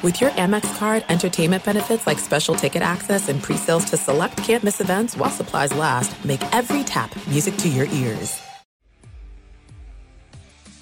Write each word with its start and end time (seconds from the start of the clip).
With 0.00 0.20
your 0.20 0.30
Amex 0.30 0.78
card, 0.78 1.04
entertainment 1.08 1.64
benefits 1.64 2.06
like 2.06 2.20
special 2.20 2.54
ticket 2.54 2.82
access 2.82 3.28
and 3.28 3.42
pre-sales 3.42 3.84
to 3.86 3.96
select 3.96 4.36
campus 4.36 4.80
events 4.80 5.16
while 5.16 5.28
supplies 5.28 5.74
last, 5.74 6.24
make 6.24 6.40
every 6.54 6.84
tap 6.84 7.10
music 7.26 7.56
to 7.56 7.68
your 7.68 7.86
ears. 7.86 8.40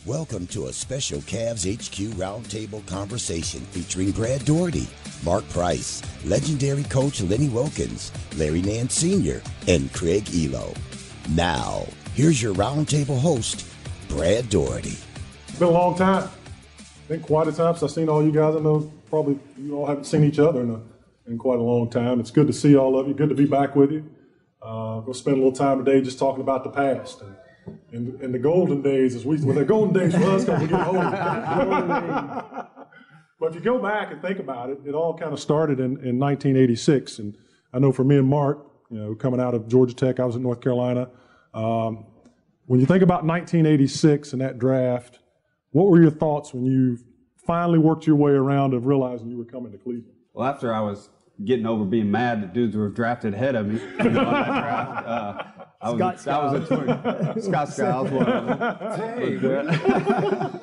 Welcome 0.05 0.47
to 0.49 0.67
a 0.67 0.73
special 0.73 1.21
Cavs 1.21 1.65
HQ 1.65 2.15
roundtable 2.19 2.85
conversation 2.87 3.61
featuring 3.71 4.11
Brad 4.11 4.45
Daugherty, 4.45 4.87
Mark 5.25 5.49
Price, 5.49 6.03
legendary 6.27 6.85
coach 6.85 7.23
Lenny 7.23 7.49
Wilkens, 7.49 8.13
Larry 8.37 8.61
Nance 8.61 8.93
Sr., 8.93 9.41
and 9.67 9.91
Craig 9.95 10.27
Ehlo. 10.27 10.77
Now, 11.35 11.87
here's 12.13 12.43
your 12.43 12.55
roundtable 12.55 13.19
host, 13.19 13.67
Brad 14.11 14.51
Daugherty. 14.51 14.99
It's 15.49 15.59
been 15.59 15.69
a 15.69 15.71
long 15.71 15.97
time. 15.97 16.29
Been 17.09 17.21
quite 17.21 17.49
a 17.49 17.53
time 17.53 17.73
since 17.75 17.85
I've 17.85 17.91
seen 17.93 18.09
all 18.09 18.23
you 18.23 18.33
guys. 18.33 18.57
I 18.57 18.59
know 18.59 18.93
probably 19.17 19.39
you 19.57 19.75
all 19.75 19.87
haven't 19.87 20.05
seen 20.05 20.23
each 20.25 20.39
other 20.39 20.61
in, 20.61 20.71
a, 20.71 20.81
in 21.27 21.39
quite 21.39 21.59
a 21.59 21.63
long 21.63 21.89
time. 21.89 22.21
It's 22.21 22.31
good 22.31 22.47
to 22.49 22.53
see 22.53 22.77
all 22.77 22.99
of 22.99 23.09
you. 23.09 23.15
Good 23.15 23.31
to 23.31 23.35
be 23.35 23.47
back 23.47 23.75
with 23.75 23.91
you. 23.91 24.05
Uh, 24.61 25.01
we'll 25.07 25.15
spend 25.15 25.39
a 25.39 25.39
little 25.39 25.57
time 25.57 25.83
today 25.83 26.03
just 26.03 26.19
talking 26.19 26.43
about 26.43 26.65
the 26.65 26.71
past. 26.71 27.23
And, 27.23 27.35
in, 27.93 28.19
in 28.23 28.33
the 28.33 28.39
golden 28.39 28.83
days, 28.83 29.15
as 29.15 29.25
we 29.25 29.39
well, 29.39 29.55
the 29.55 29.65
golden 29.65 29.95
days 29.99 30.15
for 30.15 30.23
us 30.25 30.45
because 30.45 30.61
we 30.61 30.69
get 30.69 30.87
older. 30.87 31.01
but 33.41 33.49
if 33.49 33.55
you 33.55 33.61
go 33.63 33.79
back 33.79 34.13
and 34.13 34.21
think 34.21 34.39
about 34.39 34.69
it, 34.69 34.81
it 34.85 34.95
all 34.95 35.17
kind 35.17 35.33
of 35.33 35.41
started 35.41 35.81
in, 35.81 35.93
in 36.05 36.19
1986. 36.19 37.19
And 37.19 37.39
I 37.73 37.79
know 37.79 37.93
for 37.93 38.05
me 38.05 38.19
and 38.19 38.29
Mark, 38.29 38.59
you 38.91 38.99
know, 38.99 39.15
coming 39.15 39.41
out 39.41 39.55
of 39.55 39.67
Georgia 39.67 39.95
Tech, 39.95 40.21
I 40.21 40.27
was 40.27 40.37
in 40.37 40.43
North 40.43 40.61
Carolina. 40.61 41.09
Um, 41.55 42.05
when 42.67 42.81
you 42.81 42.87
think 42.87 43.03
about 43.03 43.25
1986 43.25 44.35
and 44.35 44.43
that 44.43 44.59
draft, 44.59 45.21
what 45.71 45.87
were 45.87 46.03
your 46.03 46.11
thoughts 46.11 46.53
when 46.53 46.67
you 46.67 46.99
finally 47.47 47.79
worked 47.79 48.07
your 48.07 48.17
way 48.17 48.33
around 48.33 48.75
of 48.75 48.87
realizing 48.87 49.31
you 49.31 49.39
were 49.39 49.45
coming 49.45 49.73
to 49.73 49.79
Cleveland? 49.79 50.13
Well, 50.35 50.49
after 50.49 50.75
I 50.75 50.81
was 50.81 51.09
getting 51.45 51.67
over 51.67 51.85
being 51.85 52.11
mad 52.11 52.43
that 52.43 52.53
dudes 52.53 52.77
were 52.77 52.89
drafted 52.89 53.35
ahead 53.35 53.55
of 53.55 53.67
me 53.67 53.79
you 53.79 54.11
know, 54.11 54.25
on 54.25 54.33
that 54.33 54.47
draft, 54.47 55.07
uh, 55.07 55.43
I 55.81 55.91
was, 55.91 55.99
Scott 55.99 56.19
That 56.19 56.43
was 56.43 56.71
a 56.71 57.35
20, 57.35 57.41
Scott 57.43 57.69
Skiles, 57.69 58.11
one 58.11 58.27
of 58.27 58.47
them. 59.41 60.61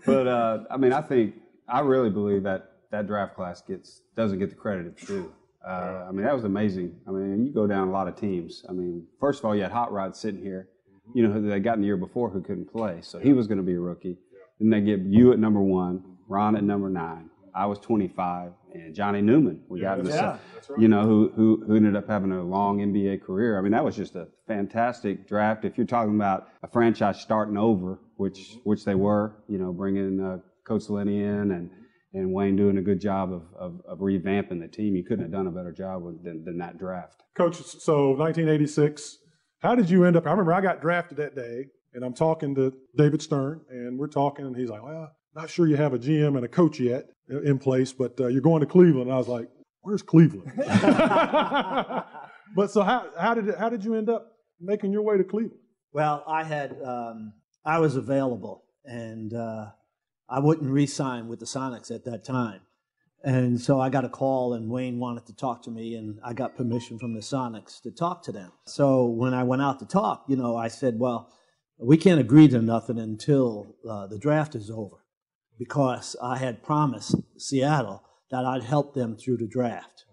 but 0.06 0.26
uh, 0.26 0.64
I 0.70 0.76
mean, 0.76 0.92
I 0.92 1.00
think 1.00 1.34
I 1.68 1.80
really 1.80 2.10
believe 2.10 2.42
that 2.42 2.72
that 2.90 3.06
draft 3.06 3.36
class 3.36 3.62
gets 3.62 4.02
doesn't 4.16 4.38
get 4.38 4.50
the 4.50 4.56
credit 4.56 4.86
it's 4.86 5.06
due. 5.06 5.32
Uh, 5.66 6.06
I 6.08 6.12
mean, 6.12 6.24
that 6.24 6.34
was 6.34 6.44
amazing. 6.44 6.96
I 7.06 7.10
mean, 7.10 7.46
you 7.46 7.52
go 7.52 7.66
down 7.66 7.88
a 7.88 7.90
lot 7.90 8.08
of 8.08 8.16
teams. 8.16 8.64
I 8.68 8.72
mean, 8.72 9.06
first 9.20 9.40
of 9.40 9.44
all, 9.44 9.54
you 9.54 9.62
had 9.62 9.70
Hot 9.72 9.92
Rod 9.92 10.16
sitting 10.16 10.42
here, 10.42 10.68
you 11.14 11.22
know, 11.26 11.32
who 11.32 11.48
they 11.48 11.60
got 11.60 11.74
in 11.74 11.82
the 11.82 11.86
year 11.86 11.98
before 11.98 12.30
who 12.30 12.40
couldn't 12.40 12.72
play, 12.72 13.00
so 13.02 13.18
he 13.18 13.32
was 13.32 13.46
going 13.46 13.58
to 13.58 13.64
be 13.64 13.74
a 13.74 13.80
rookie. 13.80 14.16
Then 14.60 14.70
they 14.70 14.80
get 14.80 15.00
you 15.00 15.32
at 15.32 15.38
number 15.38 15.60
one, 15.60 16.04
Ron 16.28 16.54
at 16.56 16.62
number 16.62 16.88
nine. 16.90 17.30
I 17.52 17.66
was 17.66 17.80
25, 17.80 18.52
and 18.74 18.94
Johnny 18.94 19.20
Newman. 19.20 19.62
We 19.68 19.80
got 19.80 19.98
in 19.98 20.04
the, 20.04 20.12
Yeah. 20.14 20.38
you 20.78 20.86
know, 20.86 21.02
who, 21.02 21.32
who 21.34 21.64
who 21.66 21.74
ended 21.74 21.96
up 21.96 22.06
having 22.08 22.30
a 22.30 22.42
long 22.42 22.78
NBA 22.78 23.22
career. 23.22 23.58
I 23.58 23.62
mean, 23.62 23.72
that 23.72 23.84
was 23.84 23.96
just 23.96 24.14
a 24.14 24.28
fantastic 24.46 25.26
draft. 25.26 25.64
If 25.64 25.76
you're 25.76 25.86
talking 25.86 26.14
about 26.14 26.46
a 26.62 26.68
franchise 26.68 27.20
starting 27.20 27.56
over, 27.56 27.98
which 28.18 28.56
which 28.62 28.84
they 28.84 28.94
were, 28.94 29.42
you 29.48 29.58
know, 29.58 29.72
bringing 29.72 30.20
uh, 30.20 30.38
Coach 30.64 30.88
Lenny 30.88 31.22
in 31.24 31.50
and 31.50 31.70
and 32.12 32.32
Wayne 32.32 32.54
doing 32.56 32.76
a 32.78 32.82
good 32.82 33.00
job 33.00 33.32
of, 33.32 33.42
of, 33.58 33.80
of 33.88 33.98
revamping 33.98 34.60
the 34.60 34.66
team, 34.68 34.94
you 34.96 35.04
couldn't 35.04 35.22
have 35.22 35.30
done 35.32 35.46
a 35.46 35.50
better 35.52 35.70
job 35.72 36.02
with, 36.02 36.24
than, 36.24 36.44
than 36.44 36.58
that 36.58 36.76
draft. 36.76 37.22
Coach, 37.36 37.54
so 37.62 38.10
1986, 38.10 39.18
how 39.60 39.76
did 39.76 39.88
you 39.88 40.04
end 40.04 40.16
up? 40.16 40.26
I 40.26 40.30
remember 40.32 40.52
I 40.52 40.60
got 40.60 40.80
drafted 40.80 41.18
that 41.18 41.36
day, 41.36 41.66
and 41.94 42.04
I'm 42.04 42.14
talking 42.14 42.54
to 42.54 42.72
David 42.96 43.22
Stern, 43.22 43.60
and 43.68 43.98
we're 43.98 44.08
talking, 44.08 44.46
and 44.46 44.56
he's 44.56 44.70
like, 44.70 44.82
well, 44.82 45.10
not 45.34 45.50
sure 45.50 45.66
you 45.66 45.76
have 45.76 45.94
a 45.94 45.98
GM 45.98 46.36
and 46.36 46.44
a 46.44 46.48
coach 46.48 46.80
yet 46.80 47.06
in 47.28 47.58
place, 47.58 47.92
but 47.92 48.20
uh, 48.20 48.26
you're 48.26 48.40
going 48.40 48.60
to 48.60 48.66
Cleveland. 48.66 49.06
And 49.06 49.12
I 49.12 49.18
was 49.18 49.28
like, 49.28 49.48
where's 49.82 50.02
Cleveland? 50.02 50.52
but 52.56 52.70
so 52.70 52.82
how, 52.82 53.06
how 53.18 53.34
did 53.34 53.48
it, 53.48 53.58
how 53.58 53.68
did 53.68 53.84
you 53.84 53.94
end 53.94 54.08
up 54.08 54.32
making 54.60 54.92
your 54.92 55.02
way 55.02 55.16
to 55.16 55.24
Cleveland? 55.24 55.60
Well, 55.92 56.24
I 56.26 56.44
had 56.44 56.76
um, 56.84 57.32
I 57.64 57.78
was 57.78 57.96
available, 57.96 58.64
and 58.84 59.34
uh, 59.34 59.66
I 60.28 60.38
wouldn't 60.38 60.70
re-sign 60.70 61.28
with 61.28 61.40
the 61.40 61.46
Sonics 61.46 61.90
at 61.90 62.04
that 62.04 62.24
time, 62.24 62.60
and 63.24 63.60
so 63.60 63.80
I 63.80 63.90
got 63.90 64.04
a 64.04 64.08
call, 64.08 64.54
and 64.54 64.70
Wayne 64.70 64.98
wanted 65.00 65.26
to 65.26 65.34
talk 65.34 65.62
to 65.64 65.70
me, 65.70 65.94
and 65.94 66.18
I 66.24 66.32
got 66.32 66.56
permission 66.56 66.98
from 66.98 67.14
the 67.14 67.20
Sonics 67.20 67.82
to 67.82 67.90
talk 67.90 68.22
to 68.24 68.32
them. 68.32 68.52
So 68.66 69.06
when 69.06 69.34
I 69.34 69.42
went 69.42 69.62
out 69.62 69.80
to 69.80 69.86
talk, 69.86 70.24
you 70.28 70.36
know, 70.36 70.56
I 70.56 70.68
said, 70.68 70.98
well, 70.98 71.32
we 71.82 71.96
can't 71.96 72.20
agree 72.20 72.48
to 72.48 72.60
nothing 72.60 72.98
until 72.98 73.76
uh, 73.88 74.06
the 74.06 74.18
draft 74.18 74.54
is 74.54 74.70
over, 74.70 74.96
because 75.58 76.16
I 76.22 76.38
had 76.38 76.62
promised 76.62 77.14
Seattle 77.38 78.02
that 78.30 78.44
I'd 78.44 78.64
help 78.64 78.94
them 78.94 79.16
through 79.16 79.38
the 79.38 79.48
draft, 79.48 80.04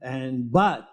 and 0.00 0.50
but 0.50 0.88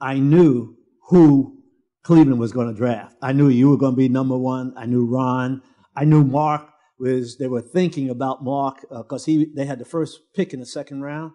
I 0.00 0.18
knew 0.18 0.76
who 1.08 1.62
Cleveland 2.02 2.40
was 2.40 2.52
going 2.52 2.68
to 2.68 2.74
draft. 2.74 3.16
I 3.20 3.32
knew 3.32 3.48
you 3.48 3.68
were 3.70 3.76
going 3.76 3.92
to 3.92 3.96
be 3.96 4.08
number 4.08 4.36
one. 4.38 4.72
I 4.76 4.86
knew 4.86 5.04
Ron. 5.04 5.62
I 5.96 6.04
knew 6.04 6.24
Mark 6.24 6.68
was. 6.98 7.36
They 7.38 7.48
were 7.48 7.62
thinking 7.62 8.08
about 8.10 8.44
Mark 8.44 8.86
because 8.90 9.24
he 9.24 9.46
they 9.56 9.66
had 9.66 9.78
the 9.78 9.84
first 9.84 10.20
pick 10.34 10.52
in 10.52 10.60
the 10.60 10.66
second 10.66 11.02
round, 11.02 11.32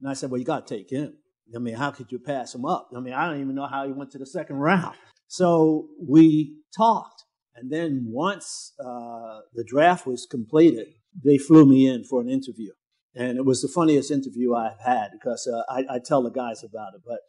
and 0.00 0.10
I 0.10 0.14
said, 0.14 0.30
"Well, 0.30 0.38
you 0.38 0.44
got 0.44 0.66
to 0.66 0.76
take 0.76 0.90
him. 0.90 1.14
I 1.54 1.58
mean, 1.58 1.74
how 1.74 1.90
could 1.90 2.10
you 2.10 2.18
pass 2.18 2.54
him 2.54 2.64
up? 2.64 2.88
I 2.96 3.00
mean, 3.00 3.14
I 3.14 3.28
don't 3.28 3.40
even 3.40 3.54
know 3.54 3.66
how 3.66 3.86
he 3.86 3.92
went 3.92 4.10
to 4.12 4.18
the 4.18 4.26
second 4.26 4.56
round." 4.56 4.96
So 5.28 5.88
we 5.98 6.58
talked, 6.76 7.24
and 7.54 7.70
then 7.70 8.06
once 8.08 8.72
uh, 8.80 9.40
the 9.54 9.64
draft 9.64 10.06
was 10.06 10.26
completed, 10.30 10.88
they 11.24 11.38
flew 11.38 11.66
me 11.66 11.86
in 11.86 12.04
for 12.04 12.20
an 12.20 12.28
interview, 12.28 12.72
and 13.14 13.36
it 13.38 13.44
was 13.44 13.62
the 13.62 13.68
funniest 13.68 14.10
interview 14.10 14.54
I've 14.54 14.80
had 14.84 15.10
because 15.12 15.46
uh, 15.46 15.62
I, 15.68 15.96
I 15.96 15.98
tell 16.04 16.22
the 16.22 16.30
guys 16.30 16.64
about 16.64 16.94
it, 16.94 17.02
but 17.06 17.20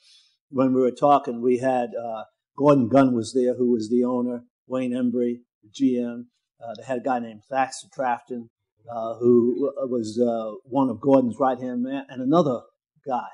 when 0.49 0.73
we 0.73 0.81
were 0.81 0.91
talking, 0.91 1.41
we 1.41 1.57
had 1.57 1.89
uh, 1.95 2.23
Gordon 2.57 2.87
Gund 2.87 3.15
was 3.15 3.33
there, 3.33 3.55
who 3.55 3.71
was 3.71 3.89
the 3.89 4.03
owner, 4.03 4.43
Wayne 4.67 4.93
Embry, 4.93 5.41
the 5.63 5.69
GM. 5.69 6.25
Uh, 6.63 6.73
they 6.77 6.83
had 6.85 6.99
a 6.99 7.03
guy 7.03 7.19
named 7.19 7.41
Thaxter 7.51 7.91
Trafton, 7.91 8.49
uh, 8.89 9.15
who 9.15 9.71
was 9.89 10.19
uh, 10.19 10.55
one 10.65 10.89
of 10.89 11.01
Gordon's 11.01 11.37
right 11.39 11.59
hand 11.59 11.83
man, 11.83 12.05
and 12.09 12.21
another 12.21 12.61
guy. 13.05 13.27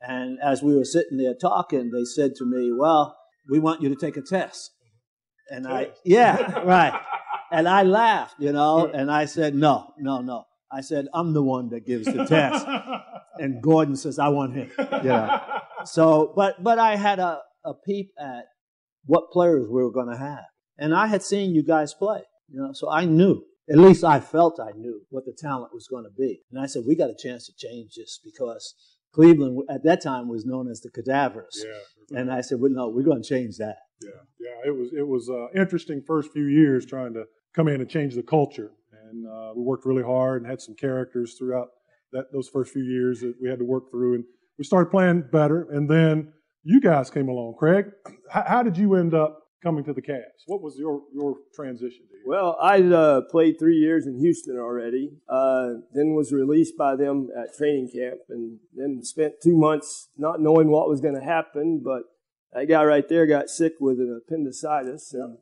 And 0.00 0.38
as 0.42 0.62
we 0.62 0.76
were 0.76 0.84
sitting 0.84 1.18
there 1.18 1.34
talking, 1.34 1.90
they 1.90 2.04
said 2.04 2.34
to 2.36 2.44
me, 2.46 2.72
Well, 2.72 3.16
we 3.48 3.58
want 3.58 3.82
you 3.82 3.88
to 3.88 3.96
take 3.96 4.16
a 4.16 4.22
test. 4.22 4.72
And 5.50 5.66
I, 5.66 5.90
yeah, 6.04 6.60
right. 6.64 6.98
And 7.50 7.68
I 7.68 7.82
laughed, 7.82 8.36
you 8.38 8.52
know, 8.52 8.86
and 8.86 9.10
I 9.10 9.24
said, 9.24 9.54
No, 9.54 9.94
no, 9.98 10.20
no. 10.20 10.44
I 10.70 10.82
said, 10.82 11.06
I'm 11.14 11.32
the 11.32 11.42
one 11.42 11.70
that 11.70 11.86
gives 11.86 12.06
the 12.06 12.24
test. 12.24 12.66
And 13.40 13.62
Gordon 13.62 13.94
says, 13.94 14.18
I 14.18 14.28
want 14.30 14.54
him. 14.54 14.70
Yeah. 15.04 15.40
So, 15.84 16.32
but 16.34 16.60
but 16.60 16.80
I 16.80 16.96
had 16.96 17.20
a, 17.20 17.38
a 17.64 17.72
peep 17.72 18.10
at 18.18 18.46
what 19.04 19.30
players 19.30 19.68
we 19.68 19.80
were 19.80 19.92
going 19.92 20.10
to 20.10 20.16
have, 20.18 20.44
and 20.76 20.92
I 20.92 21.06
had 21.06 21.22
seen 21.22 21.54
you 21.54 21.62
guys 21.62 21.94
play, 21.94 22.22
you 22.48 22.60
know, 22.60 22.72
so 22.72 22.90
I 22.90 23.04
knew. 23.04 23.44
At 23.70 23.78
least 23.78 24.02
I 24.02 24.18
felt 24.18 24.58
I 24.58 24.72
knew 24.76 25.02
what 25.10 25.24
the 25.24 25.32
talent 25.32 25.72
was 25.72 25.86
going 25.86 26.02
to 26.02 26.10
be, 26.10 26.42
and 26.50 26.60
I 26.60 26.66
said 26.66 26.82
we 26.84 26.96
got 26.96 27.10
a 27.10 27.16
chance 27.16 27.46
to 27.46 27.52
change 27.56 27.94
this 27.96 28.18
because 28.24 28.74
Cleveland 29.12 29.62
at 29.70 29.82
that 29.84 30.02
time 30.02 30.28
was 30.28 30.44
known 30.44 30.68
as 30.70 30.80
the 30.80 30.90
Cadavers, 30.90 31.64
Yeah. 32.10 32.18
and 32.20 32.32
I 32.32 32.40
said, 32.42 32.60
well, 32.60 32.70
no, 32.70 32.88
we're 32.88 33.02
going 33.04 33.22
to 33.22 33.28
change 33.28 33.56
that. 33.56 33.76
Yeah, 34.02 34.10
yeah, 34.38 34.68
it 34.70 34.76
was 34.76 34.90
it 34.92 35.06
was 35.06 35.28
uh, 35.28 35.48
interesting 35.60 36.02
first 36.06 36.32
few 36.32 36.46
years 36.46 36.86
trying 36.86 37.14
to 37.14 37.24
come 37.54 37.66
in 37.68 37.80
and 37.80 37.90
change 37.90 38.14
the 38.14 38.22
culture, 38.22 38.70
and 39.08 39.26
uh, 39.26 39.52
we 39.56 39.62
worked 39.62 39.84
really 39.86 40.04
hard 40.04 40.42
and 40.42 40.50
had 40.50 40.60
some 40.60 40.76
characters 40.76 41.34
throughout 41.36 41.68
that 42.12 42.26
those 42.32 42.48
first 42.48 42.72
few 42.72 42.84
years 42.84 43.20
that 43.20 43.34
we 43.42 43.48
had 43.48 43.58
to 43.58 43.64
work 43.64 43.90
through, 43.90 44.14
and 44.14 44.24
we 44.56 44.64
started 44.64 44.90
playing 44.90 45.24
better, 45.32 45.68
and 45.72 45.90
then 45.90 46.32
you 46.62 46.80
guys 46.80 47.10
came 47.10 47.28
along. 47.28 47.54
Craig, 47.58 47.86
how, 48.30 48.44
how 48.46 48.62
did 48.62 48.76
you 48.76 48.94
end 48.94 49.14
up 49.14 49.40
coming 49.62 49.84
to 49.84 49.92
the 49.92 50.02
Cavs? 50.02 50.44
What 50.46 50.62
was 50.62 50.76
your 50.78 51.02
your 51.12 51.36
transition? 51.54 52.00
To? 52.10 52.16
Well, 52.26 52.56
I 52.60 52.82
uh, 52.82 53.22
played 53.30 53.58
three 53.58 53.76
years 53.76 54.06
in 54.06 54.18
Houston 54.18 54.58
already. 54.58 55.12
Uh, 55.28 55.74
then 55.92 56.14
was 56.14 56.32
released 56.32 56.76
by 56.76 56.96
them 56.96 57.28
at 57.36 57.56
training 57.56 57.90
camp, 57.94 58.20
and 58.28 58.58
then 58.74 59.02
spent 59.02 59.34
two 59.42 59.56
months 59.56 60.08
not 60.16 60.40
knowing 60.40 60.68
what 60.68 60.88
was 60.88 61.00
going 61.00 61.14
to 61.14 61.24
happen. 61.24 61.80
But 61.84 62.02
that 62.52 62.66
guy 62.66 62.84
right 62.84 63.08
there 63.08 63.26
got 63.26 63.48
sick 63.48 63.74
with 63.80 63.98
an 63.98 64.20
appendicitis, 64.24 65.14
and 65.14 65.38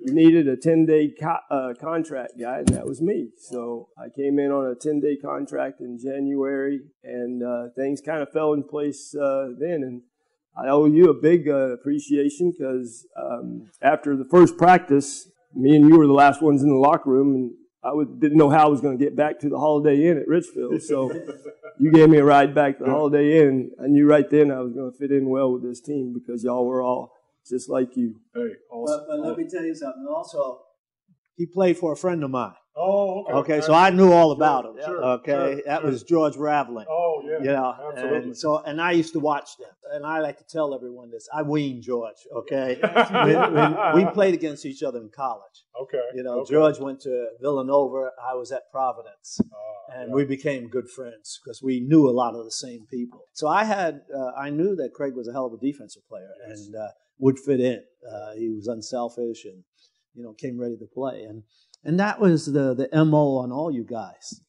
needed 0.00 0.48
a 0.48 0.56
ten 0.56 0.86
day 0.86 1.12
co- 1.20 1.38
uh, 1.50 1.74
contract 1.80 2.34
guy, 2.40 2.58
and 2.58 2.68
that 2.68 2.86
was 2.86 3.00
me. 3.00 3.30
So 3.36 3.88
I 3.98 4.06
came 4.14 4.38
in 4.38 4.50
on 4.50 4.70
a 4.70 4.74
ten 4.74 5.00
day 5.00 5.16
contract 5.16 5.80
in 5.80 5.98
January, 5.98 6.80
and 7.02 7.42
uh, 7.42 7.68
things 7.74 8.00
kind 8.00 8.22
of 8.22 8.30
fell 8.32 8.52
in 8.52 8.62
place 8.62 9.14
uh, 9.14 9.48
then. 9.58 9.82
And 9.82 10.02
I 10.56 10.68
owe 10.68 10.86
you 10.86 11.10
a 11.10 11.14
big 11.14 11.48
uh, 11.48 11.72
appreciation 11.74 12.50
because 12.50 13.06
um, 13.16 13.70
after 13.82 14.16
the 14.16 14.24
first 14.24 14.56
practice, 14.56 15.28
me 15.54 15.76
and 15.76 15.88
you 15.88 15.98
were 15.98 16.06
the 16.06 16.12
last 16.12 16.42
ones 16.42 16.62
in 16.62 16.68
the 16.68 16.76
locker 16.76 17.10
room, 17.10 17.34
and 17.34 17.50
I 17.82 17.92
would, 17.92 18.20
didn't 18.20 18.38
know 18.38 18.48
how 18.48 18.66
I 18.66 18.68
was 18.68 18.80
going 18.80 18.98
to 18.98 19.04
get 19.04 19.14
back 19.14 19.38
to 19.40 19.48
the 19.48 19.58
Holiday 19.58 20.08
Inn 20.08 20.18
at 20.18 20.26
Richfield. 20.26 20.82
So 20.82 21.12
you 21.78 21.92
gave 21.92 22.08
me 22.08 22.18
a 22.18 22.24
ride 22.24 22.54
back 22.54 22.78
to 22.78 22.84
the 22.84 22.90
Holiday 22.90 23.40
Inn. 23.40 23.70
I 23.82 23.86
knew 23.86 24.06
right 24.06 24.28
then 24.28 24.50
I 24.50 24.60
was 24.60 24.72
going 24.72 24.90
to 24.90 24.98
fit 24.98 25.12
in 25.12 25.28
well 25.28 25.52
with 25.52 25.62
this 25.62 25.80
team 25.80 26.14
because 26.14 26.42
y'all 26.42 26.66
were 26.66 26.82
all 26.82 27.12
just 27.48 27.68
like 27.68 27.96
you. 27.96 28.16
Hey, 28.34 28.52
awesome. 28.70 29.04
But, 29.08 29.16
but 29.18 29.28
let 29.28 29.38
me 29.38 29.46
tell 29.48 29.64
you 29.64 29.74
something. 29.74 30.06
Also, 30.08 30.62
he 31.36 31.46
played 31.46 31.76
for 31.76 31.92
a 31.92 31.96
friend 31.96 32.24
of 32.24 32.30
mine. 32.30 32.54
Oh, 32.78 33.24
okay. 33.24 33.54
Okay, 33.54 33.60
so 33.62 33.72
I 33.72 33.88
knew 33.90 34.12
all 34.12 34.32
about 34.32 34.64
Sure, 34.64 34.72
him. 34.76 34.84
sure, 34.84 35.04
okay, 35.04 35.32
sure, 35.54 35.62
that 35.66 35.82
was 35.82 36.02
George 36.02 36.36
Raveling. 36.36 36.86
Oh, 36.90 37.22
yeah. 37.24 37.38
you 37.38 37.44
know, 37.46 37.74
absolutely. 37.90 38.18
and 38.18 38.36
so 38.36 38.58
and 38.58 38.80
I 38.82 38.92
used 38.92 39.14
to 39.14 39.20
watch 39.20 39.56
them, 39.56 39.70
and 39.92 40.04
I 40.04 40.20
like 40.20 40.36
to 40.38 40.44
tell 40.44 40.74
everyone 40.74 41.10
this: 41.10 41.26
I 41.32 41.42
weaned 41.42 41.82
George. 41.84 42.16
Okay, 42.34 42.78
when, 42.82 43.54
when 43.54 43.94
we 43.94 44.04
played 44.12 44.34
against 44.34 44.66
each 44.66 44.82
other 44.82 44.98
in 45.00 45.08
college. 45.08 45.64
okay. 45.82 46.02
You 46.14 46.22
know, 46.22 46.40
okay. 46.40 46.52
George 46.52 46.78
went 46.78 47.00
to 47.02 47.28
Villanova. 47.40 48.10
I 48.22 48.34
was 48.34 48.52
at 48.52 48.70
Providence, 48.70 49.40
Ah, 49.52 49.98
and 49.98 50.08
yeah. 50.10 50.14
we 50.14 50.24
became 50.26 50.68
good 50.68 50.90
friends 50.90 51.40
because 51.42 51.62
we 51.62 51.80
knew 51.80 52.08
a 52.08 52.12
lot 52.22 52.34
of 52.34 52.44
the 52.44 52.50
same 52.50 52.86
people. 52.90 53.20
So 53.32 53.48
I 53.48 53.64
had, 53.64 54.02
uh, 54.14 54.32
I 54.38 54.50
knew 54.50 54.76
that 54.76 54.90
Craig 54.94 55.14
was 55.14 55.28
a 55.28 55.32
hell 55.32 55.46
of 55.46 55.54
a 55.54 55.58
defensive 55.58 56.06
player 56.08 56.28
and 56.46 56.74
uh, 56.76 56.88
would 57.18 57.38
fit 57.38 57.60
in. 57.60 57.82
Uh, 58.06 58.32
he 58.36 58.50
was 58.50 58.66
unselfish 58.66 59.46
and 59.46 59.62
you 60.14 60.22
know 60.22 60.32
came 60.34 60.58
ready 60.58 60.76
to 60.76 60.86
play, 60.86 61.22
and 61.22 61.42
and 61.86 62.00
that 62.00 62.20
was 62.20 62.46
the 62.46 62.74
the 62.74 63.04
mo 63.04 63.36
on 63.38 63.52
all 63.52 63.70
you 63.70 63.84
guys 63.84 64.40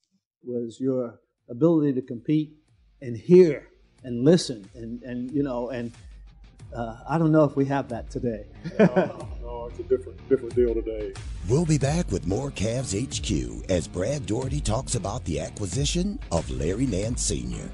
was 0.43 0.79
your 0.81 1.19
ability 1.49 1.93
to 1.93 2.01
compete 2.01 2.57
and 3.01 3.15
hear 3.15 3.67
and 4.03 4.25
listen 4.25 4.67
and 4.75 5.01
and 5.03 5.31
you 5.31 5.43
know 5.43 5.69
and 5.69 5.91
uh, 6.75 6.97
I 7.07 7.17
don't 7.17 7.31
know 7.31 7.45
if 7.45 7.55
we 7.55 7.63
have 7.65 7.87
that 7.89 8.09
today. 8.09 8.45
no, 8.77 9.29
no, 9.41 9.67
it's 9.69 9.79
a 9.79 9.83
different 9.83 10.27
different 10.27 10.53
deal 10.53 10.73
today. 10.73 11.13
We'll 11.47 11.65
be 11.65 11.77
back 11.77 12.11
with 12.11 12.27
more 12.27 12.51
Cavs 12.51 12.91
HQ 12.91 13.69
as 13.69 13.87
Brad 13.87 14.25
Daugherty 14.25 14.59
talks 14.59 14.95
about 14.95 15.23
the 15.23 15.39
acquisition 15.39 16.19
of 16.29 16.49
Larry 16.49 16.85
Nance 16.85 17.21
Sr. 17.21 17.71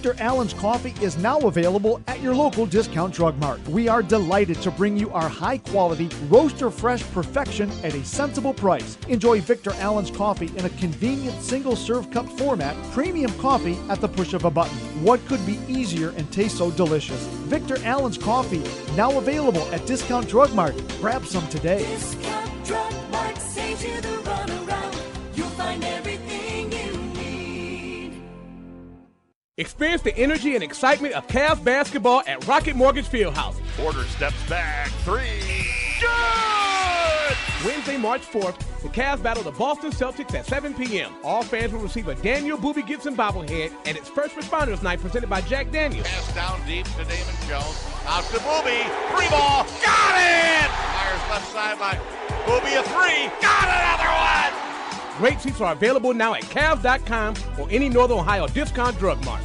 Victor 0.00 0.22
Allen's 0.22 0.54
Coffee 0.54 0.94
is 1.04 1.18
now 1.18 1.38
available 1.40 2.00
at 2.06 2.22
your 2.22 2.34
local 2.34 2.64
discount 2.64 3.12
drug 3.12 3.36
mart. 3.36 3.60
We 3.68 3.86
are 3.86 4.02
delighted 4.02 4.62
to 4.62 4.70
bring 4.70 4.96
you 4.96 5.10
our 5.10 5.28
high 5.28 5.58
quality, 5.58 6.08
roaster 6.30 6.70
fresh 6.70 7.02
perfection 7.12 7.70
at 7.84 7.92
a 7.92 8.02
sensible 8.02 8.54
price. 8.54 8.96
Enjoy 9.08 9.42
Victor 9.42 9.74
Allen's 9.74 10.10
Coffee 10.10 10.50
in 10.56 10.64
a 10.64 10.70
convenient 10.70 11.42
single 11.42 11.76
serve 11.76 12.10
cup 12.10 12.26
format, 12.38 12.74
premium 12.92 13.30
coffee 13.38 13.76
at 13.90 14.00
the 14.00 14.08
push 14.08 14.32
of 14.32 14.46
a 14.46 14.50
button. 14.50 14.78
What 15.04 15.22
could 15.26 15.44
be 15.44 15.58
easier 15.68 16.14
and 16.16 16.32
taste 16.32 16.56
so 16.56 16.70
delicious? 16.70 17.22
Victor 17.50 17.76
Allen's 17.84 18.16
Coffee, 18.16 18.64
now 18.96 19.18
available 19.18 19.70
at 19.70 19.84
Discount 19.84 20.26
Drug 20.26 20.54
Mart. 20.54 20.82
Grab 20.98 21.26
some 21.26 21.46
today. 21.48 21.84
Discount 21.84 22.64
Drug 22.64 23.10
Mart 23.10 23.39
Experience 29.60 30.00
the 30.00 30.16
energy 30.16 30.54
and 30.54 30.64
excitement 30.64 31.12
of 31.12 31.26
Cavs 31.26 31.62
basketball 31.62 32.22
at 32.26 32.46
Rocket 32.48 32.76
Mortgage 32.76 33.06
Fieldhouse. 33.06 33.60
Porter 33.76 34.04
steps 34.04 34.48
back. 34.48 34.88
Three. 35.04 35.66
Good! 36.00 37.36
Wednesday, 37.66 37.98
March 37.98 38.22
4th, 38.22 38.56
the 38.80 38.88
Cavs 38.88 39.22
battle 39.22 39.42
the 39.42 39.50
Boston 39.50 39.90
Celtics 39.90 40.34
at 40.34 40.46
7 40.46 40.72
p.m. 40.72 41.12
All 41.22 41.42
fans 41.42 41.74
will 41.74 41.80
receive 41.80 42.08
a 42.08 42.14
Daniel 42.14 42.56
Boobie 42.56 42.86
Gibson 42.86 43.14
bobblehead, 43.14 43.70
and 43.84 43.98
it's 43.98 44.08
First 44.08 44.34
Responders 44.34 44.82
Night 44.82 44.98
presented 44.98 45.28
by 45.28 45.42
Jack 45.42 45.70
Daniels. 45.70 46.06
Pass 46.08 46.34
down 46.34 46.66
deep 46.66 46.86
to 46.86 47.04
Damon 47.04 47.34
Jones. 47.46 47.84
Out 48.06 48.24
to 48.30 48.38
Boobie. 48.38 48.88
Three 49.14 49.28
ball. 49.28 49.64
Got 49.84 50.16
it! 50.16 50.70
Myers 50.96 51.20
left 51.28 51.52
sideline. 51.52 52.00
Boobie 52.46 52.80
a 52.80 52.82
three. 52.84 53.28
Got 53.42 53.68
another 53.68 54.08
one! 54.08 55.18
Great 55.18 55.38
seats 55.38 55.60
are 55.60 55.74
available 55.74 56.14
now 56.14 56.32
at 56.32 56.44
Cavs.com 56.44 57.34
or 57.58 57.68
any 57.70 57.90
Northern 57.90 58.20
Ohio 58.20 58.46
discount 58.46 58.98
drug 58.98 59.22
mart. 59.26 59.42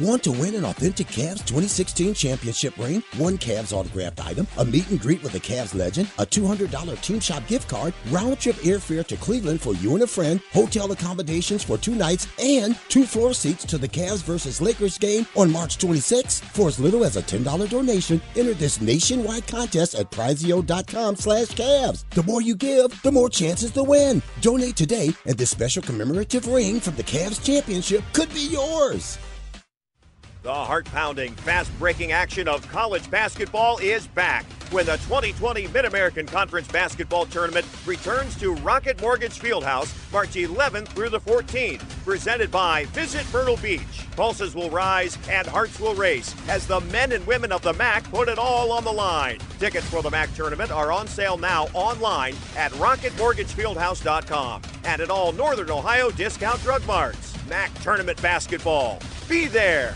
Want 0.00 0.22
to 0.22 0.32
win 0.32 0.54
an 0.54 0.64
authentic 0.64 1.08
Cavs 1.08 1.44
2016 1.44 2.14
championship 2.14 2.74
ring? 2.78 3.02
One 3.18 3.36
Cavs 3.36 3.74
autographed 3.74 4.24
item, 4.24 4.46
a 4.56 4.64
meet 4.64 4.88
and 4.88 4.98
greet 4.98 5.22
with 5.22 5.34
a 5.34 5.38
Cavs 5.38 5.74
legend, 5.74 6.08
a 6.18 6.24
$200 6.24 7.02
Team 7.02 7.20
Shop 7.20 7.46
gift 7.46 7.68
card, 7.68 7.92
round 8.08 8.40
trip 8.40 8.56
airfare 8.56 9.06
to 9.06 9.18
Cleveland 9.18 9.60
for 9.60 9.74
you 9.74 9.92
and 9.92 10.02
a 10.02 10.06
friend, 10.06 10.40
hotel 10.52 10.90
accommodations 10.90 11.62
for 11.62 11.76
two 11.76 11.94
nights, 11.94 12.28
and 12.42 12.78
two 12.88 13.04
floor 13.04 13.34
seats 13.34 13.66
to 13.66 13.76
the 13.76 13.88
Cavs 13.88 14.22
versus 14.22 14.62
Lakers 14.62 14.96
game 14.96 15.26
on 15.36 15.52
March 15.52 15.76
26th. 15.76 16.40
For 16.44 16.68
as 16.68 16.80
little 16.80 17.04
as 17.04 17.18
a 17.18 17.22
$10 17.22 17.68
donation, 17.68 18.22
enter 18.36 18.54
this 18.54 18.80
nationwide 18.80 19.46
contest 19.48 19.94
at 19.96 20.10
prizeo.com 20.10 21.16
slash 21.16 21.48
Cavs. 21.48 22.08
The 22.14 22.22
more 22.22 22.40
you 22.40 22.54
give, 22.54 23.02
the 23.02 23.12
more 23.12 23.28
chances 23.28 23.70
to 23.72 23.82
win. 23.82 24.22
Donate 24.40 24.76
today, 24.76 25.12
and 25.26 25.36
this 25.36 25.50
special 25.50 25.82
commemorative 25.82 26.46
ring 26.46 26.80
from 26.80 26.96
the 26.96 27.04
Cavs 27.04 27.44
championship 27.44 28.02
could 28.14 28.32
be 28.32 28.48
yours. 28.48 29.18
The 30.42 30.54
heart 30.54 30.86
pounding, 30.86 31.34
fast 31.34 31.70
breaking 31.78 32.12
action 32.12 32.48
of 32.48 32.66
college 32.68 33.10
basketball 33.10 33.76
is 33.76 34.06
back 34.06 34.46
when 34.70 34.86
the 34.86 34.96
2020 34.96 35.66
Mid 35.68 35.84
American 35.84 36.24
Conference 36.24 36.66
Basketball 36.66 37.26
Tournament 37.26 37.66
returns 37.84 38.38
to 38.38 38.54
Rocket 38.54 38.98
Mortgage 39.02 39.38
Fieldhouse 39.38 39.92
March 40.10 40.30
11th 40.30 40.88
through 40.88 41.10
the 41.10 41.20
14th. 41.20 41.82
Presented 42.06 42.50
by 42.50 42.86
Visit 42.86 43.26
Myrtle 43.34 43.58
Beach. 43.58 44.06
Pulses 44.16 44.54
will 44.54 44.70
rise 44.70 45.18
and 45.28 45.46
hearts 45.46 45.78
will 45.78 45.94
race 45.94 46.34
as 46.48 46.66
the 46.66 46.80
men 46.80 47.12
and 47.12 47.26
women 47.26 47.52
of 47.52 47.60
the 47.60 47.74
MAC 47.74 48.10
put 48.10 48.26
it 48.26 48.38
all 48.38 48.72
on 48.72 48.82
the 48.82 48.90
line. 48.90 49.38
Tickets 49.58 49.90
for 49.90 50.00
the 50.00 50.10
MAC 50.10 50.34
tournament 50.34 50.70
are 50.70 50.90
on 50.90 51.06
sale 51.06 51.36
now 51.36 51.66
online 51.74 52.34
at 52.56 52.72
rocketmortgagefieldhouse.com 52.72 54.62
and 54.84 55.02
at 55.02 55.10
all 55.10 55.32
Northern 55.32 55.70
Ohio 55.70 56.10
discount 56.10 56.62
drug 56.62 56.86
marts. 56.86 57.36
MAC 57.46 57.74
Tournament 57.82 58.22
Basketball. 58.22 59.00
Be 59.28 59.46
there. 59.46 59.94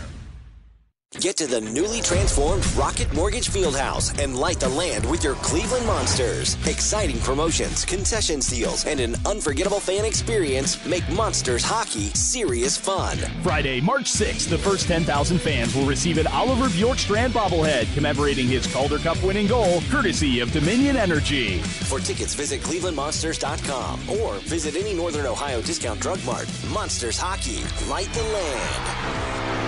Get 1.19 1.37
to 1.37 1.47
the 1.47 1.61
newly 1.61 2.01
transformed 2.01 2.65
Rocket 2.73 3.11
Mortgage 3.13 3.49
Fieldhouse 3.49 4.17
and 4.21 4.37
light 4.37 4.59
the 4.59 4.69
land 4.69 5.09
with 5.09 5.23
your 5.23 5.35
Cleveland 5.35 5.85
Monsters. 5.85 6.55
Exciting 6.67 7.19
promotions, 7.19 7.85
concession 7.85 8.41
deals, 8.41 8.85
and 8.85 8.99
an 8.99 9.15
unforgettable 9.25 9.79
fan 9.79 10.03
experience 10.03 10.83
make 10.85 11.07
Monsters 11.09 11.63
hockey 11.63 12.09
serious 12.09 12.77
fun. 12.77 13.17
Friday, 13.41 13.79
March 13.79 14.11
6th, 14.11 14.49
the 14.49 14.57
first 14.57 14.87
10,000 14.87 15.39
fans 15.39 15.73
will 15.73 15.85
receive 15.85 16.17
an 16.17 16.27
Oliver 16.27 16.65
Bjorkstrand 16.65 17.31
bobblehead 17.31 17.91
commemorating 17.93 18.47
his 18.47 18.67
Calder 18.67 18.99
Cup 18.99 19.21
winning 19.23 19.47
goal, 19.47 19.81
courtesy 19.89 20.41
of 20.41 20.51
Dominion 20.51 20.97
Energy. 20.97 21.59
For 21.59 21.99
tickets, 21.99 22.35
visit 22.35 22.61
clevelandmonsters.com 22.61 24.09
or 24.09 24.35
visit 24.39 24.75
any 24.75 24.93
Northern 24.93 25.25
Ohio 25.25 25.61
discount 25.61 26.01
drug 26.01 26.23
mart. 26.25 26.49
Monsters 26.73 27.17
Hockey, 27.17 27.63
light 27.89 28.11
the 28.13 28.23
land. 28.23 29.64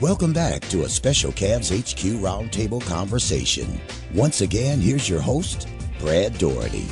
Welcome 0.00 0.32
back 0.32 0.60
to 0.68 0.84
a 0.84 0.88
special 0.88 1.32
Cavs 1.32 1.76
HQ 1.76 2.22
Roundtable 2.22 2.80
conversation. 2.86 3.80
Once 4.14 4.42
again, 4.42 4.78
here's 4.78 5.08
your 5.08 5.20
host, 5.20 5.66
Brad 5.98 6.38
Daugherty. 6.38 6.86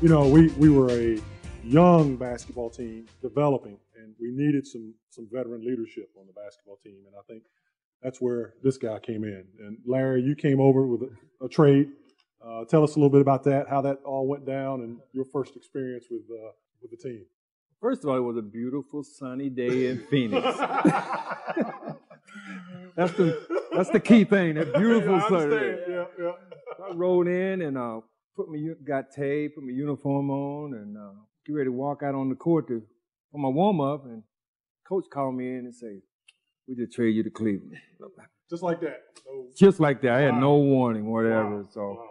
You 0.00 0.08
know, 0.08 0.28
we, 0.28 0.46
we 0.50 0.68
were 0.68 0.88
a 0.92 1.18
young 1.64 2.14
basketball 2.14 2.70
team 2.70 3.06
developing, 3.20 3.78
and 4.00 4.14
we 4.20 4.30
needed 4.30 4.64
some 4.64 4.94
some 5.10 5.26
veteran 5.32 5.66
leadership 5.66 6.10
on 6.16 6.28
the 6.28 6.32
basketball 6.32 6.76
team, 6.84 6.98
and 7.04 7.16
I 7.18 7.22
think 7.26 7.42
that's 8.00 8.20
where 8.20 8.54
this 8.62 8.78
guy 8.78 9.00
came 9.00 9.24
in. 9.24 9.44
And 9.58 9.78
Larry, 9.84 10.22
you 10.22 10.36
came 10.36 10.60
over 10.60 10.86
with 10.86 11.02
a, 11.02 11.44
a 11.44 11.48
trade. 11.48 11.88
Uh, 12.40 12.64
tell 12.66 12.84
us 12.84 12.94
a 12.94 12.98
little 13.00 13.10
bit 13.10 13.22
about 13.22 13.42
that, 13.42 13.68
how 13.68 13.80
that 13.80 13.98
all 14.04 14.28
went 14.28 14.46
down, 14.46 14.82
and 14.82 14.98
your 15.10 15.24
first 15.24 15.56
experience 15.56 16.04
with 16.08 16.22
uh, 16.30 16.52
with 16.80 16.92
the 16.92 16.96
team. 16.96 17.24
First 17.80 18.04
of 18.04 18.10
all, 18.10 18.16
it 18.16 18.20
was 18.20 18.36
a 18.36 18.42
beautiful 18.42 19.02
sunny 19.02 19.50
day 19.50 19.88
in 19.88 19.98
Phoenix. 19.98 20.46
that's 22.96 23.12
the 23.14 23.46
that's 23.74 23.90
the 23.90 24.00
key 24.00 24.24
thing. 24.24 24.54
That 24.54 24.72
beautiful 24.74 25.16
Yeah, 25.16 25.24
I 25.24 25.28
sunny. 25.28 25.54
Yeah, 25.88 26.04
yeah. 26.18 26.32
So 26.76 26.84
I 26.90 26.94
rolled 26.94 27.28
in 27.28 27.62
and 27.62 27.76
uh, 27.78 28.00
put 28.36 28.48
my 28.48 28.56
u- 28.56 28.76
got 28.86 29.10
tape, 29.14 29.54
put 29.54 29.64
my 29.64 29.72
uniform 29.72 30.30
on, 30.30 30.74
and 30.74 30.96
uh, 30.96 31.12
get 31.46 31.54
ready 31.54 31.68
to 31.68 31.72
walk 31.72 32.02
out 32.02 32.14
on 32.14 32.28
the 32.28 32.34
court 32.34 32.68
to 32.68 32.82
for 33.30 33.38
my 33.38 33.48
warm 33.48 33.80
up. 33.80 34.04
And 34.04 34.22
coach 34.88 35.04
called 35.12 35.34
me 35.36 35.48
in 35.48 35.58
and 35.66 35.74
say, 35.74 36.00
"We 36.68 36.74
just 36.76 36.92
trade 36.92 37.14
you 37.14 37.22
to 37.24 37.30
Cleveland." 37.30 37.76
Just 38.50 38.62
like 38.62 38.80
that. 38.80 39.00
No- 39.26 39.46
Just 39.56 39.80
like 39.80 40.02
that. 40.02 40.12
I 40.12 40.20
had 40.20 40.34
Wow. 40.34 40.40
no 40.40 40.56
warning, 40.58 41.10
whatever. 41.10 41.58
Wow. 41.62 41.68
So 41.72 41.80
Wow. 41.80 42.08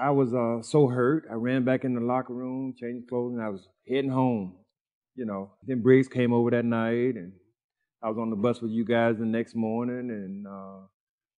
I 0.00 0.10
was 0.10 0.32
uh, 0.34 0.62
so 0.62 0.86
hurt. 0.86 1.24
I 1.30 1.34
ran 1.34 1.64
back 1.64 1.84
in 1.84 1.94
the 1.94 2.00
locker 2.00 2.32
room, 2.34 2.74
changed 2.78 3.08
clothes, 3.08 3.34
and 3.34 3.42
I 3.42 3.48
was 3.48 3.66
heading 3.88 4.10
home. 4.10 4.56
You 5.16 5.26
know, 5.26 5.50
then 5.66 5.82
Briggs 5.82 6.08
came 6.08 6.32
over 6.32 6.50
that 6.50 6.64
night, 6.64 7.16
and 7.16 7.32
I 8.02 8.08
was 8.08 8.18
on 8.18 8.30
the 8.30 8.36
bus 8.36 8.62
with 8.62 8.70
you 8.70 8.84
guys 8.84 9.18
the 9.18 9.26
next 9.26 9.54
morning, 9.54 10.10
and 10.10 10.46
uh, 10.46 10.86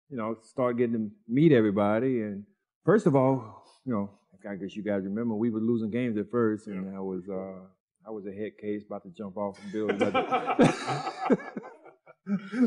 you 0.08 0.16
know, 0.16 0.36
started 0.44 0.78
getting 0.78 0.94
to 0.94 1.10
meet 1.28 1.52
everybody. 1.52 2.20
And 2.20 2.44
first 2.84 3.06
of 3.06 3.16
all, 3.16 3.64
you 3.84 3.92
know, 3.92 4.10
I 4.48 4.54
guess 4.56 4.76
you 4.76 4.82
guys 4.82 5.02
remember 5.04 5.34
we 5.34 5.50
were 5.50 5.60
losing 5.60 5.90
games 5.90 6.16
at 6.18 6.30
first, 6.30 6.68
and 6.68 6.94
I 6.94 7.00
was 7.00 7.22
uh, 7.28 7.66
I 8.06 8.10
was 8.10 8.26
a 8.26 8.32
head 8.32 8.52
case 8.60 8.84
about 8.86 9.02
to 9.04 9.10
jump 9.10 9.36
off 9.36 9.58
the 9.60 9.72
building, 9.72 9.96
about 9.96 10.58
to, 10.58 11.38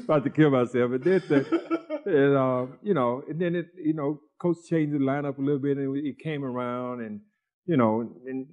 about 0.03 0.23
to 0.23 0.29
kill 0.29 0.49
myself. 0.49 0.91
And 0.91 1.03
then, 1.03 1.23
the, 1.27 1.99
and 2.05 2.37
uh, 2.37 2.75
you 2.83 2.93
know, 2.93 3.23
and 3.29 3.39
then 3.39 3.55
it, 3.55 3.67
you 3.77 3.93
know, 3.93 4.19
coach 4.41 4.57
changed 4.69 4.93
the 4.93 4.99
lineup 4.99 5.37
a 5.37 5.41
little 5.41 5.59
bit, 5.59 5.77
and 5.77 5.97
it 6.05 6.19
came 6.19 6.43
around, 6.43 7.01
and 7.01 7.21
you 7.65 7.77
know, 7.77 8.01
and 8.25 8.47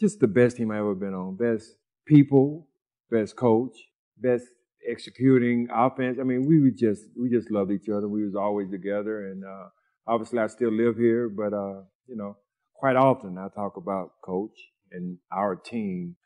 just 0.00 0.20
the 0.20 0.28
best 0.28 0.56
team 0.56 0.70
I 0.70 0.78
ever 0.78 0.94
been 0.94 1.14
on, 1.14 1.36
best 1.36 1.74
people, 2.06 2.68
best 3.10 3.36
coach, 3.36 3.76
best 4.16 4.44
executing 4.86 5.68
offense. 5.72 6.18
I 6.20 6.24
mean, 6.24 6.46
we 6.46 6.60
would 6.60 6.76
just 6.76 7.02
we 7.20 7.30
just 7.30 7.50
loved 7.50 7.70
each 7.70 7.88
other. 7.88 8.08
We 8.08 8.24
was 8.24 8.34
always 8.34 8.70
together, 8.70 9.26
and 9.30 9.44
uh, 9.44 9.68
obviously 10.06 10.38
I 10.40 10.46
still 10.48 10.72
live 10.72 10.96
here, 10.96 11.28
but 11.28 11.52
uh, 11.52 11.82
you 12.06 12.16
know, 12.16 12.36
quite 12.74 12.96
often 12.96 13.38
I 13.38 13.48
talk 13.54 13.76
about 13.76 14.10
coach 14.24 14.56
and 14.92 15.18
our 15.32 15.56
team 15.56 16.16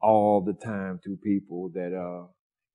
all 0.00 0.40
the 0.42 0.52
time 0.52 1.00
to 1.04 1.16
people 1.22 1.70
that 1.74 1.92
uh, 1.94 2.26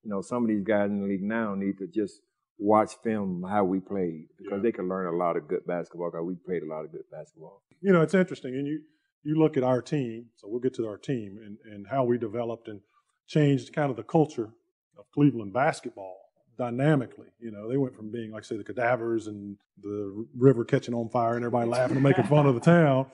you 0.04 0.10
know 0.10 0.22
some 0.22 0.44
of 0.44 0.50
these 0.50 0.64
guys 0.64 0.90
in 0.90 1.02
the 1.02 1.08
league 1.08 1.24
now 1.24 1.56
need 1.56 1.78
to 1.78 1.88
just 1.88 2.22
watch 2.58 2.92
film 3.04 3.44
how 3.50 3.64
we 3.64 3.80
played 3.80 4.26
because 4.38 4.58
Yeah. 4.58 4.62
they 4.64 4.72
can 4.74 4.90
learn 4.90 5.08
a 5.14 5.18
lot 5.18 5.38
of 5.38 5.48
good 5.48 5.66
basketball 5.66 6.12
because 6.12 6.26
we 6.26 6.36
played 6.46 6.62
a 6.64 6.66
lot 6.68 6.84
of 6.84 6.92
good 6.92 7.06
basketball. 7.10 7.62
you 7.82 7.94
know, 7.94 8.02
it's 8.02 8.14
interesting. 8.14 8.54
And 8.54 8.68
you, 8.68 8.82
you 9.24 9.36
look 9.40 9.56
at 9.56 9.64
our 9.64 9.82
team, 9.82 10.26
so 10.36 10.50
we'll 10.50 10.60
get 10.60 10.74
to 10.76 10.86
our 10.86 10.98
team 10.98 11.38
and, 11.42 11.58
and 11.72 11.88
how 11.90 12.04
we 12.04 12.18
developed 12.18 12.68
and 12.68 12.82
changed 13.28 13.72
kind 13.72 13.90
of 13.90 13.96
the 13.96 14.04
culture 14.04 14.50
of 15.00 15.06
Cleveland 15.14 15.54
basketball 15.54 16.18
dynamically. 16.58 17.28
You 17.40 17.52
know, 17.52 17.70
they 17.70 17.78
went 17.78 17.96
from 17.96 18.12
being, 18.12 18.32
like, 18.32 18.44
say, 18.44 18.58
the 18.58 18.64
cadavers 18.64 19.28
and 19.28 19.58
the 19.82 20.26
river 20.38 20.66
catching 20.66 20.94
on 20.94 21.10
fire 21.10 21.36
and 21.36 21.46
everybody 21.46 21.70
laughing 21.70 21.96
and 21.96 22.04
making 22.04 22.26
fun 22.26 22.46
of 22.46 22.54
the 22.54 22.62
town 22.62 23.08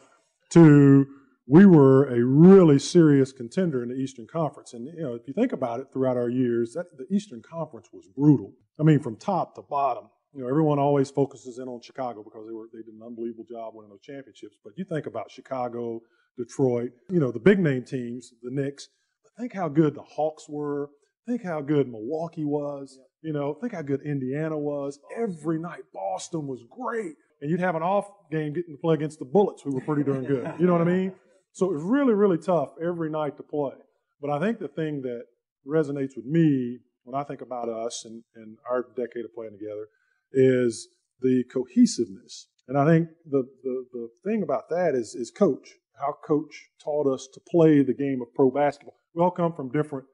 to 0.49 1.05
we 1.47 1.65
were 1.65 2.05
a 2.05 2.23
really 2.25 2.79
serious 2.79 3.31
contender 3.31 3.83
in 3.83 3.89
the 3.89 3.95
Eastern 3.95 4.25
Conference. 4.25 4.73
And, 4.73 4.87
you 4.87 5.03
know, 5.03 5.13
if 5.13 5.27
you 5.27 5.33
think 5.33 5.53
about 5.53 5.79
it 5.79 5.87
throughout 5.93 6.17
our 6.17 6.29
years, 6.29 6.73
that, 6.73 6.85
the 6.97 7.05
Eastern 7.15 7.43
Conference 7.43 7.89
was 7.93 8.07
brutal. 8.07 8.51
I 8.79 8.83
mean, 8.83 8.99
from 8.99 9.15
top 9.15 9.55
to 9.55 9.61
bottom. 9.61 10.09
You 10.33 10.41
know, 10.41 10.49
everyone 10.49 10.79
always 10.79 11.09
focuses 11.09 11.59
in 11.59 11.67
on 11.69 11.81
Chicago 11.81 12.21
because 12.21 12.45
they 12.45 12.53
were 12.53 12.67
they 12.73 12.79
did 12.79 12.93
an 12.93 13.01
unbelievable 13.05 13.45
job 13.49 13.73
winning 13.73 13.89
those 13.89 14.01
championships. 14.01 14.57
But 14.61 14.73
you 14.75 14.83
think 14.83 15.05
about 15.05 15.31
Chicago, 15.31 16.01
Detroit, 16.37 16.91
you 17.09 17.21
know, 17.21 17.31
the 17.31 17.39
big 17.39 17.57
name 17.57 17.85
teams, 17.85 18.33
the 18.41 18.51
Knicks. 18.51 18.89
But 19.23 19.31
think 19.41 19.53
how 19.53 19.69
good 19.69 19.95
the 19.95 20.01
Hawks 20.01 20.49
were. 20.49 20.89
Think 21.27 21.43
how 21.43 21.61
good 21.61 21.87
Milwaukee 21.87 22.45
was. 22.45 22.99
You 23.21 23.33
know, 23.33 23.55
think 23.55 23.73
how 23.73 23.81
good 23.81 24.01
Indiana 24.01 24.57
was. 24.57 24.99
Every 25.15 25.59
night, 25.59 25.81
Boston 25.93 26.47
was 26.47 26.63
great. 26.69 27.15
And 27.41 27.49
you'd 27.49 27.59
have 27.59 27.75
an 27.75 27.83
off 27.83 28.07
game 28.31 28.53
getting 28.53 28.75
to 28.75 28.81
play 28.81 28.93
against 28.93 29.19
the 29.19 29.25
Bullets, 29.25 29.61
who 29.61 29.73
were 29.73 29.81
pretty 29.81 30.03
darn 30.03 30.23
good. 30.23 30.53
You 30.59 30.67
know 30.67 30.73
what 30.73 30.81
I 30.81 30.85
mean? 30.85 31.13
So 31.53 31.71
it 31.71 31.73
was 31.73 31.83
really, 31.83 32.13
really 32.13 32.37
tough 32.37 32.69
every 32.83 33.09
night 33.09 33.37
to 33.37 33.43
play. 33.43 33.73
But 34.21 34.29
I 34.29 34.39
think 34.39 34.59
the 34.59 34.67
thing 34.67 35.01
that 35.01 35.23
resonates 35.67 36.15
with 36.15 36.25
me 36.25 36.79
when 37.03 37.19
I 37.19 37.23
think 37.23 37.41
about 37.41 37.69
us 37.69 38.03
and, 38.05 38.23
and 38.35 38.57
our 38.69 38.85
decade 38.95 39.25
of 39.25 39.33
playing 39.33 39.57
together 39.57 39.87
is 40.31 40.87
the 41.21 41.43
cohesiveness. 41.51 42.47
And 42.67 42.77
I 42.77 42.85
think 42.85 43.09
the, 43.29 43.47
the, 43.63 43.85
the 43.93 44.09
thing 44.25 44.43
about 44.43 44.69
that 44.69 44.95
is, 44.95 45.15
is 45.15 45.31
coach, 45.31 45.69
how 45.99 46.15
coach 46.25 46.69
taught 46.83 47.07
us 47.07 47.27
to 47.33 47.39
play 47.49 47.83
the 47.83 47.93
game 47.93 48.21
of 48.21 48.33
pro 48.33 48.51
basketball. 48.51 48.97
We 49.13 49.23
all 49.23 49.31
come 49.31 49.53
from 49.53 49.71
different 49.71 50.05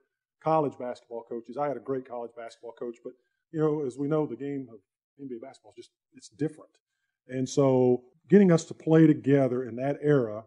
college 0.41 0.77
basketball 0.77 1.23
coaches. 1.27 1.57
I 1.57 1.67
had 1.67 1.77
a 1.77 1.81
great 1.81 2.07
college 2.07 2.31
basketball 2.35 2.73
coach, 2.73 2.97
but 3.03 3.13
you 3.51 3.59
know, 3.59 3.85
as 3.85 3.97
we 3.97 4.07
know, 4.07 4.25
the 4.25 4.35
game 4.35 4.67
of 4.71 4.79
NBA 5.23 5.41
basketball 5.41 5.73
is 5.77 5.85
just 5.85 5.91
it's 6.13 6.29
different. 6.29 6.71
And 7.27 7.47
so 7.47 8.03
getting 8.29 8.51
us 8.51 8.65
to 8.65 8.73
play 8.73 9.07
together 9.07 9.63
in 9.63 9.75
that 9.77 9.97
era, 10.01 10.43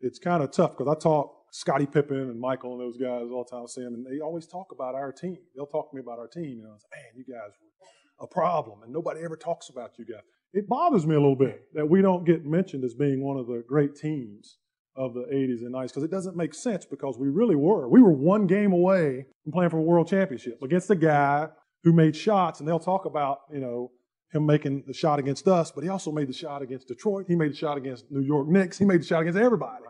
it's 0.00 0.18
kind 0.18 0.42
of 0.42 0.50
tough 0.50 0.76
because 0.76 0.88
I 0.94 0.98
talk 0.98 1.40
Scottie 1.52 1.86
Pippen 1.86 2.16
and 2.16 2.40
Michael 2.40 2.72
and 2.72 2.80
those 2.80 2.96
guys 2.96 3.30
all 3.30 3.44
the 3.44 3.56
time, 3.56 3.66
Sam, 3.66 3.94
and 3.94 4.06
they 4.06 4.20
always 4.20 4.46
talk 4.46 4.72
about 4.72 4.94
our 4.94 5.12
team. 5.12 5.38
They'll 5.54 5.66
talk 5.66 5.90
to 5.90 5.96
me 5.96 6.00
about 6.00 6.18
our 6.18 6.28
team. 6.28 6.58
You 6.58 6.64
know, 6.64 6.74
it's, 6.74 6.86
man, 6.94 7.12
you 7.14 7.24
guys 7.24 7.52
were 7.60 8.24
a 8.24 8.26
problem, 8.26 8.82
and 8.82 8.92
nobody 8.92 9.22
ever 9.22 9.36
talks 9.36 9.68
about 9.68 9.98
you 9.98 10.04
guys. 10.04 10.22
It 10.52 10.68
bothers 10.68 11.06
me 11.06 11.14
a 11.14 11.20
little 11.20 11.36
bit 11.36 11.62
that 11.74 11.88
we 11.88 12.02
don't 12.02 12.24
get 12.24 12.44
mentioned 12.44 12.84
as 12.84 12.94
being 12.94 13.22
one 13.22 13.36
of 13.36 13.46
the 13.46 13.64
great 13.66 13.94
teams 13.94 14.58
of 14.96 15.14
the 15.14 15.22
80s 15.32 15.60
and 15.60 15.74
90s 15.74 15.88
because 15.88 16.02
it 16.02 16.10
doesn't 16.10 16.36
make 16.36 16.54
sense 16.54 16.84
because 16.84 17.18
we 17.18 17.28
really 17.28 17.56
were. 17.56 17.88
We 17.88 18.02
were 18.02 18.12
one 18.12 18.46
game 18.46 18.72
away 18.72 19.26
from 19.44 19.52
playing 19.52 19.70
for 19.70 19.78
a 19.78 19.82
world 19.82 20.08
championship 20.08 20.62
against 20.62 20.90
a 20.90 20.96
guy 20.96 21.48
who 21.84 21.92
made 21.92 22.14
shots, 22.14 22.60
and 22.60 22.68
they'll 22.68 22.78
talk 22.78 23.06
about, 23.06 23.40
you 23.52 23.60
know, 23.60 23.90
him 24.32 24.46
making 24.46 24.84
the 24.86 24.92
shot 24.92 25.18
against 25.18 25.48
us, 25.48 25.72
but 25.72 25.82
he 25.82 25.90
also 25.90 26.12
made 26.12 26.28
the 26.28 26.32
shot 26.32 26.62
against 26.62 26.88
Detroit. 26.88 27.26
He 27.26 27.34
made 27.34 27.52
the 27.52 27.56
shot 27.56 27.76
against 27.76 28.10
New 28.10 28.20
York 28.20 28.48
Knicks. 28.48 28.78
He 28.78 28.84
made 28.84 29.00
the 29.00 29.06
shot 29.06 29.20
against 29.22 29.38
everybody. 29.38 29.82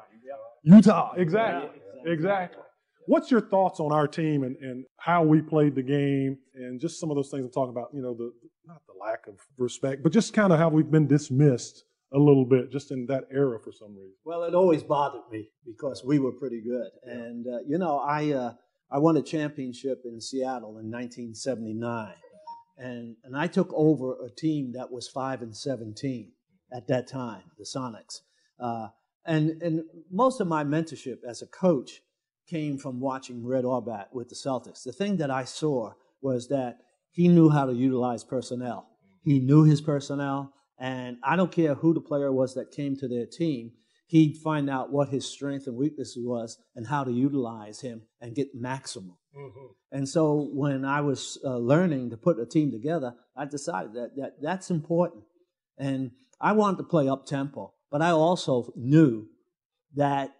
Utah, 0.62 1.12
exactly, 1.16 1.80
exactly. 2.07 2.62
What's 3.07 3.30
your 3.30 3.40
thoughts 3.40 3.80
on 3.80 3.92
our 3.92 4.07
team 4.07 4.45
and, 4.45 4.57
and 4.59 4.85
how 4.99 5.25
we 5.25 5.42
played 5.42 5.75
the 5.75 5.83
game 5.83 6.38
and 6.54 6.80
just 6.80 7.00
some 7.00 7.11
of 7.11 7.16
those 7.16 7.30
things 7.30 7.45
I'm 7.45 7.50
talking 7.50 7.71
about, 7.71 7.88
you 7.92 8.02
know, 8.02 8.14
the 8.14 8.33
not 8.66 8.83
the 8.87 8.92
lack 9.04 9.26
of 9.26 9.35
respect, 9.59 10.02
but 10.02 10.12
just 10.12 10.33
kind 10.33 10.52
of 10.52 10.59
how 10.59 10.69
we've 10.69 10.90
been 10.90 11.07
dismissed 11.07 11.85
a 12.12 12.18
little 12.18 12.44
bit 12.44 12.70
just 12.70 12.90
in 12.90 13.06
that 13.06 13.24
era 13.30 13.58
for 13.62 13.72
some 13.72 13.96
reason. 13.96 14.16
Well, 14.24 14.44
it 14.44 14.54
always 14.54 14.82
bothered 14.82 15.22
me 15.30 15.50
because 15.64 16.04
we 16.04 16.18
were 16.18 16.32
pretty 16.32 16.60
good, 16.60 16.90
and 17.04 17.46
uh, 17.46 17.58
you 17.66 17.78
know, 17.78 17.98
I 17.98 18.32
uh, 18.32 18.52
I 18.90 18.98
won 18.98 19.16
a 19.16 19.22
championship 19.22 20.02
in 20.04 20.20
Seattle 20.20 20.78
in 20.78 20.90
1979, 20.90 22.12
and 22.78 23.16
and 23.24 23.36
I 23.36 23.46
took 23.46 23.72
over 23.72 24.16
a 24.24 24.30
team 24.30 24.72
that 24.72 24.90
was 24.90 25.08
five 25.08 25.42
and 25.42 25.56
17 25.56 26.32
at 26.72 26.88
that 26.88 27.06
time, 27.06 27.42
the 27.58 27.64
Sonics, 27.64 28.20
uh, 28.58 28.88
and 29.24 29.62
and 29.62 29.82
most 30.10 30.40
of 30.40 30.48
my 30.48 30.64
mentorship 30.64 31.18
as 31.28 31.42
a 31.42 31.46
coach 31.46 32.00
came 32.48 32.76
from 32.76 32.98
watching 32.98 33.46
Red 33.46 33.64
Auerbach 33.64 34.08
with 34.12 34.28
the 34.28 34.34
Celtics. 34.34 34.82
The 34.82 34.92
thing 34.92 35.18
that 35.18 35.30
I 35.30 35.44
saw 35.44 35.92
was 36.20 36.48
that 36.48 36.78
he 37.12 37.28
knew 37.28 37.48
how 37.48 37.66
to 37.66 37.72
utilize 37.72 38.24
personnel. 38.24 38.88
He 39.22 39.38
knew 39.38 39.64
his 39.64 39.80
personnel, 39.80 40.52
and 40.80 41.18
I 41.22 41.37
don't 41.37 41.52
care 41.52 41.75
who 41.75 41.94
the 41.94 42.00
player 42.00 42.32
was 42.32 42.54
that 42.54 42.72
came 42.72 42.96
to 42.96 43.06
their 43.06 43.26
team. 43.26 43.72
He'd 44.06 44.38
find 44.38 44.68
out 44.68 44.90
what 44.90 45.10
his 45.10 45.25
strength 45.25 45.66
and 45.68 45.76
weaknesses 45.76 46.18
was 46.18 46.58
and 46.75 46.87
how 46.87 47.04
to 47.04 47.12
utilize 47.12 47.80
him 47.80 48.02
and 48.20 48.34
get 48.34 48.49
maximum. 48.54 49.16
And 49.92 50.08
so 50.08 50.49
when 50.52 50.84
I 50.84 51.00
was 51.02 51.38
uh, 51.44 51.58
learning 51.58 52.10
to 52.10 52.16
put 52.16 52.40
a 52.40 52.46
team 52.46 52.72
together, 52.72 53.14
I 53.37 53.44
decided 53.44 53.92
that, 53.94 54.16
that 54.16 54.32
that's 54.42 54.70
important. 54.70 55.22
And 55.78 56.10
I 56.40 56.52
wanted 56.52 56.78
to 56.78 56.84
play 56.84 57.08
up 57.08 57.26
tempo, 57.26 57.75
but 57.90 58.02
I 58.02 58.10
also 58.10 58.72
knew 58.75 59.26
that 59.94 60.30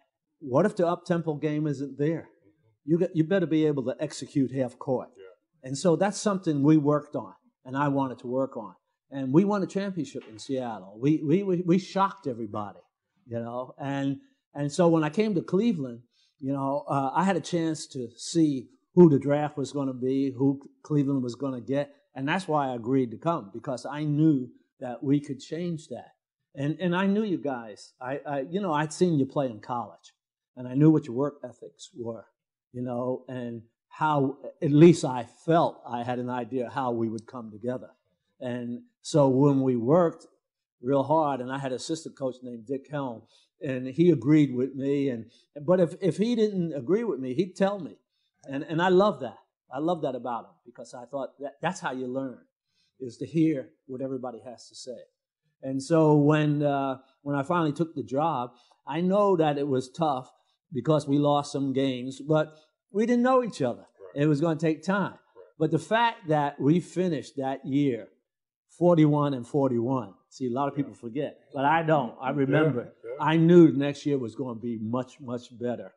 what 0.41 0.67
if 0.67 0.75
the 0.75 0.87
up 0.87 1.05
tempo 1.05 1.35
game 1.35 1.67
isn't 1.67 1.99
there? 1.99 2.29
You, 2.85 2.99
get, 2.99 3.15
you 3.15 3.25
better 3.25 3.47
be 3.47 3.67
able 3.67 3.85
to 3.85 3.95
execute 4.01 4.51
half 4.53 4.79
court. 4.79 5.11
And 5.63 5.77
so 5.77 5.95
that's 5.95 6.19
something 6.19 6.63
we 6.63 6.79
worked 6.79 7.15
on, 7.15 7.35
and 7.65 7.77
I 7.77 7.89
wanted 7.89 8.19
to 8.21 8.27
work 8.27 8.57
on. 8.57 8.75
And 9.11 9.33
we 9.33 9.45
won 9.45 9.63
a 9.63 9.67
championship 9.67 10.25
in 10.31 10.39
Seattle. 10.39 10.97
We, 10.99 11.21
we, 11.23 11.43
we, 11.43 11.79
shocked 11.79 12.27
everybody, 12.27 12.79
you 13.27 13.41
know. 13.41 13.75
And, 13.79 14.19
and 14.55 14.71
so 14.71 14.89
when 14.89 15.03
I 15.03 15.11
came 15.11 15.35
to 15.35 15.43
Cleveland, 15.43 16.03
you 16.39 16.53
know, 16.53 16.85
uh, 16.89 17.11
I 17.13 17.25
had 17.25 17.37
a 17.37 17.41
chance 17.41 17.87
to 17.89 18.09
see 18.17 18.69
who 18.95 19.09
the 19.11 19.19
draft 19.19 19.57
was 19.57 19.73
going 19.73 19.89
to 19.89 19.95
be, 19.95 20.33
who 20.37 20.61
Cleveland 20.83 21.23
was 21.23 21.35
going 21.35 21.55
to 21.55 21.61
get. 21.61 21.95
And 22.15 22.29
that's 22.29 22.49
why 22.49 22.71
I 22.71 22.75
agreed 22.75 23.11
to 23.13 23.17
come, 23.17 23.51
because 23.53 23.85
I 23.87 24.05
knew 24.05 24.49
that 24.81 25.03
we 25.03 25.21
could 25.21 25.41
change 25.41 25.89
that. 25.89 26.13
And, 26.55 26.77
and 26.81 26.97
I 26.97 27.07
knew 27.07 27.23
you 27.23 27.39
guys. 27.39 27.93
I, 28.01 28.21
I, 28.27 28.41
you 28.51 28.61
know, 28.61 28.73
I'd 28.73 28.93
seen 28.93 29.19
you 29.19 29.27
play 29.27 29.47
in 29.47 29.61
college, 29.61 30.15
and 30.57 30.67
I 30.67 30.75
knew 30.75 30.91
what 30.91 31.07
your 31.07 31.15
work 31.15 31.35
ethics 31.45 31.91
were, 31.97 32.25
you 32.73 32.83
know, 32.83 33.25
and 33.29 33.63
how, 33.89 34.39
at 34.61 34.73
least 34.73 35.05
I 35.05 35.27
felt 35.45 35.81
I 35.87 36.03
had 36.03 36.19
an 36.19 36.31
idea 36.31 36.71
how 36.73 36.91
we 36.91 37.09
would 37.09 37.27
come 37.27 37.51
together. 37.51 37.91
And 38.41 38.83
so 39.03 39.29
when 39.29 39.63
we 39.63 39.77
worked 39.77 40.27
real 40.83 41.03
hard, 41.03 41.41
and 41.41 41.53
I 41.53 41.59
had 41.59 41.73
a 41.73 41.77
assistant 41.77 42.17
coach 42.17 42.37
named 42.43 42.67
Dick 42.67 42.87
Helm, 42.91 43.23
and 43.61 43.87
he 43.87 44.11
agreed 44.11 44.55
with 44.55 44.75
me. 44.75 45.11
And 45.11 45.31
but 45.63 45.81
if, 45.81 45.95
if 46.01 46.17
he 46.17 46.35
didn't 46.35 46.73
agree 46.73 47.05
with 47.05 47.21
me, 47.21 47.35
he'd 47.35 47.57
tell 47.57 47.79
me. 47.79 47.99
And 48.45 48.65
and 48.65 48.81
I 48.81 48.89
love 48.89 49.21
that. 49.21 49.39
I 49.73 49.79
love 49.79 50.03
that 50.03 50.15
about 50.15 50.45
him 50.45 50.55
because 50.65 50.95
I 50.95 51.05
thought 51.05 51.39
that 51.41 51.55
that's 51.61 51.81
how 51.81 51.93
you 51.93 52.07
learn, 52.07 52.39
is 52.99 53.19
to 53.19 53.27
hear 53.27 53.71
what 53.87 54.01
everybody 54.01 54.41
has 54.45 54.69
to 54.69 54.75
say. 54.75 54.99
And 55.63 55.83
so 55.83 56.17
when 56.17 56.63
uh, 56.63 56.99
when 57.23 57.37
I 57.37 57.43
finally 57.43 57.73
took 57.73 57.95
the 57.95 58.03
job, 58.03 58.53
I 58.87 59.01
know 59.03 59.37
that 59.37 59.59
it 59.59 59.69
was 59.69 59.91
tough 59.91 60.33
because 60.73 61.07
we 61.07 61.19
lost 61.19 61.53
some 61.53 61.73
games, 61.73 62.21
but 62.21 62.55
we 62.91 63.05
didn't 63.05 63.23
know 63.23 63.45
each 63.45 63.61
other. 63.61 63.87
It 64.15 64.27
was 64.27 64.41
going 64.41 64.57
to 64.59 64.67
take 64.67 64.83
time. 64.83 65.19
But 65.59 65.71
the 65.71 65.79
fact 65.79 66.29
that 66.29 66.59
we 66.59 66.81
finished 66.81 67.37
that 67.37 67.67
year 67.67 68.09
41 68.79 69.35
and 69.35 69.47
41. 69.47 70.15
See, 70.29 70.47
a 70.47 70.51
lot 70.51 70.69
of 70.69 70.77
people 70.77 70.95
forget, 70.95 71.41
but 71.53 71.65
I 71.65 71.83
don't. 71.83 72.15
I 72.21 72.31
remember. 72.31 72.93
I 73.21 73.37
knew 73.37 73.73
next 73.73 74.07
year 74.07 74.17
was 74.17 74.35
going 74.35 74.55
to 74.55 74.61
be 74.61 74.79
much, 74.81 75.21
much 75.21 75.57
better. 75.59 75.93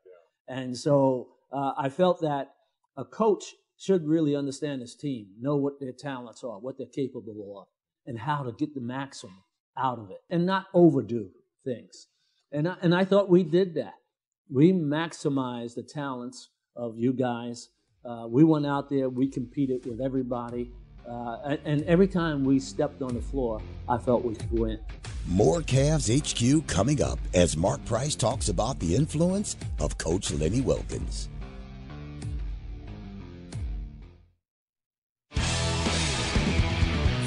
And 0.47 0.75
so 0.75 1.29
uh, 1.51 1.73
I 1.77 1.89
felt 1.89 2.21
that 2.21 2.55
a 2.97 3.05
coach 3.05 3.43
should 3.77 4.07
really 4.07 4.35
understand 4.35 4.81
his 4.81 4.95
team, 4.95 5.27
know 5.39 5.55
what 5.55 5.79
their 5.79 5.91
talents 5.91 6.43
are, 6.43 6.59
what 6.59 6.77
they're 6.77 6.87
capable 6.87 7.59
of, 7.59 7.67
and 8.05 8.17
how 8.17 8.43
to 8.43 8.51
get 8.51 8.73
the 8.73 8.81
maximum 8.81 9.43
out 9.77 9.99
of 9.99 10.09
it, 10.09 10.21
and 10.29 10.45
not 10.45 10.65
overdo 10.73 11.29
things. 11.63 12.07
And 12.51 12.67
I, 12.67 12.75
and 12.81 12.93
I 12.93 13.05
thought 13.05 13.29
we 13.29 13.43
did 13.43 13.75
that. 13.75 13.93
We 14.49 14.71
maximized 14.71 15.75
the 15.75 15.83
talents 15.83 16.49
of 16.75 16.97
you 16.97 17.13
guys. 17.13 17.69
Uh, 18.05 18.27
we 18.27 18.43
went 18.43 18.65
out 18.65 18.89
there, 18.89 19.09
we 19.09 19.27
competed 19.27 19.85
with 19.85 20.01
everybody. 20.01 20.71
Uh, 21.07 21.57
and 21.65 21.83
every 21.83 22.07
time 22.07 22.43
we 22.43 22.59
stepped 22.59 23.01
on 23.01 23.13
the 23.13 23.21
floor, 23.21 23.61
I 23.87 23.97
felt 23.97 24.23
we 24.23 24.35
could 24.35 24.51
win. 24.51 24.79
More 25.27 25.61
Cavs 25.61 26.09
HQ 26.09 26.67
coming 26.67 27.01
up 27.01 27.19
as 27.33 27.55
Mark 27.55 27.83
Price 27.85 28.15
talks 28.15 28.49
about 28.49 28.79
the 28.79 28.95
influence 28.95 29.55
of 29.79 29.97
Coach 29.97 30.31
Lenny 30.31 30.61
Wilkens. 30.61 31.29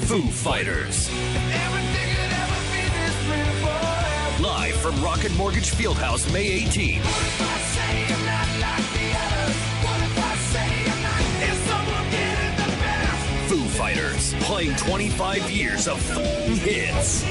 Foo 0.07 0.21
Fighters. 0.21 1.11
Live 4.39 4.75
from 4.75 5.03
Rocket 5.03 5.35
Mortgage 5.35 5.71
Fieldhouse, 5.71 6.31
May 6.31 6.61
18th. 6.61 8.26
Fighters, 13.77 14.33
playing 14.45 14.75
25 14.75 15.51
years 15.51 15.87
of 15.87 16.01
hits. 16.63 17.23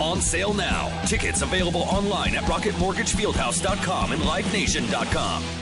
On 0.00 0.20
sale 0.20 0.52
now. 0.52 0.90
Tickets 1.06 1.42
available 1.42 1.82
online 1.82 2.34
at 2.34 2.42
rocketmortgagefieldhouse.com 2.44 4.10
and 4.10 4.20
livenation.com. 4.22 5.61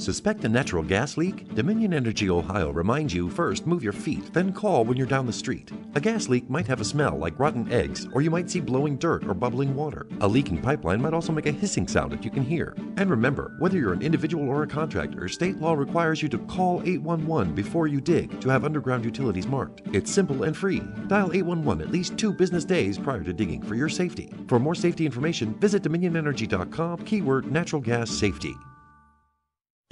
Suspect 0.00 0.42
a 0.46 0.48
natural 0.48 0.82
gas 0.82 1.18
leak? 1.18 1.54
Dominion 1.54 1.92
Energy 1.92 2.30
Ohio 2.30 2.70
reminds 2.70 3.12
you 3.12 3.28
first 3.28 3.66
move 3.66 3.84
your 3.84 3.92
feet, 3.92 4.32
then 4.32 4.50
call 4.50 4.82
when 4.82 4.96
you're 4.96 5.06
down 5.06 5.26
the 5.26 5.32
street. 5.32 5.70
A 5.94 6.00
gas 6.00 6.26
leak 6.26 6.48
might 6.48 6.66
have 6.66 6.80
a 6.80 6.86
smell 6.86 7.18
like 7.18 7.38
rotten 7.38 7.70
eggs, 7.70 8.08
or 8.14 8.22
you 8.22 8.30
might 8.30 8.48
see 8.48 8.60
blowing 8.60 8.96
dirt 8.96 9.26
or 9.26 9.34
bubbling 9.34 9.74
water. 9.74 10.06
A 10.22 10.26
leaking 10.26 10.62
pipeline 10.62 11.02
might 11.02 11.12
also 11.12 11.32
make 11.32 11.44
a 11.44 11.52
hissing 11.52 11.86
sound 11.86 12.12
that 12.12 12.24
you 12.24 12.30
can 12.30 12.42
hear. 12.42 12.74
And 12.96 13.10
remember, 13.10 13.54
whether 13.58 13.76
you're 13.76 13.92
an 13.92 14.00
individual 14.00 14.48
or 14.48 14.62
a 14.62 14.66
contractor, 14.66 15.28
state 15.28 15.58
law 15.58 15.74
requires 15.74 16.22
you 16.22 16.30
to 16.30 16.38
call 16.38 16.80
811 16.80 17.54
before 17.54 17.86
you 17.86 18.00
dig 18.00 18.40
to 18.40 18.48
have 18.48 18.64
underground 18.64 19.04
utilities 19.04 19.46
marked. 19.46 19.82
It's 19.92 20.10
simple 20.10 20.44
and 20.44 20.56
free. 20.56 20.80
Dial 21.08 21.30
811 21.30 21.86
at 21.86 21.92
least 21.92 22.16
two 22.16 22.32
business 22.32 22.64
days 22.64 22.96
prior 22.96 23.22
to 23.22 23.34
digging 23.34 23.60
for 23.60 23.74
your 23.74 23.90
safety. 23.90 24.32
For 24.48 24.58
more 24.58 24.74
safety 24.74 25.04
information, 25.04 25.52
visit 25.60 25.82
dominionenergy.com, 25.82 27.04
keyword 27.04 27.52
natural 27.52 27.82
gas 27.82 28.10
safety. 28.10 28.54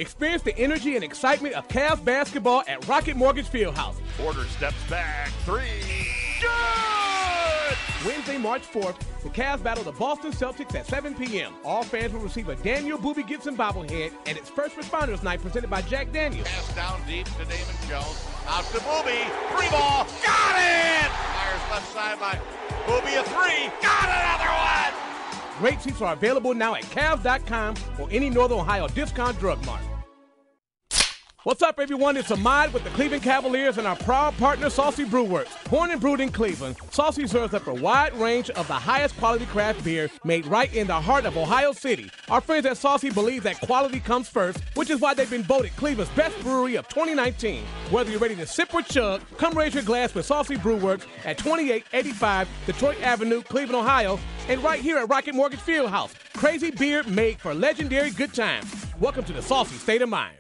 Experience 0.01 0.43
the 0.43 0.57
energy 0.57 0.95
and 0.95 1.03
excitement 1.03 1.57
of 1.57 1.67
Cavs 1.67 2.05
basketball 2.05 2.63
at 2.69 2.87
Rocket 2.87 3.17
Mortgage 3.17 3.49
Fieldhouse. 3.49 3.97
Porter 4.17 4.45
steps 4.45 4.81
back. 4.89 5.29
Three. 5.45 6.07
Good! 6.41 7.77
Wednesday, 8.07 8.39
March 8.39 8.63
4th, 8.63 8.97
the 9.25 9.29
Cavs 9.31 9.61
battle 9.61 9.83
the 9.83 9.91
Boston 9.91 10.31
Celtics 10.31 10.73
at 10.77 10.87
7 10.87 11.17
p.m. 11.17 11.53
All 11.65 11.83
fans 11.83 12.13
will 12.13 12.21
receive 12.21 12.49
a 12.49 12.55
Daniel 12.55 12.97
Boobie 12.97 13.27
Gibson 13.27 13.57
bobblehead, 13.57 14.13
and 14.27 14.39
it's 14.39 14.49
First 14.49 14.77
Responders 14.77 15.25
Night 15.25 15.43
presented 15.43 15.69
by 15.69 15.83
Jack 15.83 16.13
Daniels. 16.13 16.47
Pass 16.47 16.77
down 16.77 17.01
deep 17.09 17.27
to 17.27 17.45
Damon 17.45 17.75
Jones. 17.89 18.25
Out 18.47 18.63
to 18.67 18.79
Boobie. 18.79 19.27
Three 19.51 19.69
ball. 19.71 20.07
Got 20.23 20.55
it! 20.61 21.11
Myers 21.35 21.71
left 21.73 21.93
sideline. 21.93 22.39
Boobie 22.87 23.19
a 23.19 23.25
three. 23.25 23.67
Got 23.83 24.05
another 24.05 24.49
one! 24.49 25.09
Great 25.59 25.83
seats 25.83 26.01
are 26.01 26.13
available 26.13 26.55
now 26.55 26.77
at 26.77 26.85
Cavs.com 26.85 27.75
or 27.99 28.07
any 28.13 28.31
Northern 28.31 28.61
Ohio 28.61 28.87
discount 28.87 29.37
drug 29.41 29.65
mart. 29.67 29.83
What's 31.45 31.63
up, 31.63 31.79
everyone? 31.79 32.17
It's 32.17 32.33
Ahmad 32.33 32.73
with 32.73 32.83
the 32.83 32.91
Cleveland 32.91 33.23
Cavaliers 33.23 33.79
and 33.79 33.87
our 33.87 33.95
proud 33.95 34.37
partner, 34.39 34.69
Saucy 34.69 35.05
Brewworks. 35.05 35.71
Born 35.71 35.93
and 35.93 36.01
brewed 36.01 36.19
in 36.19 36.33
Cleveland, 36.33 36.77
Saucy 36.91 37.29
serves 37.29 37.55
up 37.55 37.69
a 37.69 37.73
wide 37.73 38.13
range 38.15 38.51
of 38.51 38.67
the 38.67 38.75
highest 38.75 39.17
quality 39.19 39.47
craft 39.47 39.85
beer 39.85 40.11
made 40.25 40.47
right 40.47 40.75
in 40.75 40.89
the 40.89 41.01
heart 41.01 41.27
of 41.27 41.37
Ohio 41.37 41.71
City. 41.71 42.11
Our 42.29 42.41
friends 42.41 42.67
at 42.67 42.77
Saucy 42.77 43.11
believe 43.11 43.45
that 43.45 43.61
quality 43.61 44.01
comes 44.01 44.29
first, 44.29 44.59
which 44.75 44.91
is 44.91 45.01
why 45.01 45.15
they've 45.15 45.31
been 45.31 45.45
voted 45.45 45.77
Cleveland's 45.77 46.13
best 46.17 46.37
brewery 46.41 46.75
of 46.75 46.89
2019. 46.89 47.63
Whether 47.91 48.11
you're 48.11 48.19
ready 48.19 48.35
to 48.35 48.47
sip 48.47 48.75
or 48.75 48.83
chug, 48.83 49.23
come 49.37 49.57
raise 49.57 49.75
your 49.75 49.85
glass 49.85 50.17
with 50.17 50.27
Saucy 50.27 50.57
Brewworks 50.57 51.07
at 51.25 51.39
2885 51.39 52.49
Detroit 52.67 53.01
Avenue, 53.01 53.43
Cleveland, 53.43 53.87
Ohio, 53.87 54.19
and 54.49 54.61
right 54.65 54.81
here 54.81 54.99
at 54.99 55.09
Rocket 55.09 55.37
Mortgage 55.37 55.61
Fieldhouse. 55.61 56.15
Crazy 56.35 56.73
beer 56.73 57.05
made 57.05 57.39
for 57.39 57.55
legendary 57.55 58.11
good 58.11 58.35
times. 58.35 58.75
Welcome 58.99 59.25
to 59.27 59.33
the 59.33 59.43
Saucy 59.43 59.77
State 59.77 60.03
of 60.03 60.09
Mind. 60.09 60.35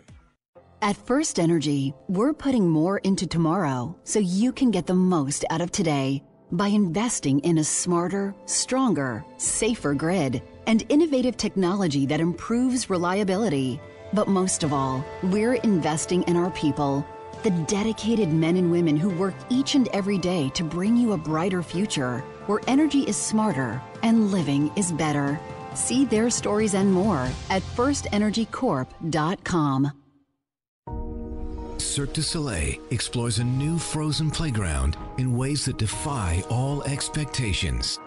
At 0.80 0.97
First 0.97 1.40
Energy, 1.40 1.92
we're 2.06 2.32
putting 2.32 2.68
more 2.68 2.99
into 2.99 3.26
tomorrow 3.26 3.97
so 4.04 4.21
you 4.21 4.52
can 4.52 4.71
get 4.71 4.86
the 4.86 4.95
most 4.95 5.45
out 5.50 5.60
of 5.60 5.73
today 5.73 6.23
by 6.52 6.69
investing 6.69 7.41
in 7.41 7.58
a 7.58 7.64
smarter, 7.64 8.32
stronger, 8.45 9.25
safer 9.38 9.93
grid 9.93 10.41
and 10.69 10.84
innovative 10.88 11.36
technology 11.36 12.06
that 12.06 12.21
improves 12.21 12.88
reliability. 12.88 13.80
But 14.12 14.28
most 14.28 14.62
of 14.62 14.73
all, 14.73 15.04
we're 15.25 15.54
investing 15.54 16.23
in 16.23 16.36
our 16.36 16.52
people, 16.52 17.04
the 17.43 17.50
dedicated 17.67 18.32
men 18.32 18.56
and 18.56 18.71
women 18.71 18.97
who 18.97 19.10
work 19.10 19.34
each 19.50 19.75
and 19.75 19.88
every 19.88 20.17
day 20.17 20.49
to 20.50 20.62
bring 20.62 20.97
you 20.97 21.14
a 21.14 21.19
brighter 21.19 21.64
future 21.64 22.21
where 22.47 22.60
energy 22.69 23.00
is 23.00 23.17
smarter 23.17 23.82
and 24.04 24.30
living 24.30 24.71
is 24.76 24.93
better. 24.93 25.41
See 25.75 26.04
their 26.04 26.30
stories 26.30 26.75
and 26.75 26.93
more 26.93 27.28
at 27.50 27.62
firstenergycorp.com. 27.62 29.93
Cirque 31.88 32.12
du 32.12 32.22
Soleil 32.22 32.76
explores 32.90 33.38
a 33.38 33.44
new 33.44 33.78
frozen 33.78 34.30
playground 34.30 34.98
in 35.16 35.34
ways 35.34 35.64
that 35.64 35.78
defy 35.78 36.44
all 36.50 36.82
expectations. 36.84 37.98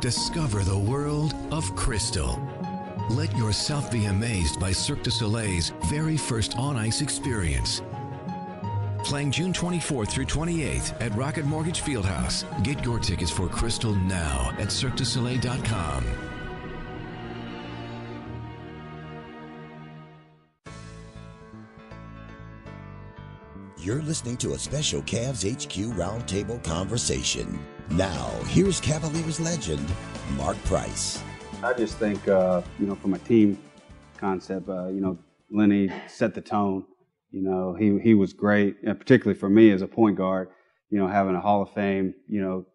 Discover 0.00 0.64
the 0.64 0.78
world 0.78 1.34
of 1.52 1.76
crystal. 1.76 2.40
Let 3.10 3.36
yourself 3.36 3.92
be 3.92 4.06
amazed 4.06 4.58
by 4.58 4.72
Cirque 4.72 5.02
du 5.02 5.10
Soleil's 5.10 5.74
very 5.84 6.16
first 6.16 6.56
on 6.58 6.78
ice 6.78 7.02
experience. 7.02 7.82
Playing 9.04 9.30
June 9.30 9.52
24th 9.52 10.08
through 10.08 10.24
28th 10.24 10.98
at 11.02 11.14
Rocket 11.14 11.44
Mortgage 11.44 11.82
Fieldhouse. 11.82 12.44
Get 12.64 12.82
your 12.82 12.98
tickets 12.98 13.30
for 13.30 13.48
Crystal 13.48 13.94
now 13.94 14.54
at 14.58 14.68
CirqueDuSoleil.com. 14.68 16.37
You're 23.88 24.02
listening 24.02 24.36
to 24.38 24.52
a 24.52 24.58
special 24.58 25.00
Cavs 25.00 25.50
HQ 25.50 25.96
Roundtable 25.96 26.62
conversation. 26.62 27.58
Now, 27.92 28.28
here's 28.48 28.82
Cavaliers 28.82 29.40
legend, 29.40 29.80
Mark 30.36 30.62
Price. 30.64 31.22
I 31.62 31.72
just 31.72 31.96
think, 31.96 32.28
uh, 32.28 32.60
you 32.78 32.84
know, 32.84 32.96
from 32.96 33.14
a 33.14 33.18
team 33.18 33.58
concept, 34.18 34.68
uh, 34.68 34.88
you 34.88 35.00
know, 35.00 35.16
Lenny 35.50 35.90
set 36.06 36.34
the 36.34 36.42
tone. 36.42 36.84
You 37.30 37.40
know, 37.40 37.74
he 37.78 37.98
he 38.00 38.12
was 38.12 38.34
great, 38.34 38.76
and 38.86 38.98
particularly 38.98 39.40
for 39.40 39.48
me 39.48 39.70
as 39.70 39.80
a 39.80 39.88
point 39.88 40.18
guard. 40.18 40.50
You 40.90 40.98
know, 40.98 41.08
having 41.08 41.34
a 41.34 41.40
Hall 41.40 41.62
of 41.62 41.70
Fame, 41.72 42.12
you 42.28 42.42
know, 42.42 42.66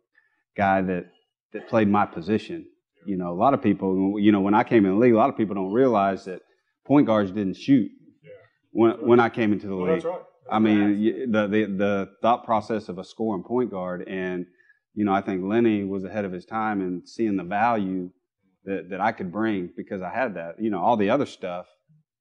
guy 0.58 0.82
that 0.82 1.12
that 1.52 1.68
played 1.68 1.90
my 1.90 2.08
position. 2.08 2.66
You 3.06 3.18
know, 3.18 3.32
a 3.32 3.38
lot 3.38 3.54
of 3.54 3.62
people, 3.62 4.20
you 4.20 4.32
know, 4.32 4.42
when 4.42 4.56
I 4.56 4.64
came 4.64 4.84
in 4.84 4.94
the 4.94 4.98
league, 4.98 5.14
a 5.14 5.18
lot 5.18 5.30
of 5.30 5.38
people 5.38 5.54
don't 5.54 5.74
realize 5.74 6.26
that 6.26 6.42
point 6.88 7.06
guards 7.06 7.30
didn't 7.30 7.58
shoot 7.58 7.92
yeah. 8.24 8.32
when 8.72 8.94
when 9.08 9.20
I 9.20 9.30
came 9.30 9.54
into 9.54 9.68
the 9.68 9.76
Well, 9.76 9.94
league. 9.94 10.02
that's 10.02 10.06
right. 10.06 10.24
I 10.52 10.60
mean, 10.60 11.32
the, 11.32 11.48
the 11.48 11.66
the 11.66 12.10
thought 12.22 12.46
process 12.46 12.90
of 12.90 12.98
a 12.98 13.04
scoring 13.04 13.44
point 13.44 13.72
guard, 13.72 14.08
and 14.08 14.46
you 14.94 15.06
know, 15.06 15.14
I 15.14 15.22
think 15.22 15.44
Lenny 15.44 15.84
was 15.84 16.04
ahead 16.04 16.26
of 16.26 16.32
his 16.32 16.46
time 16.46 16.82
in 16.82 17.06
seeing 17.06 17.38
the 17.38 17.44
value 17.44 18.10
that 18.66 18.90
that 18.90 19.02
I 19.02 19.12
could 19.12 19.32
bring 19.32 19.70
because 19.76 20.02
I 20.02 20.10
had 20.10 20.36
that. 20.36 20.56
You 20.60 20.70
know, 20.70 20.80
all 20.80 20.98
the 20.98 21.10
other 21.10 21.26
stuff 21.26 21.66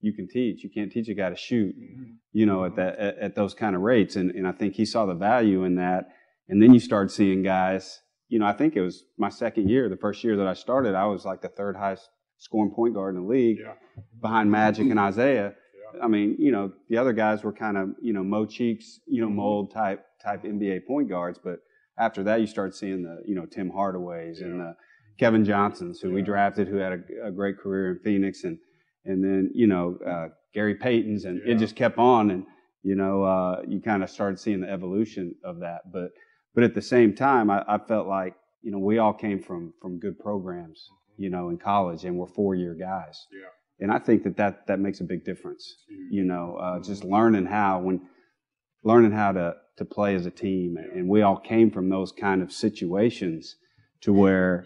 you 0.01 0.13
can 0.13 0.27
teach. 0.27 0.63
You 0.63 0.69
can't 0.69 0.91
teach 0.91 1.07
a 1.09 1.13
guy 1.13 1.29
to 1.29 1.35
shoot. 1.35 1.75
Mm-hmm. 1.75 2.11
You 2.31 2.45
know, 2.45 2.65
at 2.65 2.75
that 2.75 2.99
at, 2.99 3.17
at 3.17 3.35
those 3.35 3.53
kind 3.53 3.75
of 3.75 3.81
rates, 3.81 4.15
and 4.15 4.31
and 4.31 4.47
I 4.47 4.51
think 4.51 4.75
he 4.75 4.85
saw 4.85 5.05
the 5.05 5.15
value 5.15 5.63
in 5.63 5.75
that. 5.75 6.09
And 6.49 6.61
then 6.61 6.73
you 6.73 6.79
start 6.79 7.11
seeing 7.11 7.43
guys. 7.43 8.01
You 8.27 8.39
know, 8.39 8.45
I 8.45 8.53
think 8.53 8.75
it 8.75 8.81
was 8.81 9.03
my 9.17 9.29
second 9.29 9.69
year. 9.69 9.89
The 9.89 9.97
first 9.97 10.23
year 10.23 10.35
that 10.37 10.47
I 10.47 10.53
started, 10.53 10.95
I 10.95 11.05
was 11.05 11.23
like 11.25 11.41
the 11.41 11.49
third 11.49 11.75
highest 11.75 12.09
scoring 12.37 12.73
point 12.75 12.93
guard 12.93 13.15
in 13.15 13.21
the 13.21 13.27
league, 13.27 13.59
behind 14.21 14.51
Magic 14.51 14.89
and 14.89 14.99
Isiah. 14.99 15.53
I 16.01 16.07
mean, 16.07 16.35
you 16.39 16.51
know, 16.51 16.71
the 16.89 16.97
other 16.97 17.13
guys 17.13 17.43
were 17.43 17.53
kind 17.53 17.77
of, 17.77 17.89
you 18.01 18.13
know, 18.13 18.23
Mo 18.23 18.45
Cheeks, 18.45 18.99
you 19.05 19.21
know, 19.21 19.29
mold 19.29 19.71
type 19.71 20.05
type 20.23 20.43
NBA 20.43 20.85
point 20.87 21.09
guards. 21.09 21.39
But 21.43 21.59
after 21.97 22.23
that, 22.23 22.41
you 22.41 22.47
start 22.47 22.75
seeing 22.75 23.03
the, 23.03 23.21
you 23.25 23.35
know, 23.35 23.45
Tim 23.45 23.71
Hardaways 23.71 24.41
and 24.41 24.59
the 24.59 24.75
Kevin 25.19 25.45
Johnsons, 25.45 25.99
who 25.99 26.11
we 26.11 26.21
drafted, 26.21 26.67
who 26.67 26.77
had 26.77 26.93
a, 26.93 27.27
a 27.27 27.31
great 27.31 27.57
career 27.57 27.91
in 27.91 27.99
Phoenix, 27.99 28.43
and 28.43 28.57
and 29.05 29.23
then 29.23 29.51
you 29.53 29.67
know 29.67 29.97
uh, 30.05 30.29
Gary 30.53 30.75
Payton's, 30.75 31.25
and 31.25 31.41
it 31.47 31.55
just 31.55 31.75
kept 31.75 31.97
on, 31.97 32.31
and 32.31 32.45
you 32.83 32.95
know, 32.95 33.23
uh, 33.23 33.61
you 33.67 33.79
kind 33.79 34.03
of 34.03 34.09
started 34.09 34.39
seeing 34.39 34.61
the 34.61 34.69
evolution 34.69 35.35
of 35.43 35.59
that. 35.59 35.91
But 35.91 36.11
but 36.53 36.63
at 36.63 36.73
the 36.73 36.81
same 36.81 37.15
time, 37.15 37.49
I, 37.49 37.63
I 37.67 37.77
felt 37.77 38.07
like 38.07 38.35
you 38.61 38.71
know 38.71 38.79
we 38.79 38.97
all 38.97 39.13
came 39.13 39.41
from 39.41 39.73
from 39.81 39.99
good 39.99 40.19
programs, 40.19 40.89
you 41.17 41.29
know, 41.29 41.49
in 41.49 41.57
college, 41.57 42.05
and 42.05 42.17
we're 42.17 42.27
four 42.27 42.55
year 42.55 42.73
guys. 42.73 43.27
Yeah. 43.31 43.49
And 43.83 43.91
I 43.91 43.99
think 43.99 44.23
that 44.23 44.37
that, 44.37 44.65
that 44.67 44.79
makes 44.79 45.01
a 45.01 45.03
big 45.03 45.25
difference. 45.25 45.75
You 46.09 46.23
know, 46.23 46.55
uh, 46.55 46.79
just 46.79 47.03
learning 47.03 47.45
how 47.45 47.79
when 47.79 47.99
learning 48.81 49.11
how 49.11 49.33
to 49.33 49.55
to 49.77 49.83
play 49.83 50.15
as 50.15 50.25
a 50.25 50.31
team, 50.31 50.77
and 50.77 51.09
we 51.09 51.21
all 51.21 51.35
came 51.35 51.69
from 51.69 51.89
those 51.89 52.13
kind 52.13 52.41
of 52.41 52.53
situations 52.53 53.57
to 54.01 54.13
where 54.13 54.65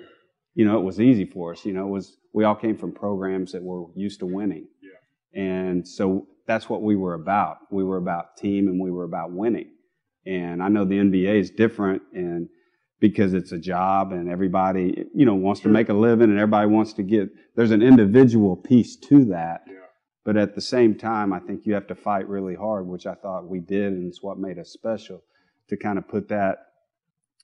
you 0.54 0.66
know 0.66 0.78
it 0.78 0.84
was 0.84 1.02
easy 1.02 1.26
for 1.26 1.54
us. 1.54 1.66
You 1.66 1.74
know, 1.74 1.88
it 1.88 1.90
was 1.90 2.16
we 2.32 2.44
all 2.44 2.54
came 2.54 2.78
from 2.78 2.92
programs 2.92 3.54
that 3.54 3.64
were 3.64 3.86
used 3.96 4.20
to 4.20 4.28
winning, 4.28 4.68
and 5.34 5.88
so 5.88 6.28
that's 6.46 6.70
what 6.70 6.84
we 6.84 6.96
were 6.96 7.16
about. 7.16 7.58
We 7.72 7.84
were 7.84 7.98
about 7.98 8.38
team, 8.38 8.68
and 8.68 8.80
we 8.80 8.92
were 8.92 9.06
about 9.06 9.32
winning. 9.32 9.72
And 10.28 10.62
I 10.62 10.68
know 10.68 10.86
the 10.86 11.00
NBA 11.00 11.40
is 11.40 11.50
different, 11.50 12.04
and 12.14 12.50
because 13.00 13.34
it's 13.34 13.52
a 13.52 13.60
job 13.60 14.12
and 14.12 14.30
everybody, 14.30 15.06
you 15.14 15.26
know, 15.26 15.36
wants 15.36 15.62
to 15.62 15.70
make 15.70 15.90
a 15.90 15.94
living 15.94 16.30
and 16.30 16.40
everybody 16.40 16.68
wants 16.68 16.94
to 16.94 17.04
get, 17.04 17.30
there's 17.56 17.72
an 17.72 17.82
individual 17.82 18.56
piece 18.56 18.96
to 18.96 19.26
that. 19.26 19.62
But 20.24 20.36
at 20.36 20.56
the 20.56 20.62
same 20.62 20.96
time, 20.96 21.32
I 21.32 21.40
think 21.40 21.66
you 21.66 21.74
have 21.74 21.88
to 21.88 21.96
fight 21.96 22.28
really 22.28 22.56
hard, 22.56 22.86
which 22.86 23.06
I 23.08 23.14
thought 23.14 23.48
we 23.48 23.60
did, 23.60 23.94
and 23.94 24.08
it's 24.08 24.22
what 24.22 24.38
made 24.38 24.60
us 24.60 24.70
special 24.70 25.24
to 25.70 25.78
kind 25.78 25.98
of 25.98 26.08
put 26.08 26.28
that 26.30 26.58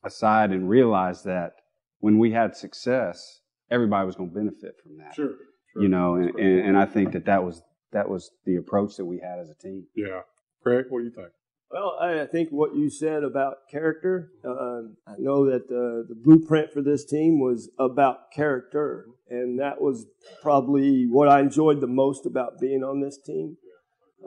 aside 0.03 0.51
and 0.51 0.67
realize 0.67 1.23
that 1.23 1.53
when 1.99 2.19
we 2.19 2.31
had 2.31 2.57
success, 2.57 3.39
everybody 3.71 4.05
was 4.05 4.15
going 4.15 4.31
to 4.31 4.35
benefit 4.35 4.75
from 4.83 4.97
that. 4.97 5.15
Sure. 5.15 5.31
You 5.77 5.87
know, 5.87 6.15
and, 6.15 6.35
and, 6.35 6.59
and 6.67 6.77
I 6.77 6.85
think 6.85 7.13
that 7.13 7.25
that 7.25 7.43
was 7.43 7.63
that 7.93 8.09
was 8.09 8.31
the 8.45 8.57
approach 8.57 8.97
that 8.97 9.05
we 9.05 9.19
had 9.19 9.39
as 9.39 9.49
a 9.49 9.55
team. 9.55 9.85
Yeah. 9.95 10.21
Craig, 10.61 10.85
what 10.89 10.99
do 10.99 11.05
you 11.05 11.11
think? 11.11 11.29
Well, 11.71 11.97
I 11.99 12.25
think 12.27 12.49
what 12.49 12.75
you 12.75 12.89
said 12.89 13.23
about 13.23 13.67
character, 13.71 14.29
um, 14.45 14.95
I 15.07 15.15
know 15.17 15.45
that 15.49 15.63
uh, 15.63 16.07
the 16.07 16.15
blueprint 16.15 16.71
for 16.71 16.81
this 16.81 17.03
team 17.03 17.39
was 17.39 17.71
about 17.79 18.31
character, 18.31 19.07
and 19.27 19.59
that 19.59 19.81
was 19.81 20.05
probably 20.41 21.07
what 21.07 21.27
I 21.27 21.39
enjoyed 21.39 21.81
the 21.81 21.87
most 21.87 22.27
about 22.27 22.59
being 22.59 22.83
on 22.83 23.01
this 23.01 23.17
team. 23.17 23.57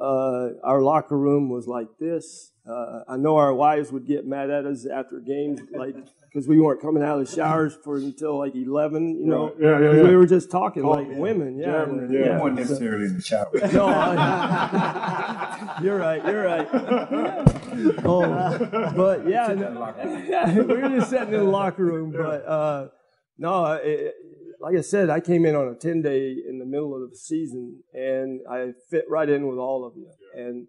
Uh, 0.00 0.50
our 0.64 0.82
locker 0.82 1.16
room 1.16 1.48
was 1.48 1.66
like 1.66 1.86
this. 2.00 2.52
Uh, 2.68 3.00
I 3.08 3.16
know 3.16 3.36
our 3.36 3.54
wives 3.54 3.92
would 3.92 4.06
get 4.06 4.26
mad 4.26 4.50
at 4.50 4.66
us 4.66 4.84
after 4.84 5.20
games, 5.20 5.60
like 5.72 5.94
because 6.36 6.46
we 6.46 6.60
weren't 6.60 6.82
coming 6.82 7.02
out 7.02 7.18
of 7.18 7.26
the 7.26 7.34
showers 7.34 7.74
for 7.82 7.96
until 7.96 8.36
like 8.38 8.54
eleven. 8.54 9.18
You 9.18 9.24
know, 9.24 9.44
Right. 9.46 9.54
Yeah, 9.58 9.68
yeah, 9.80 9.86
'Cause 9.86 9.96
yeah. 9.96 10.02
we 10.02 10.16
were 10.16 10.26
just 10.26 10.50
talking 10.50 10.84
Oh, 10.84 10.90
like 10.90 11.08
yeah. 11.08 11.16
women. 11.18 11.58
Yeah, 11.58 11.64
Jabbering, 11.66 11.98
and- 12.00 12.12
yeah. 12.12 12.20
yeah. 12.20 12.36
You 12.36 12.42
weren't 12.42 12.56
necessarily 12.56 13.06
in 13.06 13.14
the 13.16 13.22
shower. 13.22 13.50
No, 13.72 13.86
I, 13.86 15.78
you're 15.82 15.96
right. 15.96 16.22
You're 16.26 16.44
right. 16.44 16.68
oh, 18.04 18.92
but 18.94 19.26
yeah, 19.26 19.54
no, 19.54 19.94
yeah, 20.28 20.54
we 20.60 20.62
were 20.62 20.88
just 20.90 21.08
sitting 21.08 21.28
in 21.32 21.40
the 21.40 21.44
locker 21.44 21.84
room. 21.86 22.12
But 22.12 22.46
uh, 22.46 22.88
no, 23.38 23.72
it, 23.72 24.14
like 24.60 24.76
I 24.76 24.82
said, 24.82 25.08
I 25.08 25.20
came 25.20 25.46
in 25.46 25.54
on 25.54 25.68
a 25.68 25.74
ten 25.74 26.02
day 26.02 26.36
in 26.46 26.58
the 26.58 26.66
middle 26.66 27.02
of 27.02 27.08
the 27.10 27.16
season, 27.16 27.82
and 27.94 28.40
I 28.50 28.72
fit 28.90 29.06
right 29.08 29.28
in 29.28 29.46
with 29.48 29.56
all 29.58 29.86
of 29.86 29.94
you. 29.96 30.10
And 30.34 30.66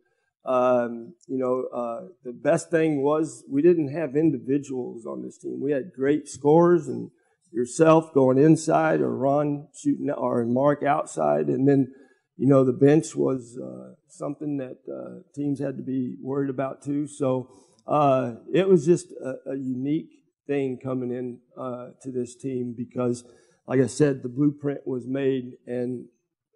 um, 0.48 1.14
you 1.28 1.38
know, 1.38 1.66
uh, 1.78 2.08
the 2.24 2.32
best 2.32 2.72
thing 2.72 3.04
was 3.04 3.44
we 3.50 3.62
didn't 3.62 3.90
have 3.90 4.16
individuals 4.16 5.06
on 5.06 5.22
this 5.22 5.38
team. 5.38 5.60
We 5.62 5.74
had 5.74 5.92
great 5.94 6.30
scorers 6.30 6.88
and 6.88 7.12
yourself 7.52 8.14
going 8.14 8.38
inside 8.38 9.02
or 9.02 9.14
Ron 9.14 9.68
shooting 9.76 10.10
or 10.10 10.46
Mark 10.46 10.84
outside, 10.84 11.48
and 11.48 11.68
then 11.68 11.94
you 12.38 12.48
know 12.48 12.64
the 12.64 12.72
bench 12.72 13.14
was 13.14 13.60
uh, 13.62 13.96
something 14.08 14.58
that 14.58 14.78
uh, 14.90 15.22
teams 15.36 15.60
had 15.60 15.76
to 15.78 15.84
be 15.84 16.16
worried 16.22 16.50
about 16.50 16.82
too. 16.82 17.08
So 17.08 17.50
uh, 17.86 18.36
it 18.54 18.70
was 18.70 18.86
just 18.86 19.12
a, 19.12 19.52
a 19.52 19.56
unique 19.56 20.12
thing 20.46 20.80
coming 20.82 21.12
in 21.12 21.40
uh, 21.58 21.90
to 22.04 22.12
this 22.12 22.36
team 22.36 22.74
because, 22.78 23.26
like 23.68 23.82
I 23.82 23.88
said, 23.88 24.24
the 24.24 24.30
blueprint 24.30 24.88
was 24.88 25.06
made, 25.06 25.58
and 25.66 26.06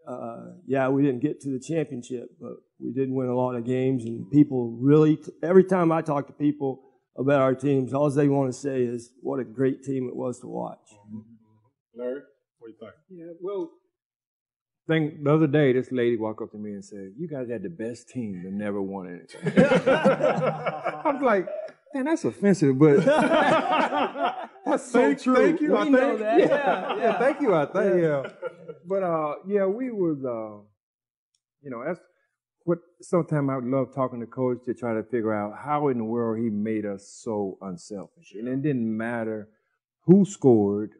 uh, 0.07 0.53
yeah, 0.65 0.89
we 0.89 1.03
didn't 1.03 1.21
get 1.21 1.41
to 1.41 1.49
the 1.49 1.59
championship, 1.59 2.29
but 2.39 2.53
we 2.79 2.91
did 2.91 3.09
win 3.11 3.27
a 3.27 3.35
lot 3.35 3.55
of 3.55 3.65
games, 3.65 4.05
and 4.05 4.29
people 4.31 4.77
really. 4.81 5.19
every 5.43 5.63
time 5.63 5.91
I 5.91 6.01
talk 6.01 6.27
to 6.27 6.33
people 6.33 6.81
about 7.17 7.41
our 7.41 7.55
teams, 7.55 7.93
all 7.93 8.09
they 8.09 8.27
want 8.27 8.51
to 8.51 8.57
say 8.57 8.81
is 8.83 9.11
what 9.21 9.39
a 9.39 9.43
great 9.43 9.83
team 9.83 10.07
it 10.07 10.15
was 10.15 10.39
to 10.39 10.47
watch. 10.47 10.79
Larry, 11.95 12.21
what 12.59 12.67
do 12.67 12.73
you 12.73 12.77
think? 12.79 12.93
Yeah, 13.09 13.33
well, 13.41 13.71
think 14.87 15.23
the 15.23 15.33
other 15.33 15.47
day, 15.47 15.73
this 15.73 15.91
lady 15.91 16.17
walked 16.17 16.41
up 16.41 16.51
to 16.51 16.57
me 16.57 16.71
and 16.71 16.83
said, 16.83 17.13
"You 17.17 17.27
guys 17.27 17.49
had 17.49 17.63
the 17.63 17.69
best 17.69 18.09
team 18.09 18.43
that 18.43 18.51
never 18.51 18.81
won 18.81 19.07
anything." 19.07 19.63
I 19.67 21.01
was 21.05 21.21
like, 21.21 21.47
"Man, 21.93 22.05
that's 22.05 22.25
offensive," 22.25 22.77
but 22.77 23.03
that's 24.65 24.91
so 24.91 24.99
Thank- 25.01 25.21
true. 25.21 25.35
thank 25.35 25.61
you, 25.61 25.75
I 25.75 25.81
think. 25.83 25.91
know 25.95 26.17
that. 26.17 26.39
Yeah, 26.39 26.45
Yeah, 26.47 26.95
yeah, 26.97 27.19
thank 27.19 27.41
you. 27.41 27.53
I 27.53 27.65
think. 27.65 27.95
Yeah. 28.01 28.23
Yeah, 28.23 28.29
but 28.87 29.03
uh, 29.03 29.35
yeah, 29.47 29.65
we 29.65 29.91
was, 29.91 30.17
uh, 30.25 30.63
you 31.61 31.69
know, 31.69 31.83
that's 31.85 31.99
what. 32.63 32.79
Sometimes 33.01 33.49
I 33.49 33.57
love 33.63 33.93
talking 33.93 34.19
to 34.19 34.25
coach 34.27 34.59
to 34.65 34.73
try 34.73 34.93
to 34.93 35.03
figure 35.03 35.33
out 35.33 35.53
how 35.63 35.87
in 35.89 35.97
the 35.97 36.03
world 36.03 36.39
he 36.39 36.49
made 36.49 36.85
us 36.85 37.19
so 37.23 37.57
unselfish, 37.61 38.33
and 38.35 38.47
it 38.47 38.61
didn't 38.61 38.95
matter 38.95 39.49
who 40.05 40.25
scored. 40.25 40.91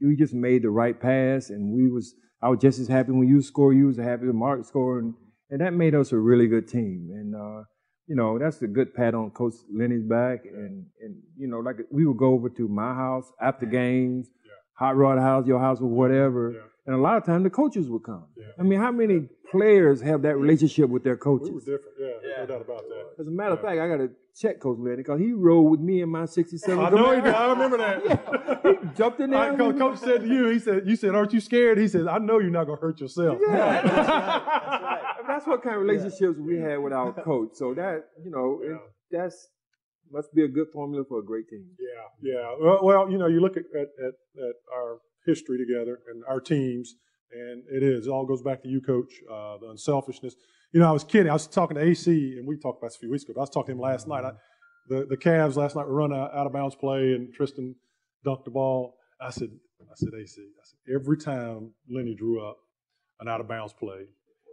We 0.00 0.16
just 0.16 0.34
made 0.34 0.62
the 0.62 0.70
right 0.70 0.98
pass, 1.00 1.50
and 1.50 1.74
we 1.74 1.88
was. 1.90 2.14
I 2.42 2.48
was 2.50 2.58
just 2.60 2.78
as 2.78 2.88
happy 2.88 3.12
when 3.12 3.26
you 3.26 3.40
scored. 3.40 3.76
You 3.76 3.86
was 3.86 3.96
happy 3.96 4.26
when 4.26 4.36
Mark 4.36 4.64
scored, 4.66 5.04
and, 5.04 5.14
and 5.48 5.60
that 5.62 5.72
made 5.72 5.94
us 5.94 6.12
a 6.12 6.18
really 6.18 6.46
good 6.46 6.68
team. 6.68 7.08
And 7.10 7.34
uh, 7.34 7.62
you 8.06 8.16
know, 8.16 8.38
that's 8.38 8.60
a 8.62 8.66
good 8.66 8.94
pat 8.94 9.14
on 9.14 9.30
Coach 9.30 9.54
Lenny's 9.72 10.02
back. 10.02 10.44
And 10.44 10.86
and 11.00 11.22
you 11.38 11.48
know, 11.48 11.60
like 11.60 11.76
we 11.90 12.06
would 12.06 12.18
go 12.18 12.32
over 12.32 12.48
to 12.50 12.68
my 12.68 12.94
house 12.94 13.30
after 13.40 13.66
games, 13.66 14.28
Hot 14.74 14.96
Rod 14.96 15.18
House, 15.18 15.46
your 15.46 15.60
house, 15.60 15.80
or 15.80 15.88
whatever. 15.88 16.70
And 16.86 16.94
a 16.94 16.98
lot 16.98 17.16
of 17.16 17.24
times 17.24 17.44
the 17.44 17.50
coaches 17.50 17.88
would 17.88 18.02
come. 18.02 18.26
I 18.58 18.62
mean, 18.62 18.78
how 18.78 18.92
many 18.92 19.28
players 19.50 20.02
have 20.02 20.22
that 20.22 20.36
relationship 20.36 20.90
with 20.90 21.02
their 21.02 21.16
coaches? 21.16 21.48
We 21.48 21.54
were 21.54 21.60
different. 21.60 21.96
Yeah, 21.98 22.40
no 22.40 22.46
doubt 22.46 22.60
about 22.60 22.82
that. 22.88 23.22
As 23.22 23.26
a 23.26 23.30
matter 23.30 23.52
of 23.52 23.62
fact, 23.62 23.80
I 23.80 23.88
got 23.88 23.96
to 23.96 24.10
check 24.36 24.60
Coach 24.60 24.78
Lenny 24.78 24.96
because 24.96 25.20
he 25.20 25.32
rode 25.32 25.62
with 25.62 25.80
me 25.80 26.02
in 26.02 26.10
my 26.10 26.26
'67. 26.26 26.78
I 26.78 26.90
know 26.90 27.14
he 27.14 27.22
did. 27.22 27.34
I 27.34 27.50
remember 27.50 27.78
that. 27.78 28.60
he 28.82 28.88
jumped 28.96 29.20
in 29.20 29.30
there. 29.30 29.52
I, 29.52 29.56
coach, 29.56 29.78
coach 29.78 29.98
said 29.98 30.22
to 30.22 30.26
you, 30.26 30.48
he 30.48 30.58
said, 30.58 30.82
you 30.86 30.96
said, 30.96 31.14
aren't 31.14 31.32
you 31.32 31.40
scared? 31.40 31.78
He 31.78 31.88
said, 31.88 32.06
I 32.06 32.18
know 32.18 32.38
you're 32.38 32.50
not 32.50 32.64
going 32.64 32.78
to 32.78 32.82
hurt 32.82 33.00
yourself. 33.00 33.38
Yeah. 33.40 35.00
That's 35.26 35.46
what 35.46 35.62
kind 35.62 35.76
of 35.76 35.82
relationships 35.82 36.38
we 36.38 36.58
had 36.58 36.78
with 36.78 36.92
our 36.92 37.12
coach. 37.24 37.50
So 37.54 37.72
that 37.74 38.04
you 38.22 38.30
know, 38.30 38.60
it, 38.62 38.78
that's 39.10 39.48
must 40.12 40.34
be 40.34 40.44
a 40.44 40.48
good 40.48 40.66
formula 40.72 41.04
for 41.08 41.20
a 41.20 41.24
great 41.24 41.48
team. 41.48 41.64
Yeah, 41.80 42.32
yeah. 42.34 42.54
Well, 42.60 42.80
well 42.82 43.10
you 43.10 43.16
know, 43.16 43.26
you 43.26 43.40
look 43.40 43.56
at, 43.56 43.64
at, 43.74 43.88
at, 44.04 44.14
at 44.44 44.54
our 44.72 44.98
history 45.26 45.58
together 45.58 46.00
and 46.10 46.22
our 46.28 46.40
teams, 46.40 46.94
and 47.32 47.62
it 47.70 47.82
is. 47.82 48.06
It 48.06 48.10
all 48.10 48.26
goes 48.26 48.42
back 48.42 48.62
to 48.62 48.68
you, 48.68 48.80
coach, 48.80 49.12
uh, 49.30 49.58
the 49.58 49.70
unselfishness. 49.70 50.34
You 50.72 50.80
know, 50.80 50.88
I 50.88 50.92
was 50.92 51.04
kidding. 51.04 51.30
I 51.30 51.34
was 51.34 51.46
talking 51.46 51.76
to 51.76 51.82
AC, 51.82 52.36
and 52.38 52.46
we 52.46 52.56
talked 52.56 52.78
about 52.78 52.88
this 52.88 52.96
a 52.96 53.00
few 53.00 53.10
weeks 53.10 53.24
ago, 53.24 53.34
but 53.34 53.40
I 53.40 53.42
was 53.42 53.50
talking 53.50 53.66
to 53.66 53.72
him 53.72 53.80
last 53.80 54.08
night. 54.08 54.24
I, 54.24 54.32
the, 54.88 55.06
the 55.08 55.16
Cavs 55.16 55.56
last 55.56 55.76
night 55.76 55.86
were 55.86 55.94
running 55.94 56.18
out, 56.18 56.34
out 56.34 56.46
of 56.46 56.52
bounds 56.52 56.74
play, 56.74 57.12
and 57.12 57.32
Tristan 57.32 57.74
dunked 58.26 58.44
the 58.44 58.50
ball. 58.50 58.96
I 59.20 59.30
said, 59.30 59.50
I 59.80 59.94
said, 59.94 60.10
AC, 60.20 60.40
I 60.40 60.64
said, 60.64 60.94
every 60.94 61.16
time 61.16 61.70
Lenny 61.88 62.14
drew 62.14 62.46
up 62.46 62.58
an 63.20 63.28
out 63.28 63.40
of 63.40 63.48
bounds 63.48 63.72
play, 63.72 64.06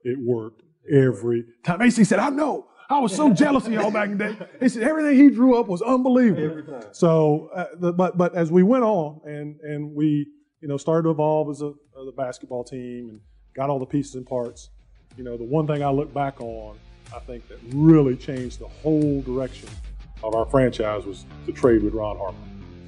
it 0.04 0.18
worked 0.20 0.62
every 0.92 1.46
time. 1.64 1.82
AC 1.82 2.04
said, 2.04 2.20
I 2.20 2.30
know. 2.30 2.68
I 2.92 3.00
was 3.00 3.16
so 3.16 3.32
jealous 3.32 3.66
of 3.68 3.74
y'all 3.74 3.90
back 3.90 4.10
in 4.10 4.18
the 4.18 4.34
day. 4.34 4.38
He 4.60 4.68
said 4.68 4.84
everything 4.84 5.16
he 5.16 5.30
drew 5.30 5.58
up 5.58 5.68
was 5.68 5.82
unbelievable. 5.82 6.82
So, 6.92 7.50
uh, 7.56 7.68
the, 7.80 7.94
but 7.94 8.18
but 8.18 8.36
as 8.36 8.52
we 8.52 8.64
went 8.64 8.84
on 8.84 9.22
and 9.24 9.58
and 9.62 9.96
we 9.96 10.28
you 10.62 10.67
know 10.67 10.78
started 10.78 11.04
to 11.04 11.10
evolve 11.10 11.50
as 11.50 11.62
a, 11.62 11.74
as 12.00 12.08
a 12.08 12.12
basketball 12.12 12.63
team 12.63 13.10
and 13.10 13.19
got 13.54 13.69
all 13.69 13.80
the 13.80 13.86
pieces 13.86 14.15
and 14.15 14.26
parts, 14.26 14.69
you 15.17 15.24
know 15.24 15.36
the 15.36 15.43
one 15.43 15.67
thing 15.67 15.84
I 15.84 15.89
look 15.89 16.13
back 16.13 16.39
on, 16.39 16.78
I 17.13 17.19
think 17.19 17.47
that 17.50 17.58
really 17.74 18.15
changed 18.15 18.60
the 18.60 18.67
whole 18.67 19.21
direction 19.24 19.67
of 20.24 20.36
our 20.36 20.45
franchise 20.45 21.06
was 21.06 21.26
the 21.45 21.52
trade 21.52 21.84
with 21.84 21.93
Ron 21.93 22.17
Harper. 22.17 22.38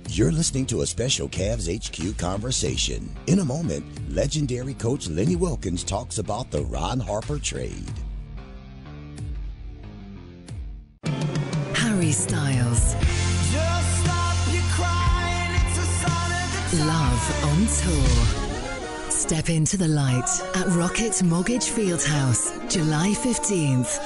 You're 0.09 0.31
listening 0.31 0.67
to 0.67 0.81
a 0.81 0.85
special 0.85 1.27
Cavs 1.27 1.67
HQ 1.67 2.17
conversation. 2.17 3.09
In 3.25 3.39
a 3.39 3.45
moment, 3.45 3.83
legendary 4.13 4.75
coach 4.75 5.09
Lenny 5.09 5.35
Wilkens 5.35 5.83
talks 5.83 6.19
about 6.19 6.51
the 6.51 6.61
Ron 6.65 6.99
Harper 6.99 7.39
trade. 7.39 7.91
Harry 11.73 12.11
Styles. 12.11 12.95
Love 16.73 17.45
on 17.45 17.67
tour. 17.67 18.09
Step 19.11 19.49
into 19.49 19.77
the 19.77 19.87
light 19.87 20.27
at 20.55 20.65
Rocket 20.69 21.21
Mortgage 21.21 21.67
Fieldhouse, 21.67 22.51
July 22.67 23.09
15th, 23.09 23.99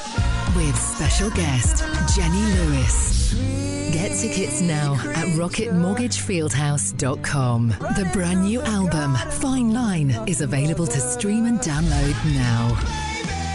with 0.53 0.77
special 0.77 1.29
guest 1.29 1.85
Jenny 2.13 2.41
Lewis. 2.57 3.33
Get 3.93 4.17
tickets 4.17 4.59
now 4.59 4.95
at 5.15 5.27
rocketmortgagefieldhouse.com. 5.37 7.69
The 7.69 8.09
brand 8.11 8.43
new 8.43 8.61
album, 8.61 9.15
Fine 9.15 9.73
Line, 9.73 10.09
is 10.27 10.41
available 10.41 10.87
to 10.87 10.99
stream 10.99 11.45
and 11.45 11.59
download 11.59 12.15
now. 12.35 12.75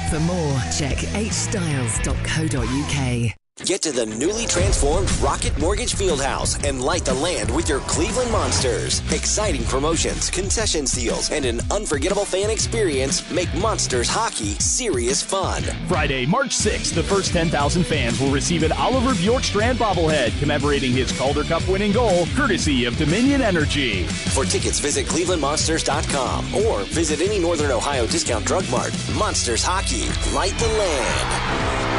For 0.09 0.20
more, 0.20 0.59
check 0.79 0.96
hstyles.co.uk. 0.96 3.41
Get 3.64 3.81
to 3.83 3.92
the 3.92 4.07
newly 4.07 4.46
transformed 4.46 5.09
Rocket 5.18 5.57
Mortgage 5.57 5.94
Fieldhouse 5.94 6.62
and 6.68 6.83
light 6.83 7.05
the 7.05 7.14
land 7.14 7.48
with 7.55 7.68
your 7.68 7.79
Cleveland 7.81 8.33
Monsters. 8.33 9.01
Exciting 9.12 9.62
promotions, 9.64 10.31
concession 10.31 10.85
deals, 10.85 11.31
and 11.31 11.44
an 11.44 11.61
unforgettable 11.70 12.25
fan 12.25 12.51
experience 12.51 13.31
make 13.31 13.53
Monsters 13.55 14.09
hockey 14.09 14.55
serious 14.59 15.22
fun. 15.22 15.62
Friday, 15.87 16.27
March 16.27 16.51
6th, 16.51 16.92
the 16.92 17.05
first 17.05 17.33
10,000 17.33 17.85
fans 17.85 18.18
will 18.18 18.33
receive 18.33 18.64
an 18.64 18.72
Oliver 18.72 19.12
Bjorkstrand 19.12 19.77
bobblehead 19.77 20.37
commemorating 20.40 20.90
his 20.90 21.16
Calder 21.16 21.44
Cup 21.44 21.66
winning 21.68 21.92
goal, 21.92 22.27
courtesy 22.35 22.85
of 22.87 22.96
Dominion 22.96 23.42
Energy. 23.42 24.03
For 24.35 24.44
tickets, 24.44 24.81
visit 24.81 25.07
clevelandmonsters.com 25.07 26.55
or 26.57 26.83
visit 26.87 27.20
any 27.20 27.38
Northern 27.38 27.70
Ohio 27.70 28.09
discount 28.09 28.44
drug 28.44 28.68
mart. 28.70 28.92
Monsters 29.16 29.62
Hockey, 29.62 30.09
light 30.35 30.59
the 30.59 30.66
land. 30.66 31.91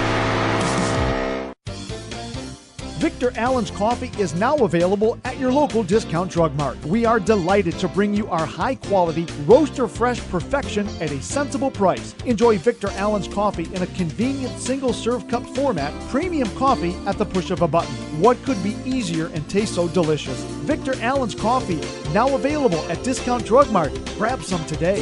Victor 3.03 3.33
Allen's 3.35 3.69
Coffee 3.69 4.13
is 4.17 4.33
now 4.33 4.55
available 4.59 5.19
at 5.25 5.37
your 5.37 5.51
local 5.51 5.83
discount 5.83 6.31
drug 6.31 6.55
mart. 6.55 6.79
We 6.85 7.03
are 7.03 7.19
delighted 7.19 7.77
to 7.79 7.89
bring 7.89 8.13
you 8.13 8.29
our 8.29 8.45
high 8.45 8.75
quality, 8.75 9.27
roaster 9.45 9.89
fresh 9.89 10.21
perfection 10.29 10.87
at 11.01 11.11
a 11.11 11.21
sensible 11.21 11.69
price. 11.69 12.15
Enjoy 12.23 12.57
Victor 12.57 12.87
Allen's 12.91 13.27
Coffee 13.27 13.67
in 13.75 13.81
a 13.81 13.87
convenient 13.87 14.57
single 14.57 14.93
serve 14.93 15.27
cup 15.27 15.45
format, 15.47 15.91
premium 16.07 16.49
coffee 16.55 16.95
at 17.05 17.17
the 17.17 17.25
push 17.25 17.51
of 17.51 17.61
a 17.61 17.67
button. 17.67 17.93
What 18.21 18.41
could 18.43 18.63
be 18.63 18.77
easier 18.85 19.27
and 19.33 19.49
taste 19.49 19.75
so 19.75 19.89
delicious? 19.89 20.39
Victor 20.63 20.93
Allen's 21.01 21.35
Coffee, 21.35 21.81
now 22.13 22.33
available 22.33 22.79
at 22.89 23.03
Discount 23.03 23.45
Drug 23.45 23.69
Mart. 23.69 23.91
Grab 24.17 24.41
some 24.43 24.65
today. 24.65 25.01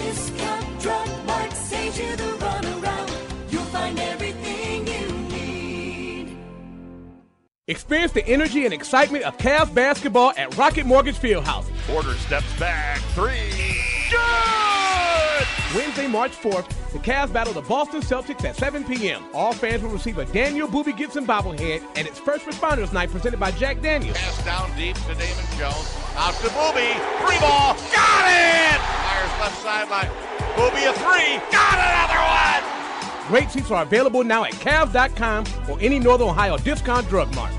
Experience 7.68 8.12
the 8.12 8.26
energy 8.26 8.66
and 8.66 8.74
excitement 8.74 9.24
of 9.24 9.38
Cavs 9.38 9.72
basketball 9.72 10.34
at 10.36 10.58
Rocket 10.58 10.88
Mortgage 10.88 11.20
Fieldhouse. 11.20 11.70
Porter 11.86 12.16
steps 12.16 12.52
back. 12.60 12.98
Three. 13.14 13.78
Good! 14.10 15.48
Wednesday, 15.76 16.08
March 16.08 16.32
4th, 16.32 16.68
the 16.92 16.98
Cavs 16.98 17.32
battle 17.32 17.54
the 17.54 17.62
Boston 17.62 18.02
Celtics 18.02 18.44
at 18.46 18.56
7 18.56 18.84
p.m. 18.84 19.26
All 19.36 19.54
fans 19.54 19.84
will 19.84 19.92
receive 19.92 20.18
a 20.18 20.26
Daniel 20.26 20.68
Boobie 20.68 20.98
Gibson 20.98 21.28
bobblehead, 21.28 21.84
and 21.96 22.08
it's 22.08 22.18
First 22.18 22.48
Responders 22.48 22.92
Night 22.94 23.12
presented 23.12 23.40
by 23.40 23.52
Jack 23.52 23.80
Daniels. 23.80 24.18
Pass 24.18 24.44
down 24.44 24.76
deep 24.76 24.96
to 24.96 25.14
Damon 25.14 25.46
Jones. 25.60 25.96
Out 26.16 26.34
to 26.42 26.48
Boobie. 26.48 26.98
Three 27.22 27.40
ball. 27.40 27.76
Got 27.94 28.26
it! 28.26 28.82
Myers 29.06 29.40
left 29.40 29.62
sideline. 29.62 30.10
Boobie 30.56 30.90
a 30.90 30.94
three. 30.94 31.38
Got 31.52 31.78
another 31.78 32.72
one! 32.72 32.81
Great 33.28 33.50
seats 33.50 33.72
are 33.72 33.84
available 33.84 34.24
now 34.24 34.44
at 34.44 34.54
Cavs.com 34.54 35.70
or 35.70 35.80
any 35.82 36.00
Northern 36.00 36.30
Ohio 36.30 36.58
discount 36.58 37.08
drug 37.08 37.34
mart. 37.36 37.54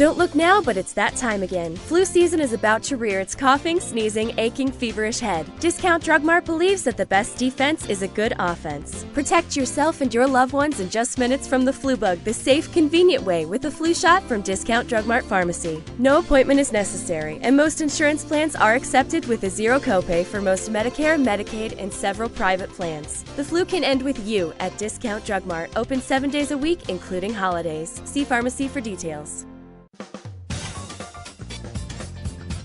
Don't 0.00 0.16
look 0.16 0.34
now, 0.34 0.62
but 0.62 0.78
it's 0.78 0.94
that 0.94 1.14
time 1.16 1.42
again. 1.42 1.76
Flu 1.76 2.06
season 2.06 2.40
is 2.40 2.54
about 2.54 2.82
to 2.84 2.96
rear 2.96 3.20
its 3.20 3.34
coughing, 3.34 3.78
sneezing, 3.78 4.32
aching, 4.38 4.72
feverish 4.72 5.18
head. 5.18 5.44
Discount 5.60 6.02
Drug 6.02 6.24
Mart 6.24 6.46
believes 6.46 6.82
that 6.84 6.96
the 6.96 7.04
best 7.04 7.36
defense 7.36 7.86
is 7.86 8.00
a 8.00 8.08
good 8.08 8.32
offense. 8.38 9.04
Protect 9.12 9.56
yourself 9.56 10.00
and 10.00 10.14
your 10.14 10.26
loved 10.26 10.54
ones 10.54 10.80
in 10.80 10.88
just 10.88 11.18
minutes 11.18 11.46
from 11.46 11.66
the 11.66 11.72
flu 11.74 11.98
bug 11.98 12.18
the 12.24 12.32
safe, 12.32 12.72
convenient 12.72 13.24
way 13.24 13.44
with 13.44 13.66
a 13.66 13.70
flu 13.70 13.92
shot 13.92 14.22
from 14.22 14.40
Discount 14.40 14.88
Drug 14.88 15.04
Mart 15.04 15.22
Pharmacy. 15.22 15.84
No 15.98 16.20
appointment 16.20 16.60
is 16.60 16.72
necessary, 16.72 17.38
and 17.42 17.54
most 17.54 17.82
insurance 17.82 18.24
plans 18.24 18.56
are 18.56 18.76
accepted 18.76 19.26
with 19.26 19.44
a 19.44 19.50
zero 19.50 19.78
copay 19.78 20.24
for 20.24 20.40
most 20.40 20.72
Medicare, 20.72 21.22
Medicaid, 21.22 21.78
and 21.78 21.92
several 21.92 22.30
private 22.30 22.70
plans. 22.70 23.22
The 23.36 23.44
flu 23.44 23.66
can 23.66 23.84
end 23.84 24.00
with 24.00 24.26
you 24.26 24.54
at 24.60 24.78
Discount 24.78 25.26
Drug 25.26 25.44
Mart, 25.44 25.68
open 25.76 26.00
seven 26.00 26.30
days 26.30 26.52
a 26.52 26.56
week, 26.56 26.88
including 26.88 27.34
holidays. 27.34 28.00
See 28.06 28.24
pharmacy 28.24 28.66
for 28.66 28.80
details. 28.80 29.44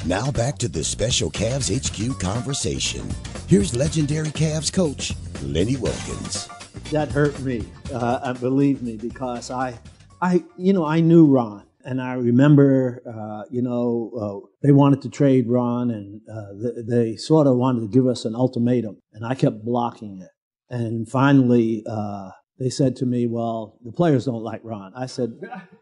Now 0.07 0.29
back 0.29 0.59
to 0.59 0.67
the 0.67 0.83
special 0.83 1.31
Cavs 1.31 1.73
HQ 1.73 2.19
conversation. 2.19 3.09
Here's 3.47 3.75
legendary 3.75 4.27
Cavs 4.27 4.71
coach 4.71 5.13
Lenny 5.41 5.77
Wilkens. 5.77 6.47
that 6.91 7.11
hurt 7.11 7.39
me. 7.39 7.65
Uh, 7.91 8.31
believe 8.35 8.83
me, 8.83 8.97
because 8.97 9.49
I, 9.49 9.79
I, 10.21 10.43
you 10.57 10.73
know, 10.73 10.85
I 10.85 10.99
knew 10.99 11.25
Ron, 11.25 11.65
and 11.83 11.99
I 11.99 12.13
remember, 12.13 13.01
uh, 13.07 13.49
you 13.49 13.63
know, 13.63 14.11
uh, 14.45 14.47
they 14.61 14.71
wanted 14.71 15.01
to 15.01 15.09
trade 15.09 15.49
Ron, 15.49 15.89
and 15.89 16.21
uh, 16.31 16.53
th- 16.61 16.85
they 16.87 17.15
sort 17.15 17.47
of 17.47 17.55
wanted 17.57 17.79
to 17.79 17.87
give 17.87 18.05
us 18.05 18.25
an 18.25 18.35
ultimatum, 18.35 18.99
and 19.13 19.25
I 19.25 19.33
kept 19.33 19.65
blocking 19.65 20.21
it. 20.21 20.29
And 20.69 21.09
finally, 21.09 21.83
uh, 21.89 22.29
they 22.59 22.69
said 22.69 22.95
to 22.97 23.07
me, 23.07 23.25
"Well, 23.25 23.79
the 23.83 23.91
players 23.91 24.25
don't 24.25 24.43
like 24.43 24.61
Ron." 24.63 24.93
I 24.95 25.07
said, 25.07 25.31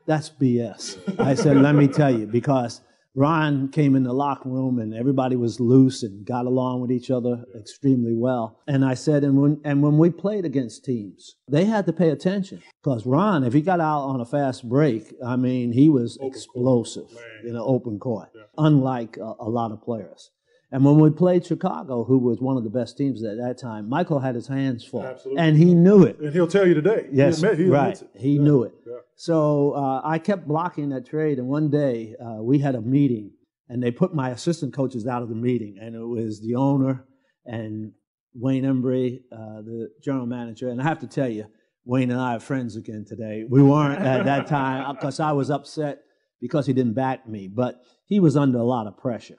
"That's 0.07 0.29
BS." 0.29 1.19
I 1.19 1.33
said, 1.35 1.57
"Let 1.57 1.75
me 1.75 1.89
tell 1.89 2.17
you, 2.17 2.25
because." 2.25 2.79
Ron 3.15 3.69
came 3.69 3.95
in 3.95 4.03
the 4.03 4.13
locker 4.13 4.49
room 4.49 4.79
and 4.79 4.93
everybody 4.93 5.35
was 5.35 5.59
loose 5.59 6.01
and 6.01 6.25
got 6.25 6.47
along 6.47 6.81
with 6.81 6.91
each 6.91 7.11
other 7.11 7.45
extremely 7.57 8.15
well. 8.15 8.59
And 8.67 8.83
I 8.83 8.95
said, 8.95 9.23
and 9.23 9.39
when, 9.39 9.61
and 9.63 9.83
when 9.83 9.99
we 9.99 10.09
played 10.09 10.45
against 10.45 10.83
teams, 10.83 11.35
they 11.47 11.65
had 11.65 11.85
to 11.85 11.93
pay 11.93 12.09
attention 12.09 12.63
because 12.81 13.05
Ron, 13.05 13.43
if 13.43 13.53
he 13.53 13.61
got 13.61 13.79
out 13.79 14.01
on 14.01 14.19
a 14.19 14.25
fast 14.25 14.67
break, 14.67 15.13
I 15.23 15.35
mean, 15.35 15.73
he 15.73 15.89
was 15.89 16.17
explosive 16.21 17.07
in 17.43 17.55
an 17.55 17.63
open 17.63 17.99
court, 17.99 18.29
unlike 18.57 19.17
a, 19.17 19.33
a 19.39 19.49
lot 19.49 19.71
of 19.71 19.83
players. 19.83 20.31
And 20.73 20.83
when 20.83 20.97
we 20.99 21.11
played 21.11 21.45
Chicago, 21.45 22.03
who 22.03 22.17
was 22.17 22.41
one 22.41 22.57
of 22.57 22.63
the 22.63 22.69
best 22.71 22.97
teams 22.97 23.23
at 23.23 23.37
that 23.37 23.59
time, 23.59 23.87
Michael 23.87 24.17
had 24.19 24.33
his 24.33 24.47
hands 24.47 24.83
full, 24.83 25.03
Absolutely. 25.05 25.41
and 25.43 25.55
he 25.55 25.73
knew 25.75 26.01
it. 26.03 26.17
And 26.19 26.33
he'll 26.33 26.47
tell 26.47 26.67
you 26.67 26.73
today. 26.73 27.05
He 27.11 27.17
Yes, 27.17 27.37
admit- 27.43 27.59
he 27.59 27.65
right. 27.65 28.01
it. 28.01 28.09
He 28.19 28.39
knew 28.39 28.63
it. 28.63 28.73
Yeah. 28.85 28.93
So 29.15 29.73
uh, 29.73 30.01
I 30.03 30.17
kept 30.17 30.47
blocking 30.47 30.89
that 30.89 31.05
trade, 31.05 31.37
and 31.37 31.47
one 31.47 31.69
day 31.69 32.15
uh, 32.19 32.41
we 32.41 32.57
had 32.57 32.73
a 32.73 32.81
meeting, 32.81 33.31
and 33.69 33.83
they 33.83 33.91
put 33.91 34.15
my 34.15 34.31
assistant 34.31 34.73
coaches 34.73 35.05
out 35.05 35.21
of 35.21 35.29
the 35.29 35.35
meeting, 35.35 35.77
and 35.79 35.95
it 35.95 35.99
was 36.03 36.41
the 36.41 36.55
owner 36.55 37.05
and 37.45 37.91
Wayne 38.33 38.63
Embry, 38.63 39.19
uh, 39.31 39.61
the 39.61 39.91
general 40.03 40.25
manager. 40.25 40.69
And 40.69 40.81
I 40.81 40.85
have 40.85 40.99
to 41.01 41.07
tell 41.07 41.29
you, 41.29 41.45
Wayne 41.85 42.09
and 42.09 42.19
I 42.19 42.35
are 42.37 42.39
friends 42.39 42.75
again 42.75 43.05
today. 43.07 43.45
We 43.47 43.61
weren't 43.61 44.01
at 44.01 44.25
that 44.25 44.47
time 44.47 44.95
because 44.95 45.19
I 45.19 45.33
was 45.33 45.51
upset 45.51 45.99
because 46.41 46.65
he 46.65 46.73
didn't 46.73 46.93
back 46.95 47.29
me, 47.29 47.47
but 47.47 47.83
he 48.05 48.19
was 48.19 48.35
under 48.35 48.57
a 48.57 48.63
lot 48.63 48.87
of 48.87 48.97
pressure. 48.97 49.37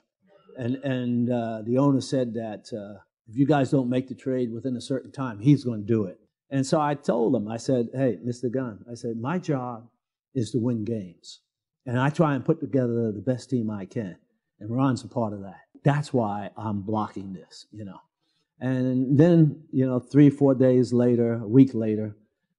And 0.59 0.77
and 0.77 1.31
uh, 1.31 1.63
the 1.63 1.79
owner 1.79 2.01
said 2.01 2.35
that 2.35 2.73
uh, 2.73 3.01
if 3.29 3.37
you 3.37 3.47
guys 3.47 3.71
don't 3.71 3.89
make 3.89 4.09
the 4.09 4.15
trade 4.15 4.53
within 4.53 4.77
a 4.77 4.81
certain 4.81 5.11
time, 5.11 5.39
he's 5.39 5.65
going 5.65 5.81
to 5.81 5.87
do 5.87 6.05
it. 6.05 6.21
And 6.51 6.67
so 6.67 6.81
I 6.81 6.95
told 6.95 7.35
him, 7.35 7.49
I 7.49 7.57
said, 7.57 7.89
hey, 7.95 8.19
Mr. 8.25 8.51
Gund, 8.51 8.85
I 8.91 8.95
said, 8.95 9.17
my 9.17 9.39
job 9.39 9.89
is 10.35 10.51
to 10.53 10.59
win 10.59 10.85
games. 10.85 11.41
And 11.87 11.99
I 11.99 12.11
try 12.11 12.35
and 12.35 12.45
put 12.45 12.61
together 12.61 13.13
the 13.13 13.21
best 13.21 13.51
team 13.51 13.71
I 13.71 13.87
can. 13.87 14.17
And 14.61 14.75
Ron's 14.75 15.05
a 15.05 15.09
part 15.09 15.33
of 15.33 15.43
that. 15.43 15.61
That's 15.83 16.13
why 16.13 16.51
I'm 16.57 16.83
blocking 16.83 17.33
this, 17.33 17.67
you 17.73 17.85
know. 17.85 18.01
And 18.61 19.19
then, 19.19 19.63
you 19.73 19.85
know, 19.87 19.99
three, 19.99 20.31
four 20.31 20.55
days 20.55 20.93
later, 20.93 21.35
a 21.35 21.47
week 21.47 21.75
later, 21.75 22.17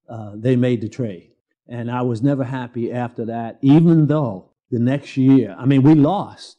uh, 0.10 0.34
they 0.36 0.56
made 0.56 0.82
the 0.82 0.90
trade. 0.90 1.32
And 1.68 1.90
I 1.90 2.02
was 2.02 2.22
never 2.22 2.44
happy 2.44 2.92
after 2.92 3.26
that, 3.26 3.58
even 3.62 4.08
though 4.08 4.52
the 4.70 4.80
next 4.80 5.18
year, 5.18 5.56
I 5.58 5.66
mean, 5.66 5.82
we 5.82 5.96
lost 5.96 6.58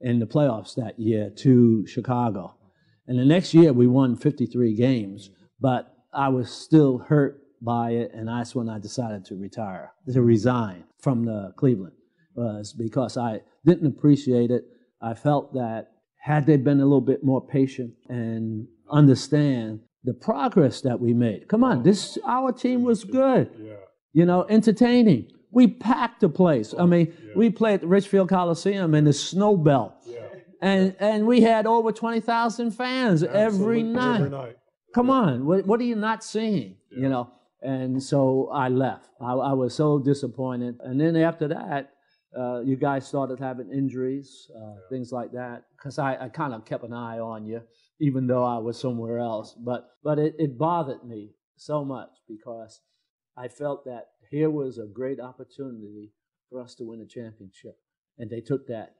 in 0.00 0.18
the 0.18 0.26
playoffs 0.26 0.74
that 0.74 0.98
year 0.98 1.30
to 1.38 1.86
Chicago. 1.86 2.54
And 3.06 3.18
the 3.18 3.24
next 3.24 3.54
year 3.54 3.72
we 3.72 3.86
won 3.86 4.16
53 4.16 4.74
games, 4.74 5.30
but 5.60 5.94
I 6.12 6.28
was 6.28 6.50
still 6.50 6.98
hurt 6.98 7.40
by 7.62 7.90
it, 7.92 8.10
and 8.12 8.28
that's 8.28 8.54
when 8.54 8.68
I 8.68 8.78
decided 8.78 9.24
to 9.26 9.36
retire, 9.36 9.92
to 10.12 10.22
resign 10.22 10.84
from 11.00 11.24
the 11.24 11.52
Cleveland, 11.56 11.94
was 12.34 12.72
because 12.72 13.16
I 13.16 13.40
didn't 13.64 13.86
appreciate 13.86 14.50
it. 14.50 14.64
I 15.00 15.14
felt 15.14 15.54
that 15.54 15.88
had 16.20 16.46
they 16.46 16.56
been 16.56 16.80
a 16.80 16.84
little 16.84 17.00
bit 17.00 17.24
more 17.24 17.46
patient 17.46 17.94
and 18.08 18.66
understand 18.90 19.80
the 20.04 20.14
progress 20.14 20.80
that 20.82 21.00
we 21.00 21.14
made. 21.14 21.48
Come 21.48 21.64
on, 21.64 21.82
this 21.82 22.18
our 22.26 22.52
team 22.52 22.82
was 22.82 23.04
good. 23.04 23.50
You 24.12 24.24
know, 24.24 24.46
entertaining. 24.48 25.30
We 25.56 25.68
packed 25.68 26.20
the 26.20 26.28
place. 26.28 26.74
I 26.78 26.84
mean, 26.84 27.14
we 27.34 27.48
played 27.48 27.76
at 27.76 27.80
the 27.80 27.86
Richfield 27.86 28.28
Coliseum 28.28 28.94
in 28.94 29.04
the 29.04 29.14
snow 29.14 29.56
belt. 29.56 29.94
And 30.60 30.94
and 31.00 31.26
we 31.26 31.40
had 31.40 31.66
over 31.66 31.92
20,000 31.92 32.72
fans 32.72 33.22
every 33.22 33.82
night. 33.82 34.16
every 34.16 34.28
night. 34.28 34.56
Come 34.94 35.08
on, 35.08 35.46
what, 35.46 35.66
what 35.66 35.80
are 35.80 35.84
you 35.84 35.96
not 35.96 36.22
seeing? 36.22 36.76
You 36.90 37.08
know, 37.08 37.30
and 37.62 38.02
so 38.02 38.50
I 38.52 38.68
left. 38.68 39.08
I, 39.18 39.32
I 39.32 39.52
was 39.54 39.74
so 39.74 39.98
disappointed. 39.98 40.76
And 40.80 41.00
then 41.00 41.16
after 41.16 41.48
that, 41.48 41.90
uh, 42.38 42.60
you 42.60 42.76
guys 42.76 43.08
started 43.08 43.38
having 43.38 43.70
injuries, 43.72 44.50
uh, 44.54 44.74
things 44.90 45.10
like 45.10 45.32
that, 45.32 45.62
because 45.74 45.98
I, 45.98 46.16
I 46.24 46.28
kind 46.28 46.52
of 46.52 46.66
kept 46.66 46.84
an 46.84 46.92
eye 46.92 47.18
on 47.18 47.46
you, 47.46 47.62
even 47.98 48.26
though 48.26 48.44
I 48.44 48.58
was 48.58 48.78
somewhere 48.78 49.20
else. 49.20 49.56
But 49.58 49.88
but 50.04 50.18
it, 50.18 50.34
it 50.38 50.58
bothered 50.58 51.02
me 51.02 51.30
so 51.56 51.82
much 51.82 52.10
because 52.28 52.82
I 53.38 53.48
felt 53.48 53.86
that 53.86 54.08
here 54.30 54.50
was 54.50 54.78
a 54.78 54.86
great 54.86 55.20
opportunity 55.20 56.12
for 56.50 56.60
us 56.60 56.74
to 56.76 56.84
win 56.84 57.00
a 57.00 57.06
championship, 57.06 57.78
and 58.18 58.30
they 58.30 58.40
took 58.40 58.66
that 58.68 58.94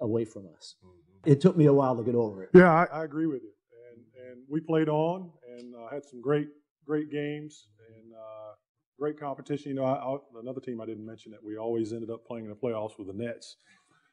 away 0.00 0.24
from 0.24 0.46
us. 0.56 0.76
It 1.24 1.40
took 1.40 1.56
me 1.56 1.66
a 1.66 1.72
while 1.72 1.96
to 1.96 2.02
get 2.02 2.14
over 2.14 2.44
it. 2.44 2.50
Yeah, 2.54 2.72
I, 2.72 2.84
I 3.00 3.04
agree 3.04 3.26
with 3.26 3.42
you. 3.42 3.50
And 3.90 4.28
and 4.28 4.42
we 4.48 4.60
played 4.60 4.88
on 4.88 5.30
and 5.58 5.74
uh, 5.74 5.92
had 5.92 6.04
some 6.04 6.20
great 6.20 6.48
great 6.86 7.10
games 7.10 7.66
and 7.96 8.12
uh, 8.12 8.52
great 8.98 9.18
competition. 9.18 9.70
You 9.70 9.76
know, 9.76 9.84
I, 9.84 9.94
I, 9.94 10.40
another 10.40 10.60
team 10.60 10.80
I 10.80 10.86
didn't 10.86 11.04
mention 11.04 11.32
that 11.32 11.42
we 11.42 11.56
always 11.56 11.92
ended 11.92 12.10
up 12.10 12.26
playing 12.26 12.44
in 12.44 12.50
the 12.50 12.56
playoffs 12.56 12.98
with 12.98 13.08
the 13.08 13.12
Nets, 13.12 13.56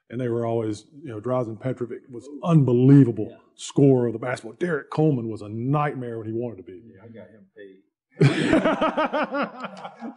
and 0.10 0.20
they 0.20 0.28
were 0.28 0.46
always 0.46 0.86
you 1.04 1.10
know 1.10 1.20
Drazen 1.20 1.60
Petrovic 1.60 2.02
was 2.10 2.28
unbelievable 2.44 3.38
scorer 3.56 4.08
of 4.08 4.14
the 4.14 4.20
basketball. 4.20 4.54
Derrick 4.54 4.90
Coleman 4.90 5.30
was 5.30 5.42
a 5.42 5.50
nightmare 5.50 6.18
when 6.18 6.28
he 6.28 6.34
wanted 6.34 6.58
to 6.58 6.64
be. 6.64 6.82
Yeah, 6.86 7.04
I 7.04 7.08
got 7.08 7.30
him 7.30 7.46
paid. 7.56 7.82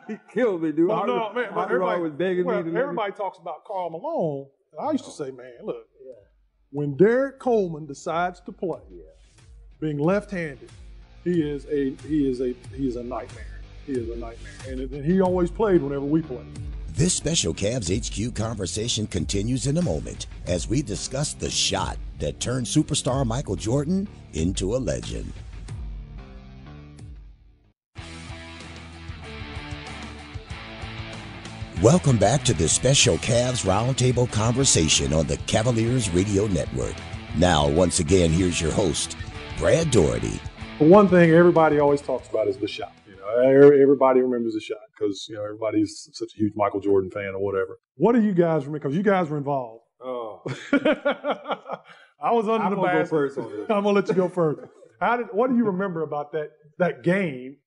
He 0.08 0.18
killed 0.32 0.62
me, 0.62 0.72
dude. 0.72 0.90
Oh, 0.90 1.04
no, 1.04 1.32
man, 1.32 1.50
but 1.54 1.64
everybody, 1.64 2.00
was 2.00 2.12
begging 2.12 2.44
well, 2.44 2.62
me 2.62 2.70
to 2.70 2.78
everybody 2.78 3.12
talks 3.12 3.38
about 3.38 3.64
Karl 3.64 3.90
Malone. 3.90 4.46
I 4.80 4.92
used 4.92 5.04
to 5.04 5.10
say, 5.10 5.30
man, 5.30 5.52
look, 5.62 5.88
yeah. 6.04 6.12
when 6.70 6.96
Derrick 6.96 7.38
Coleman 7.38 7.86
decides 7.86 8.40
to 8.40 8.52
play, 8.52 8.80
being 9.80 9.98
left-handed, 9.98 10.70
he 11.24 11.42
is 11.42 11.66
a 11.66 11.94
he 12.06 12.30
is 12.30 12.40
a 12.40 12.54
he 12.74 12.86
is 12.86 12.96
a 12.96 13.02
nightmare. 13.02 13.60
He 13.86 13.92
is 13.92 14.08
a 14.10 14.16
nightmare, 14.16 14.52
and, 14.68 14.80
and 14.80 15.04
he 15.04 15.20
always 15.20 15.50
played 15.50 15.82
whenever 15.82 16.04
we 16.04 16.22
played. 16.22 16.46
This 16.88 17.14
special 17.14 17.52
Cavs 17.52 17.90
HQ 17.90 18.34
conversation 18.34 19.06
continues 19.06 19.66
in 19.66 19.76
a 19.76 19.82
moment 19.82 20.28
as 20.46 20.68
we 20.68 20.82
discuss 20.82 21.34
the 21.34 21.50
shot 21.50 21.98
that 22.18 22.40
turned 22.40 22.66
superstar 22.66 23.26
Michael 23.26 23.56
Jordan 23.56 24.08
into 24.32 24.74
a 24.74 24.78
legend. 24.78 25.32
Welcome 31.86 32.16
back 32.16 32.42
to 32.42 32.52
this 32.52 32.72
special 32.72 33.16
Cavs 33.18 33.64
Roundtable 33.64 34.28
conversation 34.32 35.12
on 35.12 35.28
the 35.28 35.36
Cavaliers 35.46 36.10
Radio 36.10 36.48
Network. 36.48 36.96
Now, 37.36 37.68
once 37.68 38.00
again, 38.00 38.32
here's 38.32 38.60
your 38.60 38.72
host, 38.72 39.16
Brad 39.56 39.92
Daugherty. 39.92 40.40
The 40.80 40.84
one 40.86 41.06
thing 41.06 41.30
everybody 41.30 41.78
always 41.78 42.00
talks 42.00 42.28
about 42.28 42.48
is 42.48 42.56
the 42.56 42.66
shot. 42.66 42.92
You 43.08 43.14
know, 43.14 43.70
everybody 43.70 44.20
remembers 44.20 44.54
the 44.54 44.60
shot 44.60 44.80
because 44.98 45.28
you 45.28 45.36
know 45.36 45.44
everybody's 45.44 46.10
such 46.12 46.30
a 46.34 46.36
huge 46.36 46.54
Michael 46.56 46.80
Jordan 46.80 47.08
fan 47.08 47.34
or 47.36 47.38
whatever. 47.38 47.78
What 47.94 48.16
do 48.16 48.20
you 48.20 48.34
guys 48.34 48.66
remember? 48.66 48.80
Because 48.80 48.96
you 48.96 49.04
guys 49.04 49.28
were 49.28 49.38
involved. 49.38 49.84
Oh. 50.02 50.42
I 52.20 52.32
was 52.32 52.48
under 52.48 52.64
I'm 52.64 52.70
the 52.70 52.76
gonna 52.78 52.94
go 52.94 52.98
basket. 52.98 53.10
first 53.10 53.38
on 53.38 53.44
this. 53.44 53.60
I'm 53.70 53.84
gonna 53.84 53.90
let 53.90 54.08
you 54.08 54.14
go 54.14 54.28
first. 54.28 54.60
How 55.00 55.18
did? 55.18 55.28
What 55.30 55.50
do 55.50 55.56
you 55.56 55.66
remember 55.66 56.02
about 56.02 56.32
that 56.32 56.50
that 56.78 57.04
game, 57.04 57.58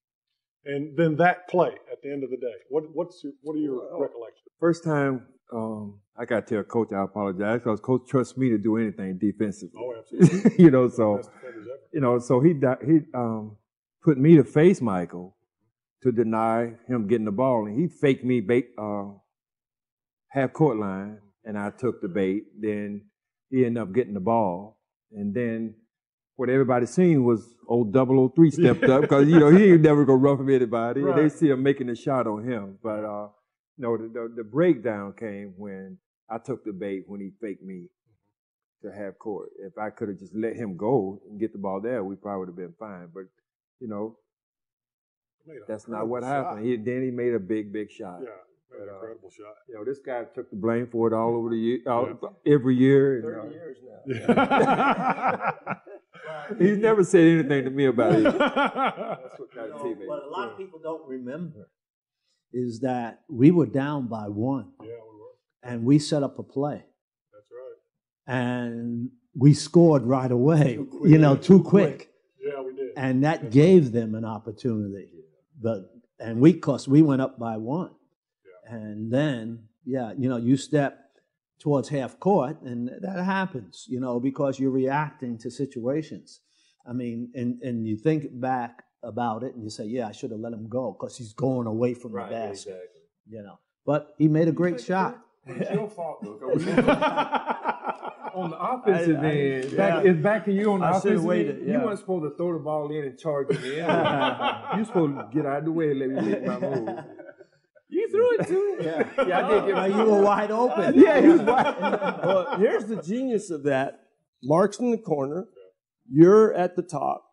and 0.65 0.97
then 0.97 1.15
that 1.17 1.47
play 1.49 1.71
at 1.91 2.01
the 2.01 2.11
end 2.11 2.23
of 2.23 2.29
the 2.29 2.37
day? 2.37 2.55
What 2.69 2.83
what's 2.93 3.23
your 3.23 3.33
what 3.41 3.55
are 3.55 3.59
your 3.59 3.81
recollections? 3.99 4.47
First 4.59 4.83
time 4.83 5.25
um, 5.53 5.99
I 6.17 6.25
got 6.25 6.47
to 6.47 6.55
tell 6.55 6.63
coach 6.63 6.93
I 6.93 7.03
apologize 7.03 7.59
because 7.63 7.79
coach 7.79 8.07
trusts 8.07 8.37
me 8.37 8.49
to 8.49 8.57
do 8.57 8.77
anything 8.77 9.17
defensively. 9.17 9.81
Oh, 9.81 9.95
absolutely. 9.97 10.51
you 10.63 10.71
know, 10.71 10.89
so 10.89 11.17
Best 11.17 11.31
defenders 11.31 11.67
ever. 11.67 11.81
you 11.93 12.01
know, 12.01 12.19
so 12.19 12.39
he 12.39 12.53
he 12.85 12.99
um, 13.13 13.57
put 14.03 14.17
me 14.17 14.35
to 14.37 14.43
face 14.43 14.81
Michael 14.81 15.35
to 16.03 16.11
deny 16.11 16.73
him 16.87 17.07
getting 17.07 17.25
the 17.25 17.31
ball, 17.31 17.65
and 17.65 17.79
he 17.79 17.87
faked 17.87 18.23
me 18.23 18.41
bait 18.41 18.69
uh, 18.77 19.05
half 20.29 20.53
court 20.53 20.77
line, 20.77 21.19
and 21.43 21.57
I 21.57 21.71
took 21.71 22.01
the 22.01 22.07
bait. 22.07 22.43
Then 22.59 23.05
he 23.49 23.65
ended 23.65 23.81
up 23.81 23.93
getting 23.93 24.13
the 24.13 24.19
ball, 24.19 24.79
and 25.11 25.33
then 25.33 25.75
what 26.39 26.49
everybody 26.49 26.85
seen 26.85 27.25
was 27.25 27.53
old 27.67 27.93
003 27.93 28.49
stepped 28.61 28.85
up 28.85 29.01
because 29.01 29.27
you 29.27 29.37
know 29.37 29.49
he 29.49 29.73
ain't 29.73 29.81
never 29.81 30.05
gonna 30.05 30.17
rough 30.17 30.39
him 30.39 30.49
anybody. 30.49 31.01
and 31.01 31.17
They 31.17 31.27
see 31.27 31.49
him 31.49 31.61
making 31.61 31.89
a 31.89 31.95
shot 31.95 32.27
on 32.27 32.49
him, 32.49 32.77
but 32.81 33.03
uh, 33.03 33.27
no, 33.77 33.97
the, 33.97 34.07
the 34.07 34.33
the 34.37 34.43
breakdown 34.45 35.13
came 35.19 35.53
when 35.57 35.97
I 36.29 36.37
took 36.37 36.63
the 36.63 36.71
bait 36.71 37.03
when 37.07 37.19
he 37.19 37.31
faked 37.41 37.61
me 37.61 37.87
to 38.83 38.89
half 38.89 39.17
court. 39.19 39.49
If 39.59 39.77
I 39.77 39.89
could 39.89 40.07
have 40.07 40.17
just 40.17 40.33
let 40.33 40.55
him 40.55 40.77
go 40.77 41.21
and 41.29 41.37
get 41.37 41.51
the 41.51 41.59
ball 41.59 41.81
there, 41.81 42.05
we 42.05 42.15
probably 42.15 42.39
would 42.39 42.47
have 42.47 42.55
been 42.55 42.75
fine. 42.79 43.09
But 43.13 43.23
you 43.81 43.89
know, 43.89 44.15
that's 45.67 45.89
not 45.89 46.07
what 46.07 46.23
incredible 46.23 46.49
happened. 46.51 46.65
He, 46.65 46.77
then 46.77 47.03
he 47.03 47.11
made 47.11 47.33
a 47.33 47.39
big, 47.39 47.73
big 47.73 47.91
shot. 47.91 48.19
Yeah, 48.23 48.29
made 48.71 48.87
an 48.87 48.93
incredible 48.93 49.29
shot. 49.29 49.55
You 49.67 49.75
know, 49.75 49.85
this 49.85 49.99
guy 49.99 50.23
took 50.35 50.49
the 50.49 50.55
blame 50.55 50.87
for 50.91 51.07
it 51.07 51.13
all 51.13 51.35
over 51.35 51.49
the 51.49 51.57
year, 51.57 51.79
all, 51.87 52.37
every 52.45 52.75
year. 52.75 53.15
and, 53.15 53.23
Thirty 53.23 53.47
uh, 53.47 53.51
years 53.51 53.77
now. 54.27 55.75
He's 56.59 56.77
never 56.77 57.03
said 57.03 57.25
anything 57.25 57.65
to 57.65 57.69
me 57.69 57.85
about 57.85 58.13
it. 58.13 58.23
That's 58.23 59.39
what 59.39 59.53
kind 59.53 59.71
of 59.71 59.77
know, 59.77 59.83
teammate. 59.83 60.07
what 60.07 60.23
a 60.23 60.29
lot 60.29 60.49
of 60.49 60.57
people 60.57 60.79
don't 60.81 61.07
remember 61.07 61.69
is 62.51 62.79
that 62.79 63.21
we 63.29 63.51
were 63.51 63.67
down 63.67 64.07
by 64.07 64.27
one. 64.27 64.71
Yeah, 64.81 64.87
we 64.87 65.19
were. 65.19 65.71
And 65.71 65.83
we 65.83 65.99
set 65.99 66.23
up 66.23 66.39
a 66.39 66.43
play. 66.43 66.83
That's 67.31 67.45
right. 67.51 68.35
And 68.35 69.09
we 69.35 69.53
scored 69.53 70.03
right 70.03 70.31
away, 70.31 70.79
you 71.03 71.17
know, 71.17 71.35
too 71.35 71.61
quick. 71.61 72.09
Yeah, 72.43 72.61
we 72.61 72.73
did. 72.73 72.91
And 72.97 73.23
that 73.23 73.51
gave 73.51 73.91
them 73.91 74.15
an 74.15 74.25
opportunity. 74.25 75.09
But 75.61 75.91
and 76.19 76.39
we 76.39 76.53
cause 76.53 76.87
we 76.87 77.01
went 77.01 77.21
up 77.21 77.37
by 77.37 77.57
one. 77.57 77.91
And 78.69 79.11
then, 79.11 79.63
yeah, 79.85 80.13
you 80.17 80.29
know, 80.29 80.37
you 80.37 80.55
step 80.57 80.99
towards 81.59 81.89
half 81.89 82.19
court 82.19 82.61
and 82.61 82.89
that 83.01 83.23
happens, 83.23 83.85
you 83.89 83.99
know, 83.99 84.19
because 84.19 84.59
you're 84.59 84.71
reacting 84.71 85.37
to 85.39 85.49
situations. 85.49 86.41
I 86.87 86.93
mean, 86.93 87.31
and, 87.35 87.59
and 87.61 87.87
you 87.87 87.97
think 87.97 88.27
back 88.39 88.83
about 89.03 89.43
it 89.43 89.55
and 89.55 89.63
you 89.63 89.69
say, 89.69 89.85
yeah, 89.85 90.07
I 90.07 90.11
should 90.11 90.31
have 90.31 90.39
let 90.39 90.53
him 90.53 90.67
go 90.69 90.95
because 90.97 91.17
he's 91.17 91.33
going 91.33 91.67
away 91.67 91.93
from 91.95 92.13
the 92.13 92.19
basket. 92.21 92.79
You 93.27 93.43
know. 93.43 93.59
But 93.85 94.13
he 94.17 94.27
made 94.27 94.47
a 94.47 94.51
great 94.51 94.79
shot. 94.81 95.19
It's 95.47 95.71
your 95.71 95.89
fault, 95.89 96.19
though. 96.21 96.37
'cause 96.39 96.67
on 98.35 98.51
the 98.51 98.57
offensive 98.59 99.17
I- 99.19 99.25
I- 99.27 99.31
end, 99.31 99.71
yeah. 99.71 99.77
back, 99.77 100.05
it's 100.05 100.19
back 100.21 100.45
to 100.45 100.53
you 100.53 100.71
on 100.73 100.79
the 100.81 100.85
I 100.85 100.89
offensive 100.97 101.23
waited, 101.23 101.57
end. 101.59 101.67
yeah. 101.67 101.79
You 101.79 101.85
weren't 101.85 101.99
supposed 101.99 102.23
to 102.31 102.37
throw 102.37 102.53
the 102.53 102.59
ball 102.59 102.91
in 102.91 103.03
and 103.05 103.17
charge 103.17 103.47
it 103.49 103.63
in. 103.63 104.77
you 104.79 104.85
supposed 104.85 105.15
to 105.15 105.27
get 105.33 105.45
out 105.45 105.59
of 105.59 105.65
the 105.65 105.71
way 105.71 105.91
and 105.91 105.99
let 105.99 106.09
me 106.09 106.21
make 106.31 106.45
my 106.45 106.59
move. 106.59 106.99
You 107.89 108.09
threw 108.09 108.37
it 108.39 108.47
too. 108.47 108.65
Yeah, 108.81 109.09
yeah, 109.27 109.45
I 109.45 109.49
did 109.49 109.65
get 109.65 109.75
Now 109.75 109.85
you 109.85 110.09
were 110.09 110.21
wide 110.21 110.51
open. 110.51 110.97
Yeah, 110.97 111.19
he 111.19 111.27
was 111.27 111.41
wide. 111.41 111.75
well, 111.79 112.57
here's 112.57 112.85
the 112.85 113.01
genius 113.01 113.49
of 113.49 113.63
that. 113.63 113.99
Mark's 114.41 114.79
in 114.79 114.91
the 114.91 114.97
corner. 114.97 115.47
You're 116.09 116.53
at 116.53 116.75
the 116.77 116.81
top. 116.81 117.25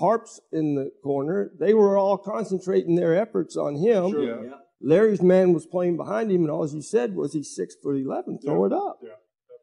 Harp's 0.00 0.40
in 0.52 0.74
the 0.74 0.90
corner. 1.04 1.52
They 1.60 1.72
were 1.72 1.96
all 1.96 2.18
concentrating 2.18 2.96
their 2.96 3.14
efforts 3.14 3.56
on 3.56 3.76
him. 3.76 4.10
Sure. 4.10 4.44
Yeah. 4.44 4.54
Larry's 4.80 5.22
man 5.22 5.52
was 5.52 5.66
playing 5.66 5.96
behind 5.96 6.30
him, 6.30 6.42
and 6.42 6.50
all 6.50 6.66
he 6.68 6.82
said 6.82 7.14
was, 7.14 7.32
"He's 7.32 7.54
six 7.54 7.74
foot 7.82 7.96
eleven. 7.96 8.38
Throw 8.44 8.64
it 8.64 8.72
up." 8.72 8.98
Yeah. 9.02 9.10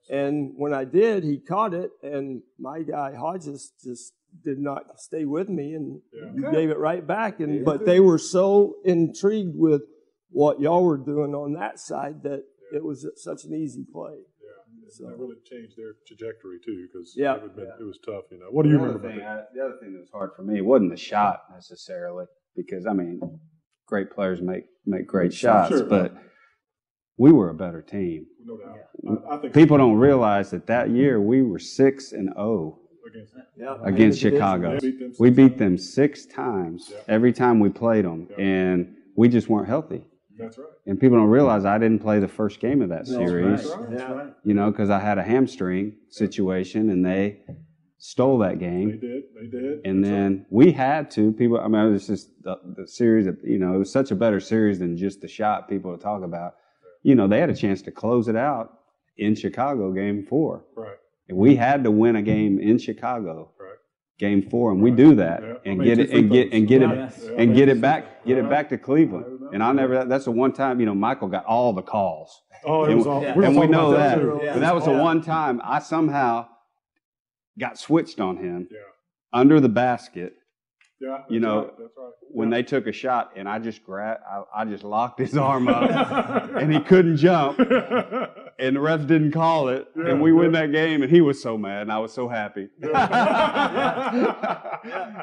And 0.10 0.54
when 0.56 0.74
I 0.74 0.84
did, 0.86 1.24
he 1.24 1.40
caught 1.40 1.74
it, 1.74 1.92
and 2.04 2.42
my 2.60 2.82
guy 2.82 3.14
Hodges 3.16 3.72
just 3.84 4.14
did 4.44 4.60
not 4.60 5.00
stay 5.00 5.26
with 5.26 5.50
me, 5.50 5.74
and 5.74 6.02
you 6.34 6.52
gave 6.52 6.70
it 6.70 6.78
right 6.78 7.06
back. 7.06 7.40
And 7.40 7.64
but 7.64 7.86
they 7.86 8.00
were 8.00 8.18
so 8.18 8.76
intrigued 8.84 9.56
with 9.56 9.82
what 10.36 10.60
y'all 10.60 10.84
were 10.84 10.98
doing 10.98 11.34
on 11.34 11.54
that 11.54 11.80
side 11.80 12.22
that 12.24 12.44
it 12.74 12.84
was 12.84 13.08
such 13.16 13.46
an 13.46 13.54
easy 13.54 13.86
play. 13.90 14.18
Yeah, 14.44 14.90
So 14.90 15.06
that 15.08 15.18
really 15.18 15.38
changed 15.50 15.78
their 15.78 15.94
trajectory 16.06 16.58
too, 16.66 16.86
because 16.88 17.14
Yeah. 17.16 17.36
it, 17.38 17.42
had 17.44 17.56
been- 17.56 17.72
it 17.80 17.84
was 17.84 18.00
tough. 18.06 18.26
You 18.32 18.40
know, 18.40 18.48
what 18.52 18.64
do 18.64 18.70
you 18.70 18.78
the 18.78 18.84
remember? 18.84 19.00
Other 19.00 19.08
about 19.08 19.18
thing, 19.18 19.26
that? 19.26 19.48
I, 19.52 19.56
the 19.56 19.62
other 19.66 19.78
thing 19.82 19.94
that 19.94 20.00
was 20.02 20.10
hard 20.12 20.32
for 20.36 20.44
me 20.44 20.60
wasn't 20.62 20.92
the 20.92 20.98
shot 20.98 21.44
necessarily, 21.54 22.26
because 22.56 22.86
I 22.86 22.94
mean, 22.94 23.22
great 23.88 24.12
players 24.12 24.42
make 24.42 24.66
make 24.86 25.08
great 25.08 25.34
shots, 25.34 25.70
Sure. 25.78 25.86
but 25.86 26.14
we 27.18 27.32
were 27.32 27.50
a 27.50 27.56
better 27.56 27.82
team. 27.82 28.26
No 28.44 28.58
doubt. 28.58 29.24
I, 29.32 29.36
I 29.36 29.38
think 29.40 29.54
People 29.54 29.78
don't 29.78 29.96
realize 29.96 30.52
that 30.52 30.68
that 30.68 30.90
year 30.90 31.22
we 31.22 31.44
were 31.44 31.60
six 31.60 32.12
and 32.12 32.28
zero 32.34 32.80
against 33.08 33.34
Yeah. 33.58 33.78
against 33.84 34.20
Chicago. 34.20 34.78
beat 34.82 35.16
We 35.18 35.30
beat 35.30 35.58
them 35.58 35.78
six 35.78 36.26
times 36.26 36.92
every 37.08 37.32
time 37.32 37.62
we 37.62 37.70
played 37.70 38.04
them, 38.04 38.28
and 38.38 38.98
we 39.16 39.30
just 39.30 39.48
weren't 39.50 39.70
healthy. 39.70 40.04
That's 40.38 40.58
right. 40.58 40.68
And 40.86 41.00
people 41.00 41.18
don't 41.18 41.30
realize 41.30 41.66
I 41.66 41.78
didn't 41.78 42.00
play 42.00 42.20
the 42.20 42.28
first 42.28 42.60
game 42.60 42.82
of 42.82 42.90
that 42.90 43.06
That's 43.06 43.10
series. 43.12 43.66
right. 43.66 43.90
That's 43.90 44.02
Yeah. 44.02 44.14
right. 44.14 44.34
You 44.44 44.54
know, 44.54 44.72
because 44.72 44.90
I 44.90 45.00
had 45.00 45.18
a 45.18 45.24
hamstring 45.24 45.94
situation, 46.10 46.90
and 46.90 47.06
they 47.06 47.40
stole 47.98 48.38
that 48.40 48.60
game. 48.60 48.92
They 48.92 48.98
did. 49.08 49.24
They 49.40 49.48
did. 49.48 49.80
And 49.86 50.04
then 50.04 50.46
we 50.50 50.72
had 50.72 51.10
to 51.12 51.32
people. 51.32 51.60
I 51.60 51.68
mean, 51.68 51.82
it 51.88 51.92
was 51.92 52.08
just 52.08 52.30
the, 52.44 52.58
the 52.78 52.88
series. 52.88 53.28
Of, 53.28 53.38
you 53.44 53.58
know, 53.58 53.74
it 53.76 53.78
was 53.78 53.92
such 53.92 54.12
a 54.12 54.16
better 54.16 54.40
series 54.40 54.80
than 54.80 54.98
just 54.98 55.22
the 55.22 55.28
shot 55.28 55.70
people 55.70 55.96
to 55.96 56.02
talk 56.02 56.24
about. 56.24 56.56
You 57.04 57.16
know, 57.16 57.28
they 57.28 57.40
had 57.40 57.50
a 57.50 57.56
chance 57.56 57.82
to 57.84 57.92
close 57.92 58.28
it 58.28 58.36
out 58.36 58.80
in 59.18 59.36
Chicago, 59.36 59.92
Game 59.92 60.26
Four. 60.26 60.66
Right. 60.76 60.98
And 61.30 61.38
we 61.38 61.56
had 61.56 61.84
to 61.86 61.92
win 61.92 62.16
a 62.18 62.22
game 62.22 62.60
in 62.60 62.78
Chicago, 62.78 63.52
Right. 63.60 63.70
Game 64.20 64.42
Four, 64.50 64.72
and 64.72 64.82
we 64.82 64.92
do 64.92 65.16
that 65.16 65.42
Yeah. 65.42 65.54
and 65.66 65.82
I 65.82 65.86
made 65.86 65.98
get 65.98 66.00
it 66.00 66.12
and 66.12 66.32
get 66.32 66.54
and 66.54 66.68
get 66.68 66.82
it 66.84 66.90
Yes. 66.90 67.22
Yeah, 67.26 67.32
I 67.32 67.42
and 67.42 67.56
get 67.56 67.70
it 67.70 67.82
back, 67.82 68.26
get 68.26 68.38
it 68.38 68.50
back 68.50 68.70
to 68.70 68.78
Cleveland. 68.78 69.35
And 69.54 69.64
I 69.64 69.72
never, 69.72 70.06
that's 70.06 70.26
the 70.26 70.32
one 70.32 70.54
time. 70.54 70.80
You 70.80 70.86
know, 70.86 70.96
Michael 70.96 71.28
got 71.28 71.46
all 71.46 71.74
the 71.74 71.82
calls. 71.82 72.42
Oh, 72.64 72.84
it 72.86 72.90
and, 72.90 72.98
was 72.98 73.08
all- 73.08 73.20
we 73.36 73.46
and 73.46 73.58
we 73.58 73.68
know 73.68 73.92
that. 73.92 74.16
that 74.18 74.22
too. 74.22 74.40
But 74.44 74.60
that 74.60 74.74
was 74.76 74.86
the 74.86 74.92
one 74.94 75.22
time 75.22 75.62
I 75.64 75.80
somehow 75.80 76.48
got 77.60 77.78
switched 77.78 78.20
on 78.20 78.38
him 78.38 78.68
Yeah. 78.72 78.78
under 79.34 79.60
the 79.60 79.70
basket. 79.70 80.34
Yeah. 81.00 81.24
You 81.30 81.42
know, 81.42 81.58
right, 81.64 81.72
that's 81.78 81.92
right. 81.98 82.12
when 82.32 82.50
they 82.50 82.64
took 82.64 82.88
a 82.88 82.92
shot, 82.94 83.32
and 83.36 83.50
I 83.50 83.60
just 83.60 83.84
grabbed, 83.84 84.22
I, 84.30 84.44
I 84.62 84.66
just 84.66 84.84
locked 84.86 85.20
his 85.20 85.36
arm 85.38 85.68
up, 85.68 86.50
and 86.56 86.72
he 86.74 86.80
couldn't 86.80 87.18
jump, 87.18 87.60
and 87.60 87.68
the 87.68 88.80
refs 88.80 89.06
didn't 89.06 89.34
call 89.34 89.68
it, 89.68 89.88
Yeah, 89.96 90.12
and 90.12 90.22
we 90.22 90.32
win 90.32 90.54
that 90.54 90.72
game, 90.72 91.02
and 91.04 91.12
he 91.12 91.20
was 91.20 91.42
so 91.42 91.58
mad, 91.58 91.82
and 91.84 91.92
I 91.92 91.98
was 92.00 92.14
so 92.14 92.30
happy. 92.30 92.70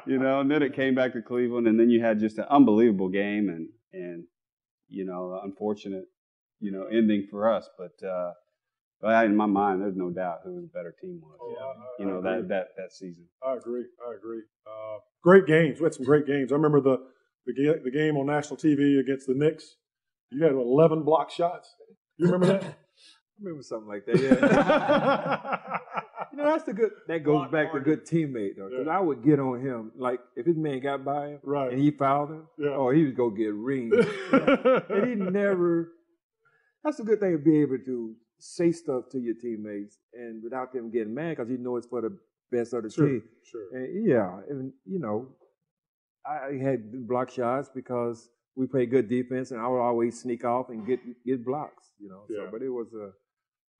you 0.06 0.18
know, 0.18 0.40
and 0.40 0.50
then 0.50 0.62
it 0.62 0.74
came 0.74 0.94
back 0.94 1.12
to 1.14 1.22
Cleveland, 1.22 1.66
and 1.66 1.80
then 1.80 1.88
you 1.90 2.02
had 2.02 2.20
just 2.20 2.36
an 2.38 2.44
unbelievable 2.50 3.08
game, 3.08 3.48
and 3.48 3.68
and 3.92 4.24
you 4.88 5.04
know, 5.04 5.40
unfortunate, 5.42 6.04
you 6.60 6.70
know, 6.72 6.86
ending 6.86 7.26
for 7.30 7.50
us, 7.52 7.68
but. 7.78 8.06
uh 8.06 8.32
but 9.00 9.24
in 9.24 9.34
my 9.34 9.46
mind, 9.46 9.82
there's 9.82 9.96
no 9.96 10.10
doubt 10.10 10.42
who 10.44 10.60
the 10.60 10.68
better 10.72 10.94
team 11.02 11.20
was. 11.20 11.36
you 11.98 12.06
know 12.06 12.18
I 12.18 12.36
that 12.38 12.48
that 12.50 12.66
that 12.76 12.92
season. 12.92 13.24
I 13.44 13.54
agree. 13.56 13.84
I 14.08 14.14
agree. 14.14 14.42
Uh, 14.64 14.98
great 15.24 15.44
games. 15.44 15.80
We 15.80 15.84
had 15.86 15.94
some 15.94 16.04
great 16.04 16.24
games. 16.24 16.52
I 16.52 16.54
remember 16.54 16.80
the 16.80 16.98
the, 17.44 17.52
ga- 17.52 17.82
the 17.82 17.90
game 17.90 18.16
on 18.16 18.26
national 18.26 18.58
TV 18.58 19.00
against 19.00 19.26
the 19.26 19.34
Knicks. 19.34 19.74
You 20.30 20.44
had 20.44 20.52
11 20.52 21.02
block 21.02 21.32
shots. 21.32 21.74
You 22.16 22.26
remember 22.30 22.46
that? 22.60 22.78
Remember 23.42 23.62
something 23.62 23.88
like 23.88 24.06
that. 24.06 24.18
Yeah. 24.20 25.58
you 26.32 26.38
know, 26.38 26.44
that's 26.52 26.64
the 26.64 26.72
good. 26.72 26.90
That 27.08 27.24
goes 27.24 27.50
back 27.50 27.72
to 27.72 27.80
good 27.80 28.06
teammate 28.06 28.56
though, 28.56 28.68
because 28.70 28.88
I 28.88 29.00
would 29.00 29.22
get 29.24 29.38
on 29.40 29.60
him. 29.60 29.92
Like 29.96 30.20
if 30.36 30.46
his 30.46 30.56
man 30.56 30.80
got 30.80 31.04
by 31.04 31.28
him, 31.28 31.38
right, 31.42 31.72
and 31.72 31.80
he 31.80 31.90
fouled 31.90 32.30
him, 32.30 32.46
Yeah. 32.58 32.70
oh, 32.70 32.90
he 32.90 33.04
was 33.04 33.14
gonna 33.14 33.34
get 33.36 33.52
ringed. 33.54 33.94
and 34.32 35.08
he 35.08 35.14
never 35.14 35.92
that's 36.84 36.98
a 37.00 37.04
good 37.04 37.20
thing 37.20 37.32
to 37.32 37.38
be 37.38 37.60
able 37.60 37.78
to 37.84 38.14
say 38.38 38.72
stuff 38.72 39.04
to 39.12 39.18
your 39.20 39.34
teammates 39.40 39.98
and 40.14 40.42
without 40.42 40.72
them 40.72 40.90
getting 40.90 41.14
mad 41.14 41.36
because 41.36 41.48
you 41.48 41.58
know 41.58 41.76
it's 41.76 41.86
for 41.86 42.00
the 42.00 42.18
best 42.50 42.72
of 42.72 42.82
the 42.82 42.90
Sure, 42.90 43.06
team. 43.06 43.22
sure. 43.44 43.68
And 43.72 44.06
yeah, 44.06 44.40
and 44.50 44.72
you 44.84 44.98
know, 44.98 45.28
I 46.26 46.54
had 46.60 47.06
block 47.06 47.30
shots 47.30 47.70
because 47.74 48.28
we 48.56 48.66
played 48.66 48.90
good 48.90 49.08
defense, 49.08 49.50
and 49.50 49.60
I 49.60 49.66
would 49.68 49.80
always 49.80 50.20
sneak 50.20 50.44
off 50.44 50.68
and 50.70 50.86
get 50.86 51.00
get 51.24 51.44
blocks. 51.44 51.92
You 52.00 52.08
know, 52.10 52.24
Yeah. 52.28 52.46
so 52.46 52.48
but 52.50 52.62
it 52.62 52.68
was 52.68 52.92
a 52.94 53.10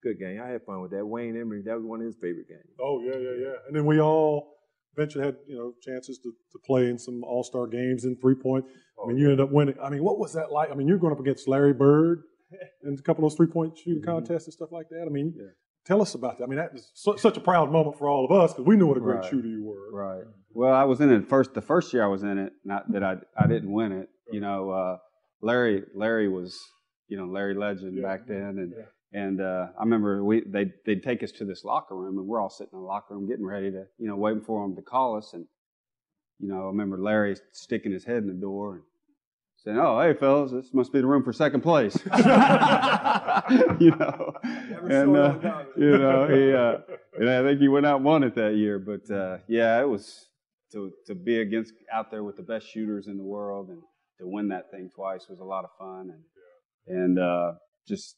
good 0.02 0.18
game. 0.18 0.40
I 0.42 0.48
had 0.48 0.62
fun 0.64 0.80
with 0.82 0.90
that. 0.92 1.04
Wayne 1.06 1.34
Embry, 1.34 1.64
that 1.64 1.76
was 1.76 1.84
one 1.84 2.00
of 2.00 2.06
his 2.06 2.16
favorite 2.16 2.48
games. 2.48 2.74
Oh 2.80 3.00
yeah, 3.00 3.16
yeah, 3.18 3.36
yeah. 3.46 3.54
And 3.66 3.74
then 3.76 3.86
we 3.86 4.00
all 4.00 4.56
eventually 4.96 5.24
had 5.24 5.36
you 5.46 5.56
know 5.56 5.72
chances 5.82 6.18
to, 6.18 6.32
to 6.52 6.58
play 6.66 6.88
in 6.88 6.98
some 6.98 7.22
All 7.24 7.42
Star 7.42 7.66
games 7.66 8.04
in 8.04 8.16
three 8.16 8.34
point. 8.34 8.64
I 9.02 9.06
mean, 9.08 9.16
you 9.18 9.24
ended 9.30 9.40
up 9.40 9.50
winning. 9.50 9.74
I 9.82 9.90
mean, 9.90 10.04
what 10.04 10.18
was 10.18 10.32
that 10.34 10.52
like? 10.52 10.70
I 10.70 10.74
mean, 10.74 10.86
you're 10.88 10.98
going 10.98 11.12
up 11.12 11.20
against 11.20 11.48
Larry 11.48 11.72
Bird 11.72 12.22
and 12.82 12.98
a 12.98 13.02
couple 13.02 13.24
of 13.24 13.30
those 13.30 13.36
three 13.36 13.46
point 13.46 13.76
shooting 13.78 14.02
contests 14.02 14.44
and 14.44 14.52
stuff 14.52 14.70
like 14.72 14.88
that. 14.90 15.04
I 15.06 15.10
mean, 15.10 15.34
tell 15.86 16.02
us 16.02 16.14
about 16.14 16.38
that. 16.38 16.44
I 16.44 16.46
mean, 16.46 16.58
that 16.58 16.72
was 16.72 16.90
su- 16.94 17.16
such 17.18 17.36
a 17.36 17.40
proud 17.40 17.72
moment 17.72 17.98
for 17.98 18.08
all 18.08 18.24
of 18.24 18.30
us 18.32 18.52
because 18.52 18.66
we 18.66 18.76
knew 18.76 18.86
what 18.86 18.96
a 18.98 19.00
great 19.00 19.16
Right. 19.20 19.30
shooter 19.30 19.48
you 19.48 19.64
were. 19.64 19.90
Right. 19.92 20.24
Well, 20.54 20.72
I 20.74 20.84
was 20.84 21.00
in 21.00 21.10
it 21.10 21.28
first. 21.28 21.54
The 21.54 21.62
first 21.62 21.92
year 21.94 22.04
I 22.04 22.08
was 22.08 22.22
in 22.22 22.36
it, 22.38 22.52
not 22.64 22.92
that 22.92 23.02
I 23.02 23.16
I 23.36 23.46
didn't 23.46 23.72
win 23.72 23.92
it. 23.92 24.08
You 24.30 24.40
know, 24.40 24.70
uh, 24.70 24.98
Larry 25.40 25.82
Larry 25.94 26.28
was 26.28 26.60
you 27.08 27.16
know 27.16 27.24
Larry 27.26 27.54
Legend 27.54 28.00
back 28.02 28.26
then, 28.28 28.58
and 28.58 28.74
and 29.12 29.40
uh, 29.40 29.66
I 29.78 29.82
remember 29.82 30.24
we 30.24 30.42
they'd, 30.46 30.72
they'd 30.86 31.02
take 31.02 31.22
us 31.22 31.32
to 31.32 31.44
this 31.44 31.64
locker 31.64 31.94
room, 31.94 32.18
and 32.18 32.26
we're 32.26 32.40
all 32.40 32.50
sitting 32.50 32.72
in 32.72 32.78
the 32.80 32.84
locker 32.84 33.14
room 33.14 33.28
getting 33.28 33.46
ready 33.46 33.70
to 33.70 33.84
you 33.98 34.08
know 34.08 34.16
waiting 34.16 34.42
for 34.42 34.62
them 34.62 34.74
to 34.76 34.82
call 34.82 35.16
us, 35.16 35.32
and 35.34 35.46
you 36.38 36.48
know 36.48 36.62
I 36.62 36.66
remember 36.66 36.98
Larry 36.98 37.36
sticking 37.52 37.92
his 37.92 38.04
head 38.04 38.18
in 38.18 38.28
the 38.28 38.34
door 38.34 38.74
and 38.74 38.82
saying, 39.58 39.78
"Oh, 39.78 40.00
hey 40.00 40.14
fellas, 40.14 40.52
this 40.52 40.72
must 40.72 40.92
be 40.92 41.00
the 41.00 41.06
room 41.06 41.22
for 41.22 41.32
second 41.32 41.60
place." 41.60 41.96
you 43.78 43.90
know, 43.90 44.34
and 44.88 45.16
uh, 45.16 45.64
you 45.76 45.98
know 45.98 46.26
he 46.28 46.52
uh, 46.52 46.78
and 47.18 47.28
I 47.28 47.42
think 47.42 47.60
he 47.60 47.68
went 47.68 47.86
out 47.86 47.96
and 47.96 48.04
won 48.04 48.22
it 48.22 48.34
that 48.36 48.56
year. 48.56 48.78
But 48.78 49.10
uh, 49.14 49.38
yeah, 49.46 49.80
it 49.80 49.88
was 49.88 50.28
to 50.72 50.90
to 51.06 51.14
be 51.14 51.40
against 51.40 51.74
out 51.92 52.10
there 52.10 52.24
with 52.24 52.36
the 52.36 52.42
best 52.42 52.66
shooters 52.66 53.08
in 53.08 53.18
the 53.18 53.24
world 53.24 53.68
and 53.68 53.82
to 54.18 54.26
win 54.26 54.48
that 54.48 54.70
thing 54.70 54.90
twice 54.94 55.28
was 55.28 55.40
a 55.40 55.44
lot 55.44 55.64
of 55.64 55.70
fun. 55.78 56.12
And 56.86 56.98
and 56.98 57.18
uh, 57.18 57.52
just 57.86 58.16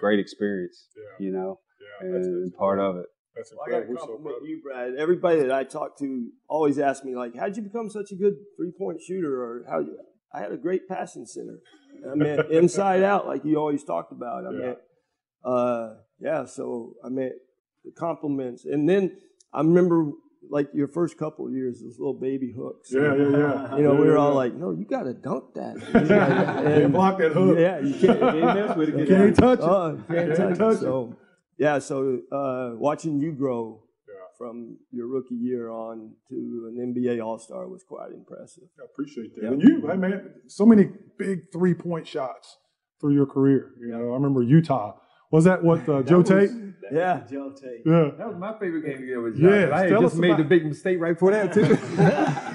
great 0.00 0.18
experience. 0.18 0.86
You 1.18 1.30
know, 1.32 1.58
and 2.00 2.54
part 2.56 2.78
of 2.80 2.96
it. 2.96 3.06
That's 3.36 3.52
Well, 3.52 3.64
I 3.66 3.70
got 3.70 3.86
to 3.86 3.94
compliment 3.94 4.36
you, 4.44 4.60
Brad. 4.62 4.94
Everybody 4.98 5.40
that 5.40 5.52
I 5.52 5.64
talk 5.64 5.96
to 5.98 6.30
always 6.48 6.78
asks 6.78 7.04
me, 7.04 7.14
like, 7.14 7.36
how'd 7.36 7.56
you 7.56 7.62
become 7.62 7.88
such 7.88 8.10
a 8.10 8.16
good 8.16 8.34
three 8.56 8.72
point 8.76 9.00
shooter? 9.00 9.42
Or 9.42 9.64
how 9.70 9.78
you, 9.80 9.96
I 10.34 10.40
had 10.40 10.52
a 10.52 10.56
great 10.56 10.88
passing 10.88 11.26
center. 11.26 11.58
I 12.10 12.14
mean, 12.16 12.40
inside 12.50 13.02
out, 13.04 13.26
like 13.26 13.44
you 13.44 13.56
always 13.56 13.84
talked 13.84 14.12
about. 14.12 14.46
I 14.46 14.50
Yeah. 14.50 14.58
mean, 14.66 14.76
uh, 15.44 15.94
yeah, 16.18 16.44
so 16.44 16.94
I 17.04 17.08
mean, 17.08 17.30
the 17.84 17.92
compliments. 17.92 18.64
And 18.64 18.88
then 18.88 19.16
I 19.52 19.60
remember, 19.60 20.10
like, 20.48 20.68
your 20.72 20.88
first 20.88 21.18
couple 21.18 21.46
of 21.46 21.52
years, 21.52 21.80
those 21.82 21.98
little 21.98 22.14
baby 22.14 22.52
hooks. 22.56 22.90
Yeah, 22.92 23.14
yeah, 23.14 23.30
yeah. 23.30 23.76
You 23.76 23.82
know, 23.84 23.92
Yeah, 23.94 24.00
we 24.00 24.06
were 24.06 24.18
all 24.18 24.34
like, 24.34 24.54
no, 24.54 24.70
you 24.72 24.84
got 24.84 25.04
to 25.04 25.14
dunk 25.14 25.54
that. 25.54 25.76
Can't 25.92 26.92
block 26.92 27.18
that 27.18 27.32
hook. 27.32 27.58
Yeah, 27.58 27.78
you 27.80 27.92
can't, 27.94 28.18
You 28.36 28.42
can't 28.42 28.68
mess 28.68 28.76
with 28.76 28.88
it, 28.90 29.08
can't 29.08 29.36
touch 29.36 29.58
it. 29.58 29.64
Oh, 29.64 30.02
can't, 30.08 30.36
Can't 30.36 30.36
touch, 30.36 30.58
touch 30.58 30.72
it. 30.74 30.76
it. 30.76 30.80
So, 30.80 31.16
yeah, 31.58 31.78
so 31.78 32.20
uh, 32.32 32.70
watching 32.76 33.20
you 33.20 33.32
grow 33.32 33.82
from 34.38 34.78
your 34.90 35.06
rookie 35.06 35.34
year 35.34 35.68
on 35.70 36.12
to 36.30 36.72
an 36.74 36.94
NBA 36.94 37.22
All 37.22 37.38
Star 37.38 37.68
was 37.68 37.82
quite 37.82 38.10
impressive. 38.10 38.64
I 38.80 38.84
appreciate 38.86 39.34
that. 39.34 39.42
Yeah. 39.42 39.50
And 39.50 39.62
you, 39.62 39.86
hey 39.86 39.96
man, 39.98 40.30
so 40.46 40.64
many 40.64 40.88
big 41.18 41.52
three 41.52 41.74
point 41.74 42.06
shots 42.08 42.56
through 43.02 43.12
your 43.12 43.26
career. 43.26 43.72
You 43.78 43.88
know, 43.88 43.98
I 43.98 44.14
remember 44.14 44.42
Utah. 44.42 44.94
Was 45.30 45.44
that 45.44 45.62
what 45.62 45.88
uh, 45.88 46.02
Joe 46.02 46.22
Tait? 46.22 46.50
Yeah, 46.92 47.22
Joe 47.30 47.50
Tait. 47.52 47.82
Yeah. 47.86 48.10
That 48.18 48.28
was 48.28 48.36
my 48.36 48.52
favorite 48.58 48.84
game 48.84 49.06
to 49.06 49.16
was 49.18 49.38
Yes, 49.38 49.70
I 49.72 49.80
had 49.82 49.88
tell 49.90 50.02
just 50.02 50.14
us 50.14 50.20
made 50.20 50.36
the 50.36 50.44
big 50.44 50.66
mistake 50.66 50.98
right 50.98 51.12
before 51.12 51.30
that 51.30 51.52
too. 51.52 51.78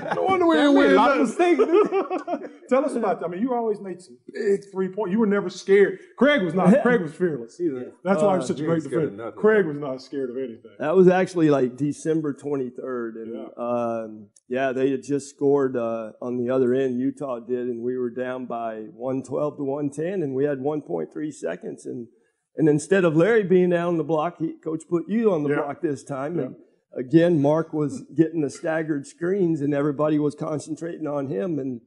No 0.16 0.22
wonder 0.22 0.46
we 0.46 0.56
Yeah, 0.56 0.62
I 0.62 0.66
didn't 0.66 0.76
made 0.76 0.86
win. 0.86 0.92
a 0.92 0.96
lot 0.96 1.12
of 1.12 1.28
mistakes. 1.28 2.52
Tell 2.70 2.86
us 2.86 2.96
about 2.96 3.20
that. 3.20 3.26
I 3.26 3.30
mean, 3.30 3.42
you 3.42 3.56
always 3.56 3.80
made 3.82 4.02
some 4.02 4.18
big 4.32 4.64
three 4.72 4.90
point. 4.90 5.12
You 5.12 5.20
were 5.20 5.26
never 5.26 5.50
scared. 5.50 6.00
Craig 6.18 6.44
was 6.44 6.54
not. 6.54 6.82
Craig 6.84 7.02
was 7.02 7.14
fearless. 7.16 7.60
That's 8.04 8.22
why 8.22 8.34
he 8.34 8.38
was 8.38 8.48
such 8.48 8.60
a 8.60 8.64
great 8.64 8.76
ain't 8.76 8.84
scared 8.84 9.04
of 9.06 9.12
defender. 9.12 9.32
Craig 9.32 9.66
was 9.66 9.78
not 9.78 10.02
scared 10.02 10.30
of 10.30 10.38
anything. 10.38 10.72
That 10.80 10.96
was 10.96 11.08
actually 11.08 11.50
like 11.50 11.76
December 11.76 12.34
23rd. 12.34 13.16
And 13.16 13.50
um, 13.58 14.28
yeah, 14.48 14.74
they 14.74 14.92
had 14.92 15.02
just 15.04 15.30
scored 15.30 15.76
uh, 15.76 16.12
on 16.22 16.38
the 16.38 16.52
other 16.52 16.74
end, 16.74 17.00
Utah 17.00 17.40
did, 17.40 17.68
and 17.68 17.82
we 17.82 17.98
were 17.98 18.12
down 18.12 18.46
by 18.46 18.82
112 18.94 19.58
to 19.58 19.64
110, 19.64 20.22
and 20.22 20.36
we 20.36 20.44
had 20.44 20.60
1.3 20.60 21.34
seconds. 21.34 21.86
And, 21.88 22.08
and 22.58 22.70
instead 22.70 23.04
of 23.06 23.16
Larry 23.16 23.44
being 23.44 23.70
down 23.72 23.90
on 23.90 23.98
the 23.98 24.04
block, 24.04 24.38
he, 24.40 24.54
coach 24.54 24.84
put 24.90 25.08
you 25.08 25.32
on 25.34 25.44
the 25.44 25.50
Yeah. 25.50 25.56
block 25.58 25.82
this 25.82 26.04
time. 26.04 26.40
And 26.40 26.56
again, 26.96 27.42
Mark 27.42 27.74
was 27.74 28.04
getting 28.16 28.42
the 28.42 28.50
staggered 28.50 29.06
screens, 29.08 29.62
and 29.62 29.74
everybody 29.74 30.20
was 30.20 30.36
concentrating 30.36 31.08
on 31.08 31.28
him. 31.28 31.60
And 31.60 31.82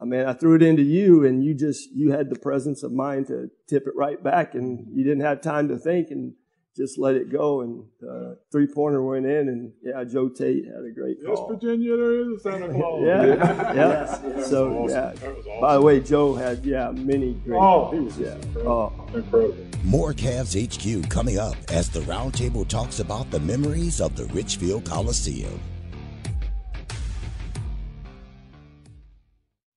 I 0.00 0.04
mean, 0.04 0.20
I 0.26 0.32
threw 0.34 0.54
it 0.56 0.62
into 0.62 0.82
you, 0.82 1.24
and 1.24 1.42
you 1.42 1.54
just 1.54 1.90
you 1.92 2.12
had 2.12 2.28
the 2.30 2.38
presence 2.38 2.82
of 2.82 2.92
mind 2.92 3.26
to 3.28 3.50
tip 3.68 3.86
it 3.86 3.94
right 3.96 4.22
back, 4.22 4.54
and 4.54 4.86
you 4.94 5.04
didn't 5.04 5.24
have 5.24 5.40
time 5.40 5.68
to 5.68 5.78
think, 5.78 6.10
and 6.10 6.34
just 6.76 6.98
let 6.98 7.14
it 7.14 7.30
go. 7.32 7.62
And 7.62 7.84
uh, 8.08 8.34
three 8.52 8.66
pointer 8.66 9.02
went 9.02 9.26
in, 9.26 9.48
and 9.48 9.72
yeah, 9.82 10.04
Joe 10.04 10.28
Tait 10.28 10.64
had 10.66 10.84
a 10.84 10.90
great 10.94 11.16
Yes, 11.22 11.36
call. 11.36 11.48
Virginia, 11.48 11.96
there 11.96 12.20
is 12.20 12.28
a 12.28 12.40
Santa 12.40 12.68
Claus. 12.72 13.02
Yeah, 13.04 13.26
yeah. 13.26 13.74
Yes, 13.74 14.20
yes. 14.24 14.48
So 14.50 14.64
That 14.70 14.80
was 14.80 14.92
yeah. 14.92 14.98
awesome. 15.08 15.20
That 15.20 15.36
was 15.36 15.46
awesome. 15.46 15.60
By 15.60 15.74
the 15.74 15.82
way, 15.82 16.00
Joe 16.00 16.34
had 16.34 16.64
yeah 16.64 16.90
many 16.92 17.32
great. 17.34 17.58
Oh, 17.60 17.90
he 17.92 18.00
was 18.00 18.18
yeah. 18.18 18.36
just 18.36 18.56
Oh. 18.58 18.92
incredible. 19.14 19.56
More 19.84 20.12
Cavs 20.12 20.54
HQ 20.56 21.08
coming 21.08 21.38
up 21.38 21.54
as 21.70 21.88
the 21.88 22.00
roundtable 22.00 22.66
talks 22.66 22.98
about 23.00 23.30
the 23.30 23.38
memories 23.40 24.00
of 24.00 24.16
the 24.16 24.24
Richfield 24.26 24.84
Coliseum. 24.84 25.60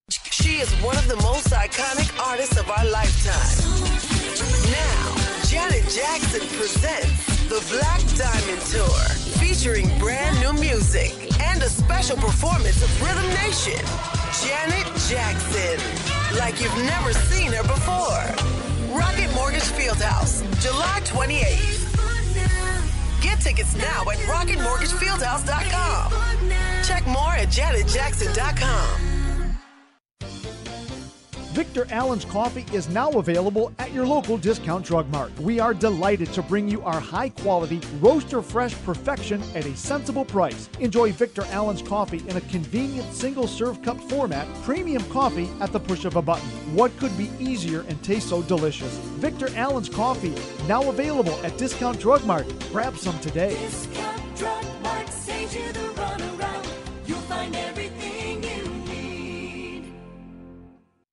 She 0.09 0.55
is 0.61 0.71
one 0.81 0.97
of 0.97 1.07
the 1.07 1.17
most 1.17 1.47
iconic 1.49 2.09
artists 2.27 2.57
of 2.57 2.67
our 2.69 2.85
lifetime. 2.89 3.58
Jackson 5.99 6.47
presents 6.57 7.43
the 7.49 7.59
Black 7.75 7.99
Diamond 8.15 8.61
Tour, 8.71 8.99
featuring 9.43 9.85
brand 9.99 10.39
new 10.39 10.53
music 10.53 11.11
and 11.41 11.61
a 11.61 11.67
special 11.67 12.15
performance 12.15 12.81
of 12.81 13.01
Rhythm 13.01 13.27
Nation. 13.43 13.85
Janet 14.39 14.87
Jackson, 15.09 15.77
like 16.37 16.61
you've 16.61 16.77
never 16.85 17.11
seen 17.11 17.51
her 17.51 17.63
before. 17.63 18.23
Rocket 18.97 19.29
Mortgage 19.35 19.67
Fieldhouse, 19.75 20.41
July 20.61 21.01
28th. 21.03 21.83
Get 23.21 23.41
tickets 23.41 23.75
now 23.75 24.09
at 24.09 24.19
rocketmortgagefieldhouse.com. 24.19 26.13
Check 26.85 27.05
more 27.07 27.33
at 27.33 27.49
janetjackson.com. 27.49 29.18
Victor 31.59 31.87
Allen's 31.89 32.23
Coffee 32.23 32.65
is 32.73 32.87
now 32.87 33.11
available 33.11 33.73
at 33.79 33.91
your 33.91 34.05
local 34.07 34.37
discount 34.37 34.85
drug 34.85 35.09
mart. 35.09 35.37
We 35.41 35.59
are 35.59 35.73
delighted 35.73 36.31
to 36.31 36.41
bring 36.41 36.69
you 36.69 36.81
our 36.83 37.01
high 37.01 37.27
quality, 37.27 37.81
roaster 37.99 38.41
fresh 38.41 38.73
perfection 38.85 39.43
at 39.53 39.65
a 39.65 39.75
sensible 39.75 40.23
price. 40.23 40.69
Enjoy 40.79 41.11
Victor 41.11 41.43
Allen's 41.51 41.81
Coffee 41.81 42.23
in 42.29 42.37
a 42.37 42.41
convenient 42.47 43.13
single 43.13 43.45
serve 43.45 43.81
cup 43.81 43.99
format, 44.03 44.47
premium 44.63 45.03
coffee 45.09 45.49
at 45.59 45.73
the 45.73 45.81
push 45.81 46.05
of 46.05 46.15
a 46.15 46.21
button. 46.21 46.47
What 46.73 46.95
could 46.95 47.15
be 47.17 47.29
easier 47.41 47.81
and 47.89 48.01
taste 48.01 48.29
so 48.29 48.41
delicious? 48.41 48.95
Victor 49.19 49.49
Allen's 49.57 49.89
Coffee, 49.89 50.35
now 50.65 50.87
available 50.89 51.37
at 51.43 51.57
Discount 51.57 51.99
Drug 51.99 52.23
Mart. 52.23 52.47
Grab 52.71 52.95
some 52.95 53.19
today. 53.19 53.57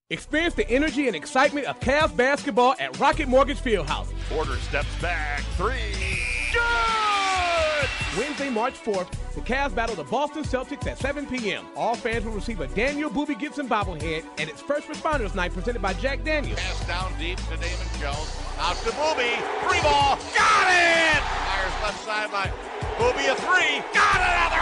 Experience 0.08 0.54
the 0.54 0.68
energy 0.70 1.08
and 1.08 1.16
excitement 1.16 1.66
of 1.66 1.80
Cavs 1.80 2.16
basketball 2.16 2.76
at 2.78 2.96
Rocket 3.00 3.26
Mortgage 3.26 3.58
Fieldhouse. 3.58 4.06
Porter 4.28 4.54
steps 4.58 5.02
back. 5.02 5.40
Three. 5.56 6.22
Good! 6.52 7.88
Wednesday, 8.16 8.48
March 8.48 8.74
4th, 8.74 9.10
the 9.34 9.40
Cavs 9.40 9.74
battle 9.74 9.96
the 9.96 10.04
Boston 10.04 10.44
Celtics 10.44 10.86
at 10.86 10.96
7 10.98 11.26
p.m. 11.26 11.66
All 11.74 11.96
fans 11.96 12.24
will 12.24 12.30
receive 12.34 12.60
a 12.60 12.68
Daniel 12.68 13.10
Boobie 13.10 13.36
Gibson 13.36 13.68
bobblehead, 13.68 14.22
and 14.38 14.48
it's 14.48 14.62
First 14.62 14.86
Responders 14.86 15.34
Night 15.34 15.52
presented 15.52 15.82
by 15.82 15.92
Jack 15.94 16.22
Daniels. 16.22 16.60
Pass 16.60 16.86
down 16.86 17.12
deep 17.18 17.38
to 17.38 17.56
Damon 17.56 17.88
Jones. 17.98 18.40
Out 18.60 18.76
to 18.76 18.90
Boobie. 18.90 19.34
Three 19.68 19.82
ball. 19.82 20.16
Got 20.36 20.68
it! 20.70 21.20
Myers 21.50 21.82
left 21.82 22.04
sideline. 22.04 22.52
Boobie 22.96 23.28
a 23.28 23.34
three. 23.34 23.82
Got 23.92 24.20
one! 24.20 24.55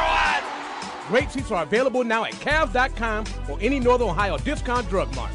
Great 1.09 1.31
seats 1.31 1.51
are 1.51 1.63
available 1.63 2.03
now 2.03 2.25
at 2.25 2.33
Cavs.com 2.35 3.27
or 3.51 3.59
any 3.61 3.79
Northern 3.79 4.09
Ohio 4.09 4.39
discount 4.39 4.89
drug 4.89 5.15
mart. 5.15 5.33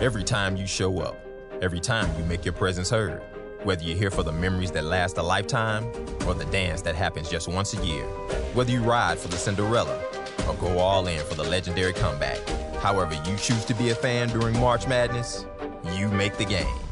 Every 0.00 0.22
time 0.22 0.56
you 0.56 0.66
show 0.66 1.00
up, 1.00 1.16
every 1.62 1.80
time 1.80 2.08
you 2.18 2.24
make 2.24 2.44
your 2.44 2.52
presence 2.52 2.90
heard, 2.90 3.22
whether 3.64 3.82
you're 3.82 3.96
here 3.96 4.10
for 4.10 4.22
the 4.22 4.30
memories 4.32 4.70
that 4.72 4.84
last 4.84 5.16
a 5.16 5.22
lifetime 5.22 5.86
or 6.26 6.34
the 6.34 6.44
dance 6.52 6.82
that 6.82 6.94
happens 6.94 7.30
just 7.30 7.48
once 7.48 7.72
a 7.72 7.84
year, 7.84 8.04
whether 8.52 8.70
you 8.70 8.82
ride 8.82 9.18
for 9.18 9.28
the 9.28 9.36
Cinderella 9.36 9.98
or 10.46 10.54
go 10.56 10.78
all 10.78 11.06
in 11.06 11.18
for 11.24 11.34
the 11.34 11.44
legendary 11.44 11.94
comeback, 11.94 12.38
however 12.80 13.14
you 13.26 13.36
choose 13.38 13.64
to 13.64 13.74
be 13.74 13.88
a 13.88 13.94
fan 13.94 14.28
during 14.28 14.58
March 14.60 14.86
Madness, 14.86 15.46
you 15.94 16.08
make 16.08 16.36
the 16.36 16.44
game. 16.44 16.87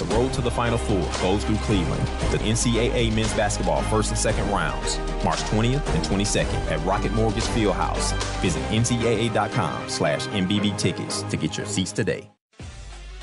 The 0.00 0.06
road 0.14 0.32
to 0.32 0.40
the 0.40 0.50
Final 0.50 0.78
Four 0.78 1.06
goes 1.20 1.44
through 1.44 1.58
Cleveland. 1.58 2.06
The 2.32 2.38
NCAA 2.38 3.14
men's 3.14 3.34
basketball 3.34 3.82
first 3.82 4.08
and 4.08 4.18
second 4.18 4.50
rounds, 4.50 4.98
March 5.22 5.40
20th 5.40 5.86
and 5.94 6.02
22nd 6.02 6.70
at 6.70 6.82
Rocket 6.86 7.12
Mortgage 7.12 7.44
Fieldhouse. 7.44 8.14
Visit 8.40 8.62
ncaa.com 8.70 9.88
slash 9.90 10.26
MBB 10.28 10.78
tickets 10.78 11.20
to 11.24 11.36
get 11.36 11.58
your 11.58 11.66
seats 11.66 11.92
today. 11.92 12.30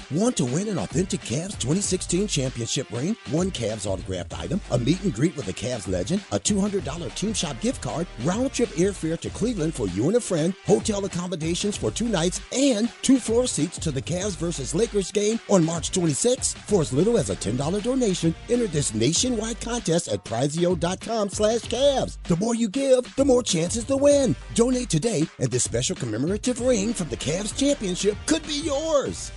Want 0.10 0.38
to 0.38 0.46
win 0.46 0.70
an 0.70 0.78
authentic 0.78 1.20
Cavs 1.20 1.60
2016 1.60 2.30
championship 2.30 2.90
ring, 2.92 3.18
one 3.30 3.52
Cavs 3.52 3.86
autographed 3.86 4.40
item, 4.40 4.62
a 4.72 4.80
meet 4.80 5.04
and 5.04 5.14
greet 5.14 5.36
with 5.36 5.50
a 5.50 5.54
Cavs 5.54 5.86
legend, 5.86 6.24
a 6.32 6.40
$200 6.40 7.14
Team 7.16 7.34
Shop 7.34 7.60
gift 7.60 7.82
card, 7.82 8.08
round 8.24 8.54
trip 8.54 8.70
airfare 8.70 9.20
to 9.20 9.30
Cleveland 9.32 9.74
for 9.74 9.90
you 9.90 10.08
and 10.08 10.16
a 10.16 10.22
friend, 10.22 10.54
hotel 10.66 11.04
accommodations 11.04 11.76
for 11.76 11.92
two 11.92 12.08
nights, 12.08 12.40
and 12.54 12.90
two 13.02 13.20
floor 13.20 13.48
seats 13.48 13.78
to 13.80 13.92
the 13.92 14.02
Cavs 14.02 14.38
versus 14.38 14.74
Lakers 14.74 15.12
game 15.12 15.42
on 15.50 15.66
March 15.66 15.92
26th? 15.92 16.56
For 16.60 16.80
as 16.80 16.94
little 16.94 17.18
as 17.18 17.30
a 17.30 17.36
$10 17.36 17.84
donation, 17.84 18.34
enter 18.50 18.68
this 18.68 18.94
nationwide 18.94 19.60
contest 19.60 20.08
at 20.08 20.24
prizeo.com 20.24 21.28
slash 21.28 21.64
Cavs. 21.64 22.18
The 22.30 22.38
more 22.38 22.56
you 22.56 22.70
give, 22.70 23.14
the 23.18 23.26
more 23.26 23.44
chances 23.44 23.84
to 23.84 23.98
win. 23.98 24.38
Donate 24.56 24.90
today, 24.90 25.28
and 25.40 25.52
this 25.52 25.66
special 25.66 25.98
commemorative 25.98 26.62
ring 26.62 26.94
from 26.94 27.10
the 27.10 27.18
Cavs 27.18 27.58
championship 27.60 28.16
could 28.26 28.48
be 28.48 28.62
yours. 28.62 29.34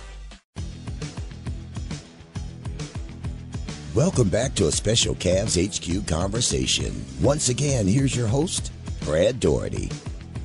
Welcome 3.93 4.29
back 4.29 4.55
to 4.55 4.67
a 4.67 4.71
special 4.71 5.15
Cavs 5.15 5.57
HQ 5.59 6.07
conversation. 6.07 6.93
Once 7.21 7.49
again, 7.49 7.85
here's 7.85 8.15
your 8.15 8.25
host, 8.27 8.71
Brad 9.01 9.41
Daugherty. 9.41 9.89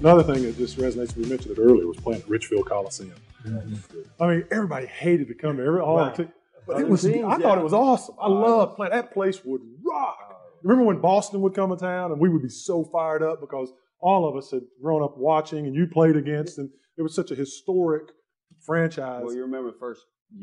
Another 0.01 0.24
thing 0.24 0.42
that 0.42 0.57
just 0.59 0.76
resonates, 0.78 1.14
we 1.14 1.26
mentioned 1.26 1.57
it 1.57 1.61
earlier, 1.61 1.86
was 1.86 1.97
playing 1.97 2.22
at 2.22 2.28
Richfield 2.28 2.66
Coliseum. 2.66 3.14
Mm-hmm. 3.47 4.01
I 4.20 4.26
mean, 4.26 4.44
everybody 4.51 4.86
hated 4.86 5.28
to 5.28 5.34
come 5.34 5.59
there. 5.59 5.66
Every, 5.68 5.80
all 5.80 5.97
Right. 5.97 6.16
the 6.16 6.24
te- 6.24 6.30
but 6.66 6.80
it 6.80 6.88
was. 6.88 7.03
teams, 7.03 7.24
I 7.24 7.36
thought 7.38 7.59
it 7.59 7.62
was 7.62 7.72
awesome. 7.72 8.16
I 8.20 8.26
uh, 8.26 8.30
loved 8.30 8.74
playing. 8.74 8.90
That 8.90 9.12
place 9.12 9.44
would 9.44 9.61
rock. 9.88 10.18
Uh, 10.28 10.34
remember 10.64 10.84
when 10.86 11.01
Boston 11.01 11.40
would 11.42 11.55
come 11.55 11.70
to 11.70 11.76
town 11.76 12.11
and 12.11 12.20
we 12.20 12.28
would 12.28 12.42
be 12.42 12.49
so 12.49 12.82
fired 12.82 13.22
up 13.22 13.40
because 13.40 13.72
all 14.01 14.28
of 14.28 14.34
us 14.34 14.51
had 14.51 14.62
grown 14.82 15.05
up 15.05 15.16
watching 15.16 15.66
and 15.66 15.74
you 15.76 15.86
played 15.86 16.16
against, 16.16 16.59
and 16.59 16.68
it 16.99 17.03
was 17.03 17.14
such 17.14 17.30
a 17.30 17.36
historic 17.36 18.09
franchise. 18.66 19.22
Well, 19.24 19.34
you 19.36 19.42
remember 19.42 19.70
the 19.70 19.78
first 19.78 20.01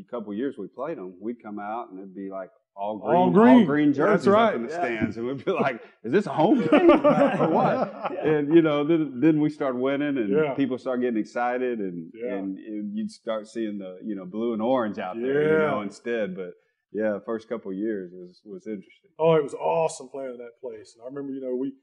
couple 0.09 0.33
years 0.33 0.55
we 0.57 0.67
played 0.69 0.97
them, 0.97 1.15
we'd 1.21 1.43
come 1.43 1.59
out 1.59 1.89
and 1.91 1.99
it'd 1.99 2.15
be 2.15 2.29
like 2.31 2.49
all 2.75 2.97
green, 2.97 3.15
All 3.15 3.23
all 3.23 3.31
green. 3.31 3.65
green, 3.65 3.87
That's 3.93 3.97
jerseys 4.23 4.27
right. 4.27 4.55
in 4.55 4.63
the 4.63 4.69
Yeah. 4.69 4.79
stands, 4.79 5.17
and 5.17 5.27
we'd 5.27 5.45
be 5.45 5.51
like, 5.51 5.81
"Is 6.03 6.11
this 6.11 6.25
a 6.25 6.31
home 6.33 6.59
game 6.71 6.89
or 6.89 7.49
what?" 7.49 8.17
And 8.25 8.53
you 8.53 8.61
know, 8.61 8.83
then, 8.83 9.19
then 9.19 9.39
we 9.41 9.49
start 9.49 9.75
winning, 9.75 10.17
and 10.17 10.29
Yeah. 10.29 10.53
people 10.55 10.77
start 10.77 11.01
getting 11.01 11.19
excited, 11.19 11.79
and, 11.79 12.11
Yeah. 12.15 12.33
and 12.35 12.57
and 12.57 12.97
you'd 12.97 13.11
start 13.11 13.47
seeing 13.47 13.77
the 13.77 13.99
you 14.03 14.15
know 14.15 14.25
blue 14.25 14.53
and 14.53 14.61
orange 14.61 14.97
out 14.99 15.15
there, 15.21 15.43
you 15.43 15.57
know, 15.59 15.81
instead. 15.81 16.35
But 16.35 16.53
yeah, 16.91 17.19
first 17.25 17.47
couple 17.47 17.71
of 17.71 17.77
years 17.77 18.11
was 18.13 18.41
was 18.45 18.65
interesting. 18.67 19.11
Oh, 19.19 19.33
it 19.35 19.43
was 19.43 19.53
awesome 19.53 20.09
playing 20.09 20.31
in 20.31 20.37
that 20.37 20.59
place. 20.61 20.95
And 20.95 21.03
I 21.03 21.07
remember, 21.07 21.31
you 21.33 21.41
know, 21.41 21.55
we 21.55 21.73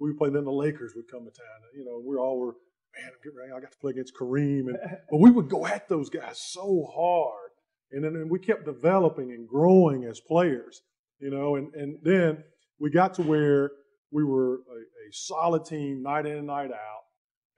we 0.00 0.12
played. 0.14 0.32
Then 0.32 0.44
the 0.44 0.50
Lakers 0.52 0.94
would 0.96 1.10
come 1.10 1.24
to 1.24 1.30
town. 1.30 1.60
You 1.76 1.84
know, 1.84 2.00
we 2.06 2.16
all 2.16 2.38
were, 2.38 2.54
man, 2.96 3.06
I'm 3.12 3.18
getting 3.22 3.36
ready. 3.38 3.52
I 3.52 3.60
got 3.60 3.72
to 3.72 3.78
play 3.78 3.90
against 3.90 4.14
Kareem, 4.18 4.68
and 4.68 4.78
but 5.10 5.18
we 5.20 5.30
would 5.30 5.48
go 5.50 5.66
at 5.66 5.88
those 5.88 6.08
guys 6.08 6.38
so 6.40 6.86
hard, 6.94 7.47
and 7.92 8.04
then 8.04 8.16
and 8.16 8.30
we 8.30 8.38
kept 8.38 8.64
developing 8.64 9.32
and 9.32 9.48
growing 9.48 10.04
as 10.04 10.20
players. 10.20 10.82
You 11.20 11.30
know, 11.30 11.56
and 11.56 11.74
and 11.74 11.98
then 12.02 12.44
we 12.78 12.90
got 12.90 13.14
to 13.14 13.22
where 13.22 13.72
we 14.10 14.24
were 14.24 14.54
a, 14.54 14.78
a 14.78 15.12
solid 15.12 15.64
team 15.64 16.02
night 16.02 16.26
in 16.26 16.38
and 16.38 16.46
night 16.46 16.70
out, 16.70 17.04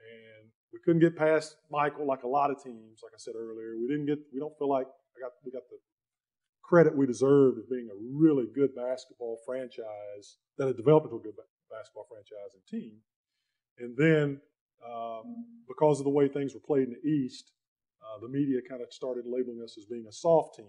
and 0.01 0.49
we 0.73 0.81
couldn't 0.85 1.01
get 1.01 1.17
past 1.17 1.57
Michael 1.71 2.07
like 2.07 2.23
a 2.23 2.29
lot 2.29 2.51
of 2.51 2.63
teams. 2.63 3.01
Like 3.03 3.13
I 3.15 3.19
said 3.19 3.35
earlier, 3.37 3.77
we 3.79 3.87
didn't 3.87 4.07
get. 4.07 4.19
We 4.33 4.41
don't 4.41 4.57
feel 4.59 4.69
like 4.69 4.87
I 4.87 5.21
got 5.21 5.33
we 5.45 5.53
got 5.53 5.63
the 5.69 5.77
credit 6.63 6.97
we 6.97 7.05
deserved 7.05 7.59
as 7.59 7.67
being 7.67 7.89
a 7.91 7.99
really 8.17 8.47
good 8.55 8.75
basketball 8.77 9.39
franchise 9.45 10.39
that 10.57 10.69
had 10.69 10.77
developed 10.77 11.07
into 11.07 11.17
a 11.17 11.21
good 11.21 11.35
basketball 11.69 12.07
franchise 12.09 12.55
and 12.55 12.65
team. 12.81 12.95
And 13.79 13.97
then, 13.97 14.41
um, 14.87 15.47
because 15.67 15.99
of 15.99 16.05
the 16.05 16.11
way 16.11 16.29
things 16.29 16.55
were 16.55 16.61
played 16.61 16.87
in 16.87 16.95
the 16.95 17.09
East, 17.09 17.51
uh, 18.11 18.19
the 18.21 18.29
media 18.29 18.61
kind 18.69 18.83
of 18.83 18.93
started 18.93 19.25
labeling 19.27 19.61
us 19.63 19.77
as 19.79 19.85
being 19.85 20.07
a 20.09 20.13
soft 20.13 20.57
team. 20.57 20.67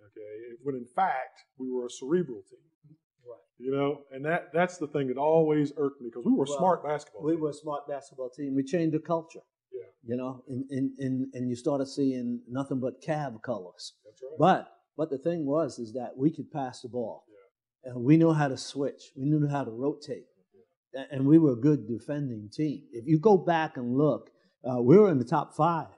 Okay, 0.00 0.56
when 0.62 0.74
in 0.74 0.84
fact 0.86 1.40
we 1.58 1.70
were 1.70 1.86
a 1.86 1.90
cerebral 1.90 2.42
team. 2.50 2.60
Right. 3.28 3.40
You 3.58 3.72
know, 3.72 4.02
and 4.12 4.24
that 4.24 4.52
that's 4.52 4.76
the 4.78 4.86
thing 4.86 5.08
that 5.08 5.16
always 5.16 5.72
irked 5.76 6.00
me 6.00 6.08
because 6.10 6.24
we 6.24 6.32
were 6.32 6.44
a 6.44 6.48
Well, 6.48 6.58
smart 6.58 6.84
basketball. 6.84 7.22
We 7.24 7.32
team. 7.32 7.40
were 7.40 7.50
a 7.50 7.54
smart 7.54 7.88
basketball 7.88 8.30
team. 8.30 8.54
We 8.54 8.62
changed 8.62 8.94
the 8.94 9.00
culture. 9.00 9.40
Yeah. 9.72 9.82
You 10.04 10.16
know, 10.16 10.44
and, 10.48 10.64
and, 10.70 10.90
and, 10.98 11.26
and 11.34 11.48
you 11.48 11.56
started 11.56 11.86
seeing 11.88 12.40
nothing 12.48 12.78
but 12.78 13.02
Cav 13.02 13.42
colors. 13.42 13.94
That's 14.04 14.22
right. 14.22 14.38
But 14.38 14.68
but 14.96 15.10
the 15.10 15.18
thing 15.18 15.44
was 15.44 15.78
is 15.78 15.92
that 15.94 16.16
we 16.16 16.30
could 16.30 16.50
pass 16.52 16.82
the 16.82 16.88
ball, 16.88 17.24
Yeah. 17.28 17.90
and 17.92 18.04
we 18.04 18.16
knew 18.16 18.32
how 18.32 18.48
to 18.48 18.56
switch. 18.56 19.10
We 19.16 19.24
knew 19.24 19.48
how 19.48 19.64
to 19.64 19.70
rotate, 19.70 20.26
A- 20.94 21.12
and 21.12 21.26
we 21.26 21.38
were 21.38 21.52
a 21.52 21.56
good 21.68 21.88
defending 21.88 22.48
team. 22.52 22.84
If 22.92 23.06
you 23.06 23.18
go 23.18 23.36
back 23.36 23.76
and 23.76 23.96
look, 23.96 24.30
uh, 24.64 24.80
we 24.80 24.96
were 24.98 25.10
in 25.10 25.18
the 25.18 25.24
top 25.24 25.54
five 25.54 25.88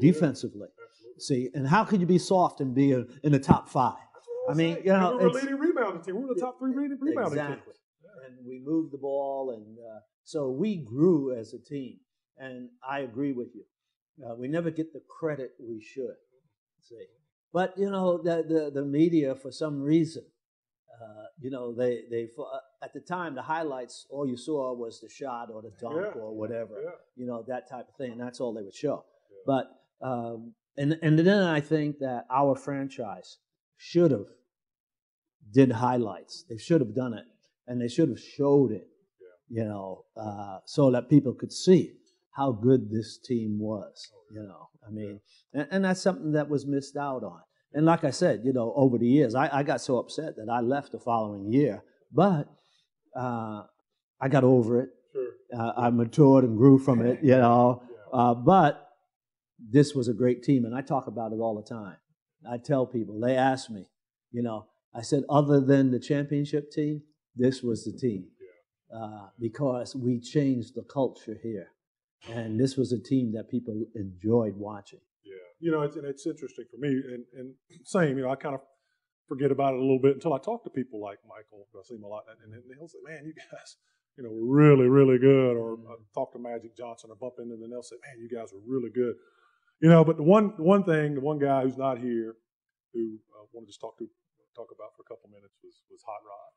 defensively. 0.00 0.68
See, 1.18 1.48
and 1.54 1.66
how 1.66 1.84
could 1.84 2.00
you 2.00 2.06
be 2.06 2.18
soft 2.18 2.60
and 2.60 2.74
be 2.74 2.92
a, 2.92 3.04
in 3.22 3.32
the 3.32 3.38
top 3.38 3.68
five? 3.68 3.94
I 4.48 4.54
mean, 4.54 4.78
you 4.84 4.92
know, 4.92 5.16
we 5.16 5.24
were 5.24 5.32
leading 5.32 5.58
rebounding 5.58 6.02
team. 6.02 6.16
We 6.16 6.26
were 6.26 6.34
the 6.34 6.40
top 6.40 6.58
three 6.58 6.74
leading 6.76 6.98
rebounding 7.00 7.38
exactly. 7.38 7.72
teams. 7.72 7.76
And 8.26 8.46
we 8.46 8.60
moved 8.64 8.92
the 8.92 8.98
ball, 8.98 9.50
and 9.50 9.78
uh, 9.78 10.00
so 10.24 10.50
we 10.50 10.76
grew 10.76 11.36
as 11.36 11.52
a 11.54 11.58
team. 11.58 11.98
And 12.38 12.68
I 12.88 13.00
agree 13.00 13.32
with 13.32 13.48
you. 13.54 13.64
Uh, 14.24 14.34
we 14.34 14.48
never 14.48 14.70
get 14.70 14.92
the 14.92 15.00
credit 15.18 15.52
we 15.60 15.80
should. 15.80 16.16
See, 16.82 17.06
but 17.52 17.74
you 17.76 17.90
know, 17.90 18.18
the 18.22 18.44
the, 18.46 18.70
the 18.72 18.84
media 18.84 19.34
for 19.34 19.50
some 19.50 19.80
reason, 19.80 20.24
uh, 21.02 21.24
you 21.40 21.50
know, 21.50 21.74
they 21.74 22.02
they 22.10 22.28
uh, 22.38 22.58
at 22.84 22.92
the 22.92 23.00
time 23.00 23.34
the 23.34 23.42
highlights 23.42 24.06
all 24.10 24.26
you 24.26 24.36
saw 24.36 24.72
was 24.74 25.00
the 25.00 25.08
shot 25.08 25.48
or 25.52 25.62
the 25.62 25.72
dunk 25.80 26.14
Yeah. 26.14 26.20
or 26.20 26.36
whatever, 26.36 26.74
Yeah. 26.82 26.90
you 27.16 27.26
know, 27.26 27.44
that 27.48 27.68
type 27.68 27.88
of 27.88 27.96
thing. 27.96 28.12
And 28.12 28.20
that's 28.20 28.40
all 28.40 28.52
they 28.54 28.62
would 28.62 28.74
show. 28.74 29.04
But 29.46 29.70
um, 30.02 30.54
and 30.76 30.98
and 31.02 31.18
then 31.18 31.42
I 31.42 31.60
think 31.60 31.98
that 32.00 32.24
our 32.30 32.54
franchise 32.54 33.38
should 33.76 34.10
have 34.10 34.26
did 35.52 35.72
highlights. 35.72 36.44
They 36.48 36.58
should 36.58 36.80
have 36.80 36.94
done 36.94 37.14
it, 37.14 37.24
and 37.66 37.80
they 37.80 37.88
should 37.88 38.08
have 38.08 38.20
showed 38.20 38.72
it. 38.72 38.88
You 39.48 39.64
know, 39.64 40.04
uh, 40.16 40.58
so 40.64 40.90
that 40.90 41.08
people 41.08 41.32
could 41.32 41.52
see 41.52 41.94
how 42.32 42.52
good 42.52 42.90
this 42.90 43.18
team 43.18 43.58
was. 43.58 44.10
You 44.32 44.42
know, 44.42 44.68
I 44.86 44.90
mean, 44.90 45.20
and, 45.54 45.68
and 45.70 45.84
that's 45.84 46.02
something 46.02 46.32
that 46.32 46.48
was 46.48 46.66
missed 46.66 46.96
out 46.96 47.22
on. 47.22 47.40
And 47.72 47.84
like 47.84 48.04
I 48.04 48.10
said, 48.10 48.40
you 48.44 48.52
know, 48.52 48.72
over 48.76 48.98
the 48.98 49.06
years, 49.06 49.34
I, 49.34 49.50
I 49.52 49.62
got 49.62 49.80
so 49.80 49.98
upset 49.98 50.36
that 50.36 50.48
I 50.50 50.60
left 50.60 50.92
the 50.92 50.98
following 50.98 51.52
year, 51.52 51.82
but 52.12 52.48
uh, 53.14 53.62
I 54.20 54.28
got 54.28 54.44
over 54.44 54.80
it. 54.80 54.90
Sure. 55.12 55.28
Uh, 55.56 55.72
I 55.76 55.90
matured 55.90 56.44
and 56.44 56.56
grew 56.56 56.78
from 56.78 57.04
it, 57.04 57.20
you 57.22 57.36
know. 57.36 57.82
Uh, 58.12 58.34
but 58.34 58.85
this 59.58 59.94
was 59.94 60.08
a 60.08 60.14
great 60.14 60.42
team, 60.42 60.64
and 60.64 60.74
I 60.74 60.82
talk 60.82 61.06
about 61.06 61.32
it 61.32 61.36
all 61.36 61.56
the 61.56 61.74
time. 61.74 61.96
I 62.48 62.58
tell 62.58 62.86
people, 62.86 63.18
they 63.20 63.36
ask 63.36 63.70
me, 63.70 63.86
you 64.30 64.42
know, 64.42 64.66
I 64.94 65.02
said, 65.02 65.24
other 65.28 65.60
than 65.60 65.90
the 65.90 65.98
championship 65.98 66.70
team, 66.70 67.02
this 67.34 67.62
was 67.62 67.84
the 67.84 67.92
team. 67.92 68.28
Uh, 68.94 69.26
because 69.40 69.96
we 69.96 70.20
changed 70.20 70.76
the 70.76 70.84
culture 70.84 71.36
here. 71.42 71.72
And 72.30 72.58
this 72.58 72.76
was 72.76 72.92
a 72.92 73.02
team 73.02 73.32
that 73.32 73.50
people 73.50 73.74
enjoyed 73.96 74.54
watching. 74.56 75.00
Yeah, 75.24 75.34
you 75.58 75.72
know, 75.72 75.82
it's, 75.82 75.96
and 75.96 76.06
it's 76.06 76.24
interesting 76.24 76.66
for 76.70 76.78
me, 76.78 76.88
and, 76.88 77.24
and 77.34 77.54
same, 77.84 78.16
you 78.16 78.22
know, 78.22 78.30
I 78.30 78.36
kind 78.36 78.54
of 78.54 78.60
forget 79.28 79.50
about 79.50 79.74
it 79.74 79.78
a 79.78 79.82
little 79.82 79.98
bit 80.00 80.14
until 80.14 80.34
I 80.34 80.38
talk 80.38 80.62
to 80.64 80.70
people 80.70 81.00
like 81.00 81.18
Michael. 81.26 81.66
I 81.74 81.82
see 81.82 81.96
him 81.96 82.04
a 82.04 82.08
lot, 82.08 82.24
and, 82.30 82.54
and 82.54 82.62
he'll 82.78 82.88
say, 82.88 82.98
"Man, 83.04 83.26
you 83.26 83.34
guys, 83.34 83.76
you 84.16 84.24
know, 84.24 84.30
were 84.30 84.54
really, 84.54 84.88
really 84.88 85.18
good." 85.18 85.56
Or 85.56 85.74
I 85.74 85.94
talk 86.14 86.32
to 86.32 86.38
Magic 86.38 86.76
Johnson 86.76 87.10
or 87.10 87.16
bump 87.16 87.34
into 87.38 87.54
them, 87.54 87.64
and 87.64 87.72
they'll 87.72 87.82
say, 87.82 87.96
"Man, 88.06 88.18
you 88.18 88.30
guys 88.30 88.50
were 88.52 88.62
really 88.66 88.90
good." 88.90 89.14
You 89.80 89.90
know, 89.90 90.04
but 90.04 90.16
the 90.16 90.22
one 90.22 90.54
one 90.56 90.84
thing, 90.84 91.14
the 91.14 91.20
one 91.20 91.38
guy 91.38 91.62
who's 91.62 91.76
not 91.76 91.98
here, 91.98 92.34
who 92.94 93.18
I 93.34 93.42
uh, 93.42 93.46
want 93.52 93.68
to 93.68 93.78
talk 93.78 93.98
to 93.98 94.06
talk 94.54 94.68
about 94.74 94.96
for 94.96 95.02
a 95.02 95.08
couple 95.08 95.28
minutes 95.28 95.54
was 95.62 95.82
was 95.90 96.02
Hot 96.06 96.22
Rod. 96.24 96.52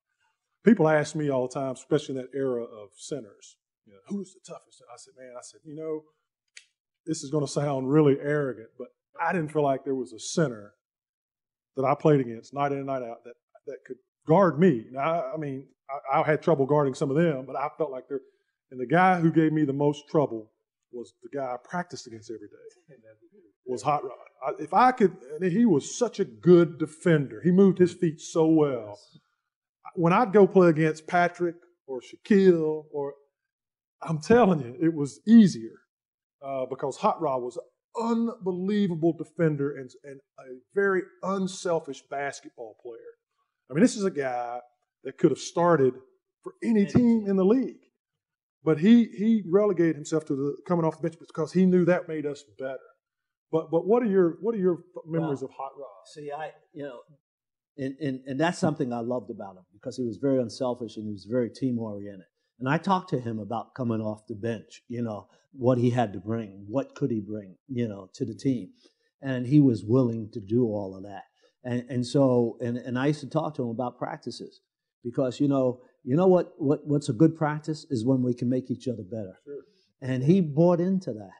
People 0.63 0.87
ask 0.87 1.15
me 1.15 1.29
all 1.29 1.47
the 1.47 1.53
time, 1.53 1.73
especially 1.73 2.15
in 2.15 2.21
that 2.21 2.37
era 2.37 2.63
of 2.63 2.89
centers, 2.95 3.57
you 3.89 3.95
know, 3.95 4.01
who's 4.07 4.33
the 4.33 4.39
toughest? 4.45 4.83
I 4.91 4.97
said, 4.97 5.13
man, 5.17 5.33
I 5.35 5.41
said, 5.41 5.61
you 5.63 5.75
know, 5.75 6.03
this 7.05 7.23
is 7.23 7.31
going 7.31 7.45
to 7.45 7.51
sound 7.51 7.91
really 7.91 8.17
arrogant, 8.21 8.69
but 8.77 8.89
I 9.19 9.33
didn't 9.33 9.51
feel 9.51 9.63
like 9.63 9.83
there 9.83 9.95
was 9.95 10.13
a 10.13 10.19
center 10.19 10.73
that 11.75 11.85
I 11.85 11.95
played 11.95 12.19
against 12.19 12.53
night 12.53 12.71
in 12.71 12.77
and 12.77 12.87
night 12.87 13.01
out 13.01 13.23
that 13.23 13.33
that 13.65 13.77
could 13.85 13.97
guard 14.27 14.59
me. 14.59 14.85
Now, 14.91 14.99
I, 14.99 15.33
I 15.33 15.37
mean, 15.37 15.67
I, 15.89 16.19
I 16.19 16.23
had 16.23 16.43
trouble 16.43 16.67
guarding 16.67 16.93
some 16.93 17.09
of 17.09 17.17
them, 17.17 17.45
but 17.47 17.55
I 17.55 17.67
felt 17.77 17.91
like 17.91 18.07
they're. 18.07 18.21
And 18.71 18.79
the 18.79 18.85
guy 18.85 19.19
who 19.19 19.31
gave 19.31 19.51
me 19.51 19.65
the 19.65 19.73
most 19.73 20.07
trouble 20.07 20.51
was 20.91 21.13
the 21.23 21.29
guy 21.37 21.45
I 21.45 21.57
practiced 21.63 22.07
against 22.07 22.31
every 22.31 22.47
day. 22.47 22.95
Was 23.65 23.83
Hot 23.83 24.03
Rod. 24.03 24.17
I, 24.43 24.51
if 24.63 24.73
I 24.73 24.91
could, 24.91 25.15
and 25.39 25.51
he 25.51 25.63
was 25.63 25.95
such 25.95 26.19
a 26.19 26.25
good 26.25 26.79
defender. 26.79 27.39
He 27.43 27.51
moved 27.51 27.77
his 27.77 27.93
feet 27.93 28.19
so 28.19 28.47
well. 28.47 28.97
When 29.93 30.11
I'd 30.11 30.33
go 30.33 30.47
play 30.47 30.69
against 30.69 31.05
Patrick 31.05 31.55
or 31.85 32.01
Shaquille, 32.01 32.85
or 32.91 33.13
I'm 34.01 34.19
telling 34.19 34.61
you, 34.61 34.75
it 34.81 34.91
was 34.91 35.19
easier 35.27 35.81
uh, 36.43 36.65
because 36.65 36.97
Hot 36.97 37.21
Rod 37.21 37.43
was 37.43 37.57
an 37.57 38.11
unbelievable 38.11 39.13
defender 39.13 39.75
and, 39.75 39.91
and 40.03 40.19
a 40.39 40.57
very 40.73 41.03
unselfish 41.21 42.01
basketball 42.09 42.75
player. 42.81 42.97
I 43.69 43.73
mean, 43.73 43.81
this 43.81 43.95
is 43.95 44.05
a 44.05 44.11
guy 44.11 44.59
that 45.03 45.17
could 45.17 45.31
have 45.31 45.39
started 45.39 45.93
for 46.43 46.53
any 46.63 46.85
team 46.85 47.25
in 47.27 47.35
the 47.35 47.45
league, 47.45 47.81
but 48.63 48.79
he 48.79 49.05
he 49.05 49.43
relegated 49.47 49.95
himself 49.95 50.25
to 50.25 50.35
the 50.35 50.57
coming 50.67 50.85
off 50.85 50.97
the 50.97 51.09
bench 51.09 51.19
because 51.19 51.53
he 51.53 51.65
knew 51.65 51.85
that 51.85 52.07
made 52.07 52.25
us 52.25 52.43
better. 52.57 52.77
But 53.51 53.71
but 53.71 53.87
what 53.87 54.03
are 54.03 54.07
your 54.07 54.37
what 54.41 54.55
are 54.55 54.59
your 54.59 54.79
memories 55.05 55.41
of 55.41 55.49
Hot 55.51 55.71
Rod? 55.77 56.05
See, 56.13 56.31
I, 56.31 56.51
you 56.73 56.83
know, 56.83 56.99
and, 57.79 57.95
and, 57.99 58.19
and 58.25 58.39
that's 58.39 58.59
something 58.59 58.91
I 58.91 58.99
loved 58.99 59.31
about 59.31 59.55
him 59.55 59.63
because 59.73 59.95
he 59.95 60.03
was 60.03 60.17
very 60.17 60.39
unselfish 60.41 60.97
and 60.97 61.05
he 61.05 61.13
was 61.13 61.25
very 61.29 61.49
team 61.49 61.79
oriented. 61.79 62.25
And 62.59 62.67
I 62.67 62.77
talked 62.77 63.09
to 63.11 63.19
him 63.19 63.39
about 63.39 63.73
coming 63.73 64.01
off 64.01 64.27
the 64.27 64.35
bench, 64.35 64.83
you 64.89 65.01
know, 65.01 65.27
what 65.53 65.77
he 65.77 65.89
had 65.89 66.11
to 66.13 66.19
bring, 66.19 66.65
what 66.67 66.93
could 66.93 67.09
he 67.09 67.21
bring, 67.21 67.55
you 67.69 67.87
know, 67.87 68.09
to 68.15 68.25
the 68.25 68.35
team. 68.35 68.71
And 69.21 69.47
he 69.47 69.61
was 69.61 69.85
willing 69.85 70.29
to 70.33 70.41
do 70.41 70.65
all 70.65 70.95
of 70.95 71.03
that. 71.03 71.23
And, 71.63 71.85
and 71.89 72.05
so, 72.05 72.57
and, 72.59 72.77
and 72.77 72.99
I 72.99 73.07
used 73.07 73.21
to 73.21 73.29
talk 73.29 73.55
to 73.55 73.63
him 73.63 73.69
about 73.69 73.97
practices 73.97 74.59
because, 75.03 75.39
you 75.39 75.47
know, 75.47 75.81
you 76.03 76.15
know 76.15 76.27
what, 76.27 76.53
what, 76.57 76.85
what's 76.85 77.09
a 77.09 77.13
good 77.13 77.35
practice 77.35 77.85
is 77.89 78.05
when 78.05 78.23
we 78.23 78.33
can 78.33 78.49
make 78.49 78.71
each 78.71 78.87
other 78.87 79.03
better. 79.03 79.39
And 80.01 80.23
he 80.23 80.41
bought 80.41 80.79
into 80.79 81.13
that. 81.13 81.31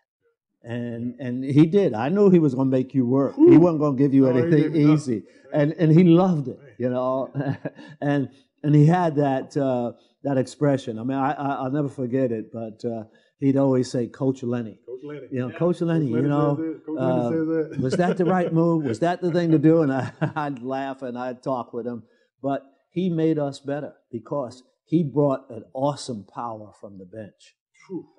And 0.61 1.15
and 1.21 1.41
he 1.41 1.65
did. 1.65 1.93
I 1.93 2.09
knew 2.09 2.29
he 2.29 2.39
was 2.39 2.53
going 2.53 2.69
to 2.69 2.77
make 2.77 2.93
you 2.93 3.05
work. 3.05 3.33
He 3.37 3.57
wasn't 3.57 3.79
going 3.79 3.95
to 3.95 4.03
give 4.03 4.13
you 4.13 4.23
No, 4.23 4.31
anything 4.31 4.61
gave 4.61 4.71
me 4.73 4.93
easy. 4.93 5.23
And 5.53 5.71
and 5.73 5.89
he 5.89 6.03
loved 6.03 6.49
it, 6.49 6.59
you 6.77 6.89
know. 6.89 7.31
and 8.01 8.29
and 8.61 8.75
he 8.75 8.85
had 8.85 9.15
that 9.15 9.55
uh, 9.55 9.93
that 10.23 10.37
expression. 10.37 10.99
I 10.99 11.03
mean, 11.03 11.17
I, 11.17 11.31
I 11.31 11.51
I'll 11.63 11.71
never 11.71 11.87
forget 11.87 12.33
it. 12.33 12.51
But 12.51 12.83
uh, 12.83 13.05
he'd 13.39 13.55
always 13.55 13.89
say, 13.89 14.07
"Coach 14.07 14.43
Lenny." 14.43 14.79
Coach 14.85 14.99
Lenny. 15.03 15.27
You 15.31 15.47
know, 15.47 15.57
Coach 15.57 15.79
Lenny. 15.79 16.07
Lenny 16.07 16.23
you 16.23 16.27
know, 16.27 16.57
says 16.57 16.73
this, 16.73 16.85
Coach 16.85 16.99
Lenny 16.99 17.11
uh, 17.11 17.29
says 17.29 17.71
that. 17.71 17.81
was 17.81 17.93
that 17.93 18.17
the 18.17 18.25
right 18.25 18.53
move? 18.53 18.83
Was 18.83 18.99
that 18.99 19.21
the 19.21 19.31
thing 19.31 19.51
to 19.51 19.59
do? 19.59 19.81
And 19.83 19.93
I, 19.93 20.11
I'd 20.35 20.61
laugh 20.61 21.01
and 21.03 21.17
I'd 21.17 21.41
talk 21.41 21.73
with 21.73 21.87
him. 21.87 22.03
But 22.41 22.63
he 22.99 23.09
made 23.09 23.39
us 23.39 23.59
better 23.59 23.93
because 24.11 24.63
he 24.83 25.03
brought 25.03 25.49
an 25.49 25.63
awesome 25.73 26.25
power 26.33 26.71
from 26.81 26.97
the 26.97 27.05
bench. 27.05 27.55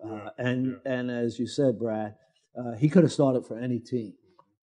Uh, 0.04 0.30
and 0.38 0.76
and 0.86 1.10
as 1.10 1.38
you 1.38 1.46
said, 1.46 1.78
Brad, 1.78 2.14
uh, 2.58 2.72
he 2.78 2.88
could 2.88 3.02
have 3.02 3.12
started 3.12 3.46
for 3.46 3.58
any 3.58 3.78
team, 3.78 4.14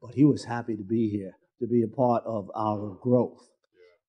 but 0.02 0.16
he 0.16 0.26
was 0.26 0.44
happy 0.44 0.76
to 0.76 0.84
be 0.84 1.10
here 1.10 1.34
to 1.60 1.68
be 1.68 1.84
a 1.84 1.88
part 1.88 2.24
of 2.26 2.50
our 2.56 2.98
growth. 3.02 3.44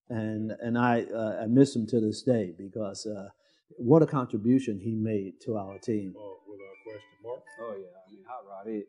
And 0.09 0.53
and 0.63 0.79
I 0.79 1.03
uh, 1.15 1.43
I 1.43 1.47
miss 1.47 1.77
him 1.77 1.87
to 1.89 2.01
this 2.01 2.23
day 2.23 2.55
because 2.57 3.07
uh, 3.07 3.29
what 3.77 4.03
a 4.03 4.07
contribution 4.07 4.81
he 4.81 4.95
made 4.95 5.35
to 5.45 5.57
our 5.57 5.79
team. 5.79 6.15
without 6.49 6.79
question, 6.85 7.17
Mark. 7.23 7.43
Oh 7.61 7.75
yeah, 7.77 7.99
I 8.01 8.11
mean 8.11 8.25
Hot 8.27 8.45
Rod. 8.49 8.67
It, 8.67 8.89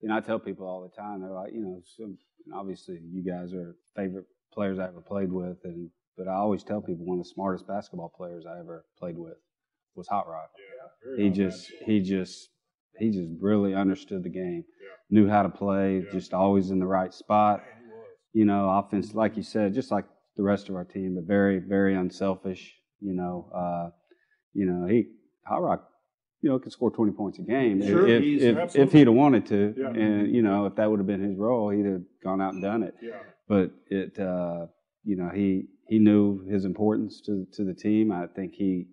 you 0.00 0.08
know, 0.08 0.16
I 0.16 0.20
tell 0.20 0.38
people 0.38 0.66
all 0.66 0.82
the 0.82 0.94
time. 0.96 1.22
They're 1.22 1.30
like, 1.30 1.52
you 1.52 1.62
know, 1.62 1.82
some, 1.96 2.18
obviously 2.54 3.00
you 3.02 3.22
guys 3.22 3.52
are 3.52 3.74
favorite 3.96 4.26
players 4.52 4.78
I 4.78 4.84
ever 4.84 5.00
played 5.00 5.32
with, 5.32 5.58
and 5.64 5.90
but 6.16 6.28
I 6.28 6.34
always 6.34 6.62
tell 6.64 6.80
people 6.80 7.04
one 7.06 7.18
of 7.18 7.24
the 7.24 7.30
smartest 7.30 7.66
basketball 7.66 8.12
players 8.16 8.44
I 8.46 8.58
ever 8.58 8.84
played 8.98 9.18
with 9.18 9.36
was 9.94 10.08
Hot 10.08 10.26
Rod. 10.28 10.48
very 11.04 11.24
he 11.24 11.30
just 11.30 11.70
he 11.84 12.00
just 12.00 12.48
he 12.98 13.10
just 13.10 13.30
really 13.40 13.74
understood 13.74 14.22
the 14.22 14.30
game, 14.30 14.64
knew 15.10 15.28
how 15.28 15.42
to 15.42 15.48
play, 15.48 16.04
just 16.12 16.32
always 16.34 16.70
in 16.70 16.78
the 16.78 16.86
right 16.86 17.12
spot. 17.12 17.62
You 18.32 18.44
know, 18.44 18.68
offense, 18.70 19.14
like 19.14 19.36
you 19.36 19.42
said, 19.42 19.72
just 19.74 19.90
like 19.90 20.04
the 20.36 20.42
rest 20.42 20.68
of 20.68 20.74
our 20.74 20.84
team, 20.84 21.14
but 21.14 21.24
very 21.24 21.58
very 21.58 21.94
unselfish. 21.94 22.74
You 23.00 23.14
know, 23.14 23.50
uh, 23.54 23.90
you 24.52 24.66
know 24.66 24.86
he 24.86 25.06
Hot 25.46 25.62
Rod, 25.62 25.80
you 26.42 26.50
know, 26.50 26.58
could 26.58 26.72
score 26.72 26.90
twenty 26.90 27.12
points 27.12 27.38
a 27.38 27.42
game 27.42 27.80
if- 27.82 27.88
Sure. 27.88 28.06
if 28.08 28.22
He's- 28.22 28.42
if, 28.42 28.76
if 28.76 28.92
he'd 28.92 29.06
have 29.06 29.16
wanted 29.16 29.46
to, 29.46 29.74
Yeah. 29.76 29.90
and 29.90 30.34
you 30.34 30.42
know 30.42 30.66
if 30.66 30.74
that 30.76 30.90
would 30.90 30.98
have 31.00 31.06
been 31.06 31.22
his 31.22 31.36
role, 31.38 31.70
he'd 31.70 31.86
have 31.86 32.02
gone 32.22 32.40
out 32.40 32.52
and 32.54 32.62
done 32.62 32.82
it. 32.82 32.94
Yeah. 33.02 33.20
But 33.48 33.70
it, 33.88 34.18
uh, 34.18 34.66
you 35.04 35.16
know, 35.16 35.28
he 35.28 35.68
he 35.88 35.98
knew 35.98 36.44
his 36.48 36.64
importance 36.64 37.20
to 37.22 37.46
to 37.52 37.64
the 37.64 37.74
team. 37.74 38.12
I 38.12 38.26
think 38.26 38.54
he, 38.54 38.86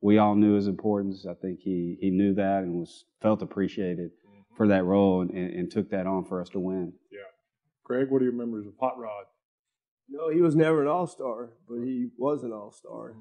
we 0.00 0.18
all 0.18 0.34
knew 0.34 0.54
his 0.54 0.66
importance. 0.66 1.26
I 1.28 1.34
think 1.34 1.60
he 1.60 1.96
he 2.00 2.10
knew 2.10 2.34
that 2.34 2.62
and 2.62 2.74
was 2.74 3.04
felt 3.20 3.42
appreciated 3.42 4.10
for 4.56 4.68
that 4.68 4.84
role 4.84 5.20
and, 5.20 5.30
and, 5.30 5.54
and 5.54 5.70
took 5.70 5.90
that 5.90 6.06
on 6.06 6.24
for 6.24 6.40
us 6.40 6.48
to 6.50 6.60
win. 6.60 6.92
Yeah. 7.10 7.18
Greg, 7.84 8.10
what 8.10 8.22
are 8.22 8.24
your 8.24 8.34
memories 8.34 8.66
of 8.66 8.74
Hot 8.80 8.98
Rod? 8.98 9.24
No, 10.08 10.30
he 10.30 10.40
was 10.40 10.54
never 10.54 10.82
an 10.82 10.88
all 10.88 11.06
star, 11.06 11.50
but 11.68 11.80
he 11.82 12.08
was 12.16 12.42
an 12.42 12.52
all 12.52 12.72
star. 12.72 13.14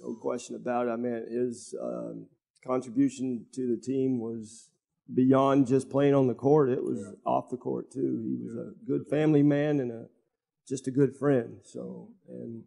No 0.00 0.14
question 0.20 0.54
about 0.54 0.86
it. 0.86 0.90
I 0.90 0.96
mean, 0.96 1.26
his 1.30 1.74
um, 1.82 2.26
contribution 2.64 3.46
to 3.54 3.74
the 3.74 3.80
team 3.80 4.20
was 4.20 4.68
beyond 5.12 5.66
just 5.66 5.88
playing 5.88 6.14
on 6.14 6.26
the 6.26 6.34
court. 6.34 6.70
It 6.70 6.82
was 6.82 7.14
off 7.24 7.48
the 7.50 7.56
court 7.56 7.90
too. 7.90 8.22
He 8.24 8.44
was 8.44 8.54
a 8.56 8.72
good 8.86 9.06
family 9.08 9.42
man 9.42 9.80
and 9.80 9.90
a 9.90 10.06
just 10.68 10.86
a 10.88 10.90
good 10.90 11.16
friend. 11.16 11.58
So 11.64 12.08
and 12.28 12.62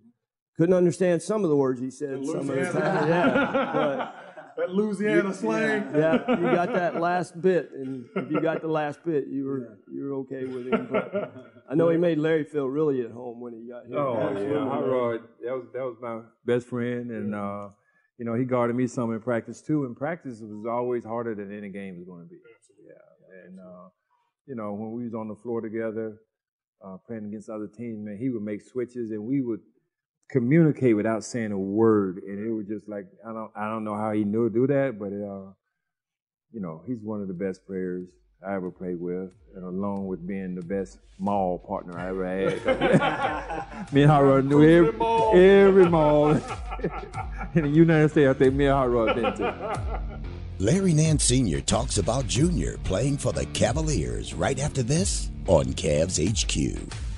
couldn't 0.57 0.75
understand 0.75 1.21
some 1.21 1.43
of 1.43 1.49
the 1.49 1.55
words 1.55 1.79
he 1.79 1.89
said 1.91 2.25
some 2.25 2.39
of 2.39 2.47
the 2.47 2.71
time. 2.71 3.07
Yeah, 3.09 4.11
that 4.57 4.71
Louisiana 4.71 5.23
but 5.23 5.35
slang. 5.35 5.89
Yeah, 5.95 6.29
you 6.29 6.43
got 6.55 6.73
that 6.73 6.99
last 6.99 7.39
bit, 7.41 7.71
and 7.73 8.05
if 8.15 8.29
you 8.29 8.41
got 8.41 8.61
the 8.61 8.67
last 8.67 8.99
bit, 9.05 9.27
you 9.27 9.45
were 9.45 9.79
you 9.91 10.03
were 10.03 10.13
okay 10.21 10.45
with 10.45 10.67
him. 10.67 10.87
But 10.91 11.33
I 11.69 11.75
know 11.75 11.89
he 11.89 11.97
made 11.97 12.17
Larry 12.17 12.43
feel 12.43 12.67
really 12.67 13.01
at 13.01 13.11
home 13.11 13.39
when 13.39 13.53
he 13.53 13.69
got 13.69 13.85
here. 13.87 13.97
Oh 13.97 14.17
Absolutely. 14.17 14.53
yeah, 14.53 14.67
Hot 14.67 14.87
Rod. 14.87 15.19
That 15.43 15.53
was 15.53 15.67
that 15.73 15.83
was 15.83 15.95
my 16.01 16.21
best 16.45 16.67
friend, 16.67 17.09
and 17.11 17.33
uh, 17.33 17.69
you 18.17 18.25
know 18.25 18.33
he 18.33 18.43
guarded 18.43 18.75
me 18.75 18.87
some 18.87 19.13
in 19.13 19.21
practice 19.21 19.61
too. 19.61 19.85
And 19.85 19.95
practice 19.95 20.41
was 20.41 20.65
always 20.69 21.05
harder 21.05 21.35
than 21.35 21.57
any 21.57 21.69
game 21.69 21.97
was 21.97 22.05
going 22.05 22.23
to 22.23 22.29
be. 22.29 22.37
Yeah, 22.85 23.45
and 23.45 23.59
uh, 23.59 23.87
you 24.45 24.55
know 24.55 24.73
when 24.73 24.91
we 24.91 25.05
was 25.05 25.13
on 25.13 25.29
the 25.29 25.35
floor 25.35 25.61
together, 25.61 26.17
uh, 26.83 26.97
playing 27.05 27.25
against 27.25 27.49
other 27.49 27.67
teams, 27.67 28.03
man, 28.03 28.17
he 28.17 28.29
would 28.29 28.43
make 28.43 28.61
switches, 28.61 29.11
and 29.11 29.23
we 29.23 29.41
would 29.41 29.61
communicate 30.29 30.95
without 30.95 31.23
saying 31.23 31.51
a 31.51 31.57
word, 31.57 32.21
and 32.25 32.39
it 32.45 32.51
was 32.51 32.67
just 32.67 32.87
like 32.87 33.05
I 33.27 33.33
don't 33.33 33.51
I 33.55 33.69
don't 33.69 33.83
know 33.83 33.95
how 33.95 34.11
he 34.11 34.23
knew 34.23 34.49
to 34.49 34.53
do 34.53 34.67
that, 34.67 34.99
but 34.99 35.07
uh, 35.07 35.53
you 36.51 36.61
know 36.61 36.83
he's 36.87 37.01
one 37.01 37.21
of 37.21 37.27
the 37.27 37.33
best 37.33 37.65
players 37.65 38.09
I 38.45 38.55
ever 38.55 38.71
played 38.71 38.99
with, 38.99 39.31
and 39.55 39.65
along 39.65 40.07
with 40.07 40.25
being 40.25 40.55
the 40.55 40.61
best 40.61 40.99
mall 41.17 41.59
partner 41.59 41.99
I 41.99 42.09
ever 42.09 42.25
had. 42.25 43.93
me 43.93 44.03
and 44.03 44.11
Hot 44.11 44.45
knew 44.45 44.63
every, 44.63 45.67
every 45.67 45.89
mall 45.89 46.29
in 47.53 47.63
the 47.63 47.69
United 47.69 48.11
States. 48.11 48.29
I 48.29 48.33
think 48.33 48.53
me 48.53 48.67
and 48.67 48.75
Hot 48.75 48.89
Rod 48.89 49.15
been 49.15 49.33
to. 49.35 50.01
Larry 50.61 50.91
Nance 50.91 51.23
Sr. 51.23 51.61
talks 51.61 51.99
about 51.99 52.27
Junior 52.27 52.77
playing 52.83 53.17
for 53.17 53.31
the 53.31 53.45
Cavaliers 53.45 54.33
right 54.33 54.59
after 54.59 54.83
this 54.83 55.31
on 55.47 55.67
Cavs 55.67 56.19
HQ. 56.19 57.08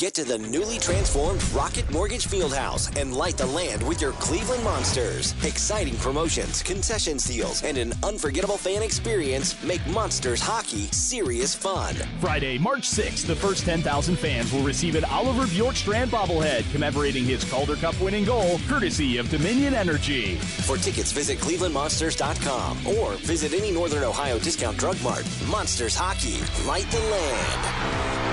Get 0.00 0.14
to 0.14 0.24
the 0.24 0.38
newly 0.38 0.78
transformed 0.78 1.44
Rocket 1.52 1.90
Mortgage 1.90 2.26
Fieldhouse 2.26 2.98
and 2.98 3.14
light 3.14 3.36
the 3.36 3.44
land 3.44 3.86
with 3.86 4.00
your 4.00 4.12
Cleveland 4.12 4.64
Monsters. 4.64 5.34
Exciting 5.44 5.94
promotions, 5.98 6.62
concession 6.62 7.18
deals, 7.18 7.62
and 7.64 7.76
an 7.76 7.92
unforgettable 8.02 8.56
fan 8.56 8.82
experience 8.82 9.62
make 9.62 9.86
Monsters 9.88 10.40
hockey 10.40 10.86
serious 10.86 11.54
fun. 11.54 11.94
Friday, 12.18 12.56
March 12.56 12.88
6th, 12.88 13.26
the 13.26 13.36
first 13.36 13.66
10,000 13.66 14.16
fans 14.16 14.50
will 14.54 14.62
receive 14.62 14.94
an 14.94 15.04
Oliver 15.04 15.42
Bjorkstrand 15.42 16.06
bobblehead 16.06 16.64
commemorating 16.72 17.26
his 17.26 17.44
Calder 17.44 17.76
Cup 17.76 18.00
winning 18.00 18.24
goal, 18.24 18.58
courtesy 18.68 19.18
of 19.18 19.28
Dominion 19.28 19.74
Energy. 19.74 20.36
For 20.36 20.78
tickets, 20.78 21.12
visit 21.12 21.36
clevelandmonsters.com 21.40 22.86
or 22.86 23.12
visit 23.16 23.52
any 23.52 23.70
Northern 23.70 24.04
Ohio 24.04 24.38
discount 24.38 24.78
drug 24.78 24.96
mart. 25.02 25.26
Monsters 25.50 25.94
Hockey, 25.94 26.40
light 26.66 26.90
the 26.90 27.00
land. 27.00 28.29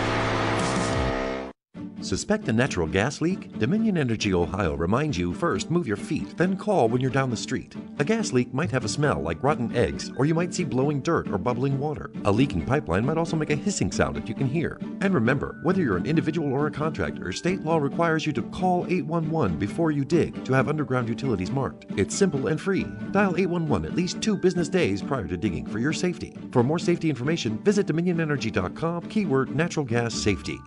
Suspect 2.07 2.47
a 2.47 2.53
natural 2.53 2.87
gas 2.87 3.19
leak? 3.19 3.59
Dominion 3.59 3.97
Energy 3.97 4.33
Ohio 4.33 4.75
reminds 4.75 5.17
you 5.17 5.33
first 5.33 5.69
move 5.69 5.85
your 5.85 5.97
feet, 5.97 6.37
then 6.37 6.55
call 6.55 6.87
when 6.87 7.01
you're 7.01 7.11
down 7.11 7.29
the 7.29 7.35
street. 7.35 7.75
A 7.99 8.05
gas 8.05 8.31
leak 8.31 8.53
might 8.53 8.71
have 8.71 8.85
a 8.85 8.87
smell 8.87 9.21
like 9.21 9.43
rotten 9.43 9.75
eggs, 9.75 10.09
or 10.15 10.23
you 10.23 10.33
might 10.33 10.53
see 10.53 10.63
blowing 10.63 11.01
dirt 11.01 11.27
or 11.27 11.37
bubbling 11.37 11.77
water. 11.77 12.09
A 12.23 12.31
leaking 12.31 12.65
pipeline 12.65 13.05
might 13.05 13.17
also 13.17 13.35
make 13.35 13.49
a 13.49 13.57
hissing 13.57 13.91
sound 13.91 14.15
that 14.15 14.29
you 14.29 14.33
can 14.33 14.47
hear. 14.47 14.79
And 15.01 15.13
remember, 15.13 15.59
whether 15.63 15.81
you're 15.81 15.97
an 15.97 16.05
individual 16.05 16.53
or 16.53 16.67
a 16.67 16.71
contractor, 16.71 17.33
state 17.33 17.65
law 17.65 17.75
requires 17.75 18.25
you 18.25 18.31
to 18.31 18.41
call 18.41 18.85
811 18.85 19.59
before 19.59 19.91
you 19.91 20.05
dig 20.05 20.45
to 20.45 20.53
have 20.53 20.69
underground 20.69 21.09
utilities 21.09 21.51
marked. 21.51 21.87
It's 21.97 22.15
simple 22.15 22.47
and 22.47 22.61
free. 22.61 22.85
Dial 23.11 23.35
811 23.35 23.85
at 23.85 23.97
least 23.97 24.21
two 24.21 24.37
business 24.37 24.69
days 24.69 25.01
prior 25.01 25.27
to 25.27 25.35
digging 25.35 25.65
for 25.65 25.79
your 25.79 25.91
safety. 25.91 26.37
For 26.53 26.63
more 26.63 26.79
safety 26.79 27.09
information, 27.09 27.57
visit 27.63 27.85
dominionenergy.com, 27.85 29.09
keyword 29.09 29.53
natural 29.53 29.85
gas 29.85 30.13
safety. 30.13 30.57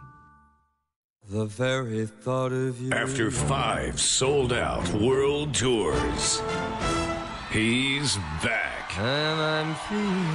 The 1.30 1.44
very 1.44 2.06
thought 2.06 2.50
of 2.50 2.80
you. 2.80 2.90
After 2.90 3.30
five 3.30 4.00
sold 4.00 4.52
out 4.52 4.92
world 4.94 5.54
tours, 5.54 6.42
he's 7.52 8.16
back. 8.42 8.98
And 8.98 9.40
I'm 9.40 9.74
feeling 9.86 10.26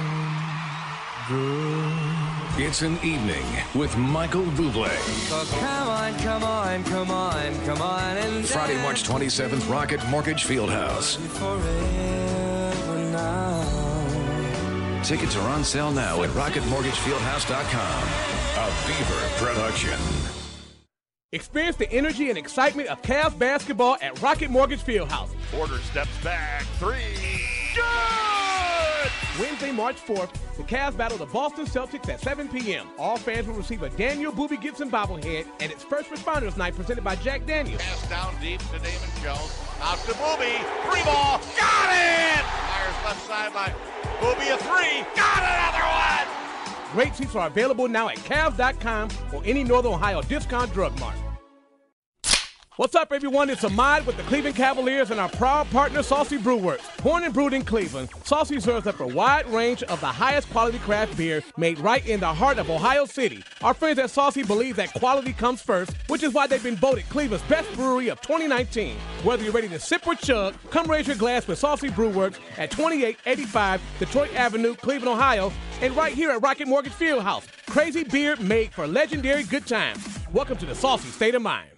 good. 1.28 2.66
It's 2.66 2.80
an 2.80 2.94
evening 3.04 3.44
with 3.74 3.94
Michael 3.98 4.44
Bublé. 4.44 4.88
So 5.28 5.44
come 5.58 5.88
on, 5.90 6.18
come 6.20 6.42
on, 6.42 6.82
come 6.84 7.10
on, 7.10 7.64
come 7.66 7.82
on 7.82 8.16
and 8.16 8.48
Friday, 8.48 8.80
March 8.80 9.04
27th, 9.06 9.70
Rocket 9.70 10.00
Mortgage 10.08 10.46
Fieldhouse. 10.46 11.18
Tickets 15.04 15.36
are 15.36 15.48
on 15.50 15.62
sale 15.62 15.92
now 15.92 16.22
at 16.22 16.30
RocketMortgageFieldhouse.com. 16.30 18.08
A 18.56 18.72
Beaver 18.86 19.28
production. 19.44 20.45
Experience 21.36 21.76
the 21.76 21.92
energy 21.92 22.30
and 22.30 22.38
excitement 22.38 22.88
of 22.88 23.02
Cavs 23.02 23.38
basketball 23.38 23.98
at 24.00 24.22
Rocket 24.22 24.50
Mortgage 24.50 24.82
Fieldhouse. 24.82 25.28
Porter 25.52 25.76
steps 25.80 26.08
back. 26.24 26.62
Three. 26.78 27.42
Good! 27.74 29.12
Wednesday, 29.38 29.70
March 29.70 29.96
4th, 29.96 30.30
the 30.56 30.62
Cavs 30.62 30.96
battle 30.96 31.18
the 31.18 31.26
Boston 31.26 31.66
Celtics 31.66 32.08
at 32.08 32.22
7 32.22 32.48
p.m. 32.48 32.88
All 32.98 33.18
fans 33.18 33.46
will 33.46 33.54
receive 33.54 33.82
a 33.82 33.90
Daniel 33.90 34.32
Boobie 34.32 34.58
Gibson 34.58 34.90
bobblehead, 34.90 35.44
and 35.60 35.70
it's 35.70 35.84
First 35.84 36.08
Responders 36.08 36.56
Night 36.56 36.74
presented 36.74 37.04
by 37.04 37.16
Jack 37.16 37.44
Daniels. 37.44 37.82
Pass 37.82 38.08
down 38.08 38.34
deep 38.40 38.60
to 38.70 38.78
Damon 38.78 39.10
Jones. 39.22 39.60
Out 39.82 39.98
to 40.06 40.12
Boobie. 40.12 40.56
Three 40.90 41.04
ball. 41.04 41.38
Got 41.54 41.92
it! 41.92 42.44
Myers 42.64 43.04
left 43.04 43.26
sideline. 43.26 43.74
Boobie 44.20 44.54
a 44.54 44.56
three. 44.56 45.04
Got 45.14 45.42
another 45.42 45.84
one! 45.84 46.92
Great 46.92 47.14
seats 47.14 47.36
are 47.36 47.48
available 47.48 47.88
now 47.88 48.08
at 48.08 48.16
Cavs.com 48.16 49.10
or 49.34 49.42
any 49.44 49.62
Northern 49.62 49.92
Ohio 49.92 50.22
discount 50.22 50.72
drug 50.72 50.98
mart. 50.98 51.16
What's 52.78 52.94
up, 52.94 53.10
everyone? 53.10 53.48
It's 53.48 53.64
Ahmad 53.64 54.04
with 54.04 54.18
the 54.18 54.22
Cleveland 54.24 54.54
Cavaliers 54.54 55.10
and 55.10 55.18
our 55.18 55.30
proud 55.30 55.66
partner, 55.70 56.02
Saucy 56.02 56.36
Brewworks. 56.36 57.02
Born 57.02 57.24
and 57.24 57.32
brewed 57.32 57.54
in 57.54 57.64
Cleveland, 57.64 58.10
Saucy 58.22 58.60
serves 58.60 58.86
up 58.86 59.00
a 59.00 59.06
wide 59.06 59.46
range 59.48 59.82
of 59.84 59.98
the 60.02 60.06
highest 60.06 60.50
quality 60.50 60.78
craft 60.80 61.16
beer 61.16 61.42
made 61.56 61.78
right 61.78 62.06
in 62.06 62.20
the 62.20 62.26
heart 62.26 62.58
of 62.58 62.68
Ohio 62.68 63.06
City. 63.06 63.42
Our 63.62 63.72
friends 63.72 63.98
at 63.98 64.10
Saucy 64.10 64.42
believe 64.42 64.76
that 64.76 64.92
quality 64.92 65.32
comes 65.32 65.62
first, 65.62 65.92
which 66.08 66.22
is 66.22 66.34
why 66.34 66.46
they've 66.46 66.62
been 66.62 66.76
voted 66.76 67.08
Cleveland's 67.08 67.46
best 67.46 67.72
brewery 67.72 68.08
of 68.08 68.20
2019. 68.20 68.98
Whether 69.24 69.44
you're 69.44 69.54
ready 69.54 69.70
to 69.70 69.80
sip 69.80 70.06
or 70.06 70.14
chug, 70.14 70.54
come 70.68 70.86
raise 70.86 71.06
your 71.06 71.16
glass 71.16 71.48
with 71.48 71.58
Saucy 71.58 71.88
Brewworks 71.88 72.36
at 72.58 72.70
2885 72.72 73.80
Detroit 73.98 74.34
Avenue, 74.34 74.74
Cleveland, 74.74 75.16
Ohio, 75.16 75.50
and 75.80 75.96
right 75.96 76.12
here 76.12 76.30
at 76.30 76.42
Rocket 76.42 76.68
Mortgage 76.68 76.92
Fieldhouse. 76.92 77.46
Crazy 77.70 78.04
beer 78.04 78.36
made 78.36 78.74
for 78.74 78.86
legendary 78.86 79.44
good 79.44 79.66
times. 79.66 80.06
Welcome 80.30 80.58
to 80.58 80.66
the 80.66 80.74
Saucy 80.74 81.08
State 81.08 81.34
of 81.34 81.40
Mind. 81.40 81.70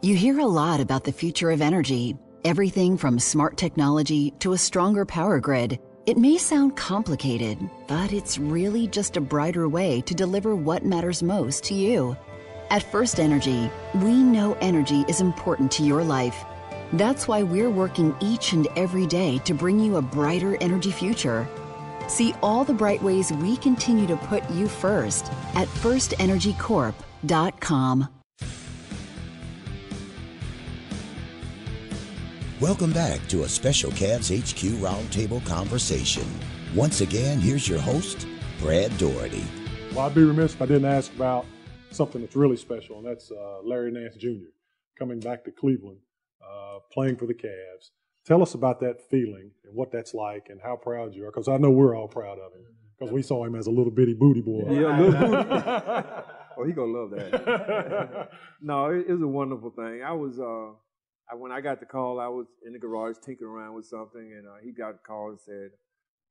You 0.00 0.14
hear 0.14 0.38
a 0.38 0.46
lot 0.46 0.78
about 0.78 1.02
the 1.02 1.12
future 1.12 1.50
of 1.50 1.60
energy 1.60 2.16
everything 2.44 2.96
from 2.96 3.18
smart 3.18 3.56
technology 3.56 4.32
to 4.38 4.52
a 4.52 4.58
stronger 4.58 5.04
power 5.04 5.40
grid. 5.40 5.80
It 6.06 6.16
may 6.16 6.38
sound 6.38 6.76
complicated, 6.76 7.58
but 7.88 8.12
it's 8.12 8.38
really 8.38 8.86
just 8.86 9.16
a 9.16 9.20
brighter 9.20 9.68
way 9.68 10.00
to 10.02 10.14
deliver 10.14 10.54
what 10.54 10.84
matters 10.84 11.20
most 11.20 11.64
to 11.64 11.74
you. 11.74 12.16
At 12.70 12.84
First 12.84 13.18
Energy, 13.18 13.68
we 13.96 14.14
know 14.14 14.56
energy 14.60 15.04
is 15.08 15.20
important 15.20 15.72
to 15.72 15.82
your 15.82 16.04
life. 16.04 16.44
That's 16.92 17.26
why 17.26 17.42
we're 17.42 17.70
working 17.70 18.14
each 18.20 18.52
and 18.52 18.68
every 18.76 19.06
day 19.06 19.38
to 19.38 19.52
bring 19.52 19.80
you 19.80 19.96
a 19.96 20.02
brighter 20.02 20.56
energy 20.60 20.92
future. 20.92 21.48
See 22.06 22.34
all 22.40 22.64
the 22.64 22.72
bright 22.72 23.02
ways 23.02 23.32
we 23.32 23.56
continue 23.56 24.06
to 24.06 24.16
put 24.16 24.48
you 24.50 24.68
first 24.68 25.26
at 25.54 25.66
firstenergycorp.com. 25.66 28.08
Welcome 32.60 32.92
back 32.92 33.24
to 33.28 33.44
a 33.44 33.48
special 33.48 33.92
Cavs 33.92 34.36
HQ 34.36 34.80
Roundtable 34.80 35.46
conversation. 35.46 36.24
Once 36.74 37.02
again, 37.02 37.38
here's 37.38 37.68
your 37.68 37.78
host, 37.78 38.26
Brad 38.58 38.90
Daugherty. 38.98 39.44
Well, 39.92 40.06
I'd 40.06 40.14
be 40.16 40.24
remiss 40.24 40.54
if 40.54 40.62
I 40.62 40.66
didn't 40.66 40.86
ask 40.86 41.14
about 41.14 41.46
something 41.92 42.20
that's 42.20 42.34
really 42.34 42.56
special, 42.56 42.98
and 42.98 43.06
that's 43.06 43.30
uh, 43.30 43.60
Larry 43.62 43.92
Nance 43.92 44.16
Jr. 44.16 44.50
coming 44.98 45.20
back 45.20 45.44
to 45.44 45.52
Cleveland, 45.52 46.00
uh, 46.42 46.80
playing 46.92 47.14
for 47.14 47.26
the 47.26 47.34
Cavs. 47.34 47.90
Tell 48.26 48.42
us 48.42 48.54
about 48.54 48.80
that 48.80 49.08
feeling 49.08 49.52
and 49.64 49.76
what 49.76 49.92
that's 49.92 50.12
like, 50.12 50.48
and 50.48 50.60
how 50.60 50.74
proud 50.74 51.14
you 51.14 51.26
are, 51.26 51.30
because 51.30 51.46
I 51.46 51.58
know 51.58 51.70
we're 51.70 51.96
all 51.96 52.08
proud 52.08 52.40
of 52.40 52.52
him, 52.54 52.66
because 52.98 53.12
we 53.12 53.22
saw 53.22 53.44
him 53.44 53.54
as 53.54 53.68
a 53.68 53.70
little 53.70 53.92
bitty 53.92 54.14
booty 54.14 54.40
boy. 54.40 54.64
Yeah, 54.68 54.98
little 54.98 55.12
booty. 55.12 55.48
oh, 56.58 56.64
he 56.66 56.72
gonna 56.72 56.90
love 56.90 57.10
that. 57.10 58.30
no, 58.60 58.86
it, 58.86 59.06
it 59.06 59.12
was 59.12 59.22
a 59.22 59.28
wonderful 59.28 59.70
thing. 59.70 60.02
I 60.04 60.10
was 60.10 60.40
uh, 60.40 60.74
I, 61.30 61.34
when 61.34 61.52
I 61.52 61.60
got 61.60 61.80
the 61.80 61.86
call, 61.86 62.20
I 62.20 62.28
was 62.28 62.46
in 62.66 62.72
the 62.72 62.78
garage 62.78 63.16
tinkering 63.24 63.50
around 63.50 63.74
with 63.74 63.86
something, 63.86 64.34
and 64.36 64.46
uh, 64.46 64.56
he 64.62 64.72
got 64.72 64.92
the 64.92 65.06
call 65.06 65.30
and 65.30 65.38
said, 65.40 65.70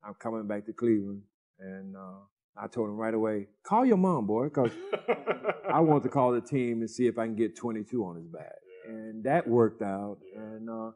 "I'm 0.03 0.15
coming 0.15 0.47
back 0.47 0.65
to 0.65 0.73
Cleveland." 0.73 1.21
And 1.59 1.95
uh, 1.95 2.19
I 2.57 2.67
told 2.67 2.89
him 2.89 2.97
right 2.97 3.13
away, 3.13 3.47
"Call 3.63 3.85
your 3.85 3.97
mom, 3.97 4.25
boy, 4.25 4.45
because 4.45 4.71
I 5.73 5.79
want 5.81 6.03
to 6.03 6.09
call 6.09 6.31
the 6.31 6.41
team 6.41 6.81
and 6.81 6.89
see 6.89 7.07
if 7.07 7.17
I 7.17 7.25
can 7.25 7.35
get 7.35 7.55
22 7.55 8.03
on 8.03 8.15
his 8.15 8.27
back." 8.27 8.55
And 8.87 9.23
that 9.25 9.47
worked 9.47 9.81
out. 9.81 10.17
And 10.35 10.69
uh, 10.69 10.91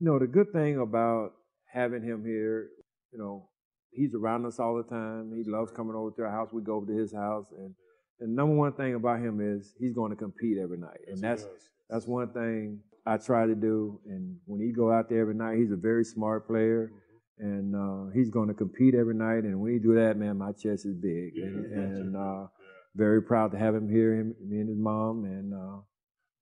you 0.00 0.06
know, 0.06 0.18
the 0.18 0.26
good 0.26 0.52
thing 0.52 0.78
about 0.78 1.32
having 1.72 2.02
him 2.02 2.24
here, 2.24 2.68
you 3.12 3.18
know, 3.18 3.48
he's 3.90 4.14
around 4.14 4.44
us 4.44 4.58
all 4.58 4.76
the 4.76 4.82
time. 4.82 5.32
He 5.34 5.48
loves 5.48 5.70
coming 5.72 5.94
over 5.94 6.10
to 6.16 6.22
our 6.22 6.30
house. 6.30 6.50
We 6.52 6.62
go 6.62 6.76
over 6.76 6.86
to 6.86 6.96
his 6.98 7.12
house, 7.14 7.46
and 7.56 7.74
the 8.18 8.26
number 8.26 8.54
one 8.54 8.72
thing 8.72 8.94
about 8.94 9.20
him 9.20 9.40
is 9.40 9.74
he's 9.78 9.94
going 9.94 10.10
to 10.10 10.16
compete 10.16 10.58
every 10.58 10.78
night, 10.78 11.00
and 11.08 11.18
that's 11.18 11.46
that's 11.88 12.06
one 12.06 12.32
thing 12.32 12.80
I 13.06 13.16
try 13.18 13.46
to 13.46 13.54
do. 13.54 14.00
And 14.06 14.36
when 14.46 14.60
he 14.60 14.72
go 14.72 14.90
out 14.92 15.08
there 15.08 15.20
every 15.20 15.34
night, 15.34 15.58
he's 15.58 15.70
a 15.72 15.76
very 15.76 16.04
smart 16.04 16.46
player, 16.46 16.90
and 17.38 17.74
uh, 17.76 18.10
he's 18.14 18.30
going 18.30 18.48
to 18.48 18.54
compete 18.54 18.94
every 18.94 19.14
night. 19.14 19.44
And 19.44 19.60
when 19.60 19.72
he 19.72 19.78
do 19.78 19.94
that, 19.94 20.16
man, 20.16 20.38
my 20.38 20.52
chest 20.52 20.86
is 20.86 20.94
big, 20.94 21.36
and, 21.36 21.66
and 21.72 22.16
uh, 22.16 22.46
very 22.94 23.22
proud 23.22 23.52
to 23.52 23.58
have 23.58 23.74
him 23.74 23.88
here, 23.88 24.14
him, 24.14 24.34
me 24.46 24.58
and 24.60 24.68
his 24.68 24.78
mom, 24.78 25.24
and 25.24 25.52
uh, 25.54 25.80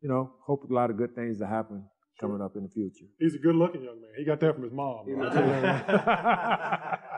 you 0.00 0.08
know, 0.08 0.32
hope 0.46 0.64
a 0.68 0.72
lot 0.72 0.90
of 0.90 0.96
good 0.96 1.14
things 1.14 1.38
to 1.38 1.46
happen 1.46 1.84
coming 2.20 2.40
up 2.40 2.54
in 2.56 2.62
the 2.62 2.68
future. 2.68 3.06
He's 3.18 3.34
a 3.34 3.38
good 3.38 3.56
looking 3.56 3.82
young 3.82 4.00
man. 4.00 4.10
He 4.16 4.24
got 4.24 4.38
that 4.40 4.54
from 4.54 4.62
his 4.64 4.72
mom. 4.72 5.06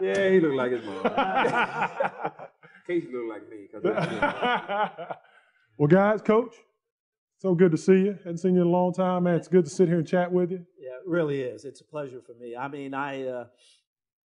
yeah, 0.01 0.31
he 0.31 0.41
looked 0.41 0.57
like 0.57 0.73
his 0.73 0.85
mom. 0.85 1.03
Casey 2.87 3.09
looked 3.13 3.29
like 3.29 3.49
me. 3.51 3.67
'cause- 3.73 3.83
well, 5.79 5.89
guys, 5.89 6.23
coach, 6.23 6.55
so 7.39 7.55
good 7.55 7.71
to 7.73 7.77
see 7.79 7.99
you. 8.05 8.13
Haven't 8.25 8.39
seen 8.39 8.55
you 8.55 8.63
in 8.63 8.67
a 8.67 8.71
long 8.71 8.93
time, 8.93 9.25
man. 9.25 9.35
It's 9.35 9.49
good 9.49 9.65
to 9.65 9.71
sit 9.71 9.89
here 9.89 9.99
and 9.99 10.07
chat 10.07 10.31
with 10.33 10.51
you. 10.51 10.65
Yeah, 10.79 10.95
it 10.97 11.07
really 11.07 11.41
is. 11.41 11.65
It's 11.65 11.81
a 11.81 11.85
pleasure 11.85 12.21
for 12.27 12.35
me. 12.35 12.57
I 12.57 12.69
mean, 12.69 12.95
I 12.95 13.27
uh, 13.27 13.45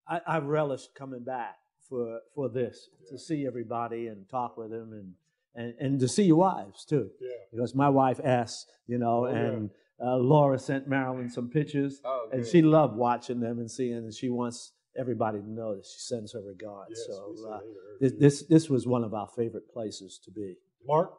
I, 0.07 0.21
I 0.27 0.37
relish 0.39 0.87
coming 0.95 1.23
back 1.23 1.55
for 1.89 2.19
for 2.35 2.49
this 2.49 2.89
to 3.09 3.17
see 3.17 3.45
everybody 3.45 4.07
and 4.07 4.27
talk 4.29 4.57
with 4.57 4.71
them 4.71 4.93
and 4.93 5.13
and, 5.53 5.73
and 5.79 5.99
to 5.99 6.07
see 6.07 6.23
your 6.23 6.37
wives 6.37 6.85
too. 6.85 7.09
Yeah. 7.19 7.29
Because 7.51 7.75
my 7.75 7.89
wife 7.89 8.19
asked, 8.23 8.71
you 8.87 8.97
know, 8.97 9.25
Oh, 9.25 9.29
yeah. 9.29 9.35
and 9.37 9.69
uh, 10.03 10.15
Laura 10.15 10.57
sent 10.57 10.87
Marilyn 10.87 11.29
some 11.29 11.49
pictures, 11.49 11.99
Oh, 12.05 12.29
and 12.31 12.45
she 12.47 12.61
loved 12.61 12.95
watching 12.95 13.39
them 13.41 13.59
and 13.59 13.69
seeing, 13.69 13.97
and 13.97 14.13
she 14.13 14.29
wants 14.29 14.71
everybody 14.97 15.39
to 15.39 15.49
know 15.49 15.75
that 15.75 15.85
she 15.85 15.99
sends 15.99 16.31
her 16.33 16.41
regards. 16.41 16.91
Yes, 16.91 17.07
so 17.07 17.35
uh, 17.49 17.59
this, 17.99 18.13
this 18.17 18.43
this 18.47 18.69
was 18.69 18.87
one 18.87 19.03
of 19.03 19.13
our 19.13 19.27
favorite 19.27 19.69
places 19.71 20.19
to 20.23 20.31
be. 20.31 20.55
Mark, 20.87 21.11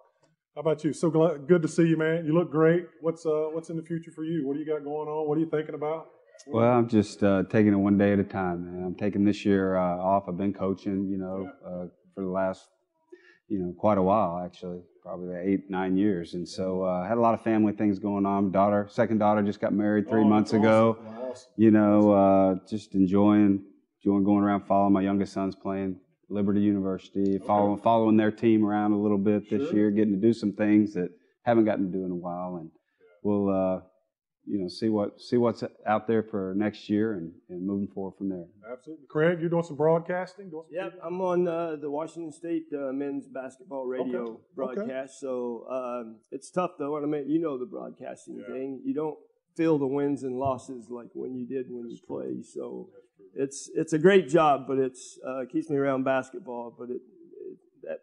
how 0.55 0.61
about 0.61 0.85
you? 0.85 0.93
So 0.93 1.11
glad, 1.11 1.47
good 1.49 1.63
to 1.63 1.69
see 1.69 1.85
you, 1.85 1.97
man. 1.97 2.27
You 2.27 2.35
look 2.35 2.51
great. 2.51 2.87
What's 3.01 3.25
uh, 3.25 3.47
what's 3.53 3.71
in 3.71 3.77
the 3.77 3.83
future 3.83 4.11
for 4.11 4.25
you? 4.25 4.47
What 4.47 4.55
do 4.55 4.61
you 4.61 4.67
got 4.67 4.85
going 4.85 5.09
on? 5.09 5.27
What 5.29 5.39
are 5.39 5.41
you 5.41 5.49
thinking 5.49 5.75
about? 5.75 6.09
Well, 6.47 6.71
I'm 6.71 6.89
just 6.89 7.23
uh, 7.23 7.45
taking 7.45 7.73
it 7.73 7.77
one 7.77 7.97
day 7.97 8.13
at 8.13 8.19
a 8.19 8.25
time, 8.25 8.65
man. 8.65 8.85
I'm 8.85 8.95
taking 8.95 9.25
this 9.25 9.45
year 9.45 9.77
uh, 9.77 9.97
off. 9.97 10.25
I've 10.29 10.37
been 10.37 10.53
coaching, 10.53 11.07
you 11.09 11.17
know, 11.17 11.49
uh, 11.65 11.87
for 12.15 12.23
the 12.23 12.29
last, 12.31 12.69
you 13.49 13.61
know, 13.61 13.73
quite 13.79 13.97
a 13.97 14.03
while 14.03 14.43
actually, 14.45 14.81
probably 15.03 15.37
eight, 15.37 15.71
nine 15.71 15.97
years. 15.97 16.35
And 16.35 16.47
so 16.49 16.85
uh, 16.85 17.03
I 17.05 17.09
had 17.09 17.17
a 17.17 17.21
lot 17.21 17.35
of 17.35 17.43
family 17.43 17.73
things 17.73 17.99
going 18.01 18.27
on. 18.27 18.51
Daughter, 18.51 18.89
second 18.91 19.19
daughter, 19.19 19.41
just 19.43 19.61
got 19.61 19.73
married 19.73 20.09
three 20.09 20.23
Oh, 20.23 20.29
months 20.29 20.51
that's 20.51 20.63
ago. 20.65 20.99
awesome. 21.01 21.31
Awesome. 21.31 21.53
You 21.57 21.71
know, 21.71 22.13
uh, 22.13 22.55
just 22.69 22.95
enjoying, 22.95 23.63
enjoying 24.05 24.25
going 24.25 24.43
around 24.43 24.67
following 24.67 24.93
my 24.93 25.03
youngest 25.03 25.33
son's 25.33 25.55
playing 25.55 25.97
Liberty 26.33 26.61
University, 26.61 27.39
following 27.39 27.81
following 27.81 28.17
their 28.17 28.31
team 28.33 28.65
around 28.65 28.93
a 28.93 28.99
little 28.99 29.19
bit 29.19 29.49
this 29.51 29.69
Sure. 29.69 29.75
year, 29.77 29.91
getting 29.91 30.15
to 30.15 30.21
do 30.21 30.33
some 30.33 30.53
things 30.53 30.95
that 30.95 31.11
haven't 31.43 31.65
gotten 31.65 31.91
to 31.91 31.99
do 31.99 32.05
in 32.05 32.11
a 32.11 32.17
while, 32.17 32.57
and 32.57 32.71
we'll. 33.23 33.49
Uh, 33.49 33.81
you 34.45 34.59
know, 34.59 34.67
see 34.67 34.89
what 34.89 35.21
see 35.21 35.37
what's 35.37 35.63
out 35.87 36.09
there 36.09 36.25
for 36.25 36.53
next 36.57 36.91
year 36.91 37.13
and, 37.15 37.31
and 37.49 37.65
moving 37.65 37.87
forward 37.87 38.15
from 38.19 38.29
there. 38.29 38.45
Absolutely. 38.73 39.07
Craig, 39.09 39.41
you're 39.41 39.49
doing 39.49 39.63
some 39.63 39.77
broadcasting? 39.77 40.51
Doing 40.51 40.65
some 40.69 40.75
Yep, 40.85 40.99
I'm 41.05 41.21
on 41.21 41.47
uh, 41.47 41.77
the 41.77 41.89
Washington 41.89 42.33
State 42.33 42.65
uh, 42.77 42.93
men's 42.93 43.29
basketball 43.29 43.87
radio 43.87 44.21
Okay, 44.23 44.31
okay. 44.33 44.43
broadcast. 44.57 45.21
So 45.21 45.65
um, 45.71 46.17
it's 46.33 46.51
tough 46.51 46.73
though. 46.77 46.97
I 46.97 47.07
mean, 47.07 47.31
you 47.31 47.41
know 47.41 47.57
the 47.57 47.67
broadcasting 47.67 48.43
thing. 48.49 48.81
You 48.85 48.95
don't 48.95 49.17
feel 49.57 49.79
the 49.79 49.87
wins 49.87 50.25
and 50.25 50.35
losses 50.37 50.89
like 50.91 51.11
when 51.15 51.37
you 51.37 51.47
did 51.47 51.67
when 51.71 51.89
you 51.89 51.99
play. 52.05 52.43
So 52.43 52.89
it's 53.35 53.71
it's 53.75 53.93
a 53.93 53.99
great 53.99 54.29
job, 54.29 54.65
but 54.67 54.79
it's 54.79 55.19
uh, 55.27 55.45
keeps 55.51 55.71
me 55.71 55.77
around 55.77 56.05
basketball. 56.05 56.75
But 56.77 56.91
it, 56.91 57.01
it 57.51 57.59
that 57.85 57.99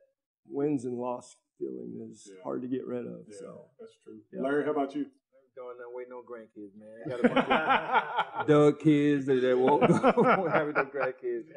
wins 0.50 0.86
and 0.86 0.98
loss 0.98 1.36
feeling 1.60 2.10
is 2.12 2.30
hard 2.44 2.62
to 2.62 2.68
get 2.68 2.86
rid 2.86 3.06
of. 3.06 3.26
so 3.38 3.66
that's 3.80 3.94
true. 4.04 4.20
Yeah. 4.34 4.42
Larry, 4.42 4.66
how 4.66 4.72
about 4.72 4.96
you? 4.96 5.06
Doing 5.56 5.76
that 5.78 5.92
waiting 5.92 6.12
no 6.12 6.24
grandkids, 6.24 6.72
man. 6.80 7.04
I 7.06 7.10
got 7.10 7.20
a 7.20 7.34
bunch 7.36 8.34
of 8.40 8.48
Doug 8.48 8.80
kids 8.80 9.26
that, 9.26 9.42
that 9.42 9.58
won't, 9.58 9.82
won't 10.16 10.52
have 10.54 10.68
no 10.68 10.86
grandkids. 10.86 11.48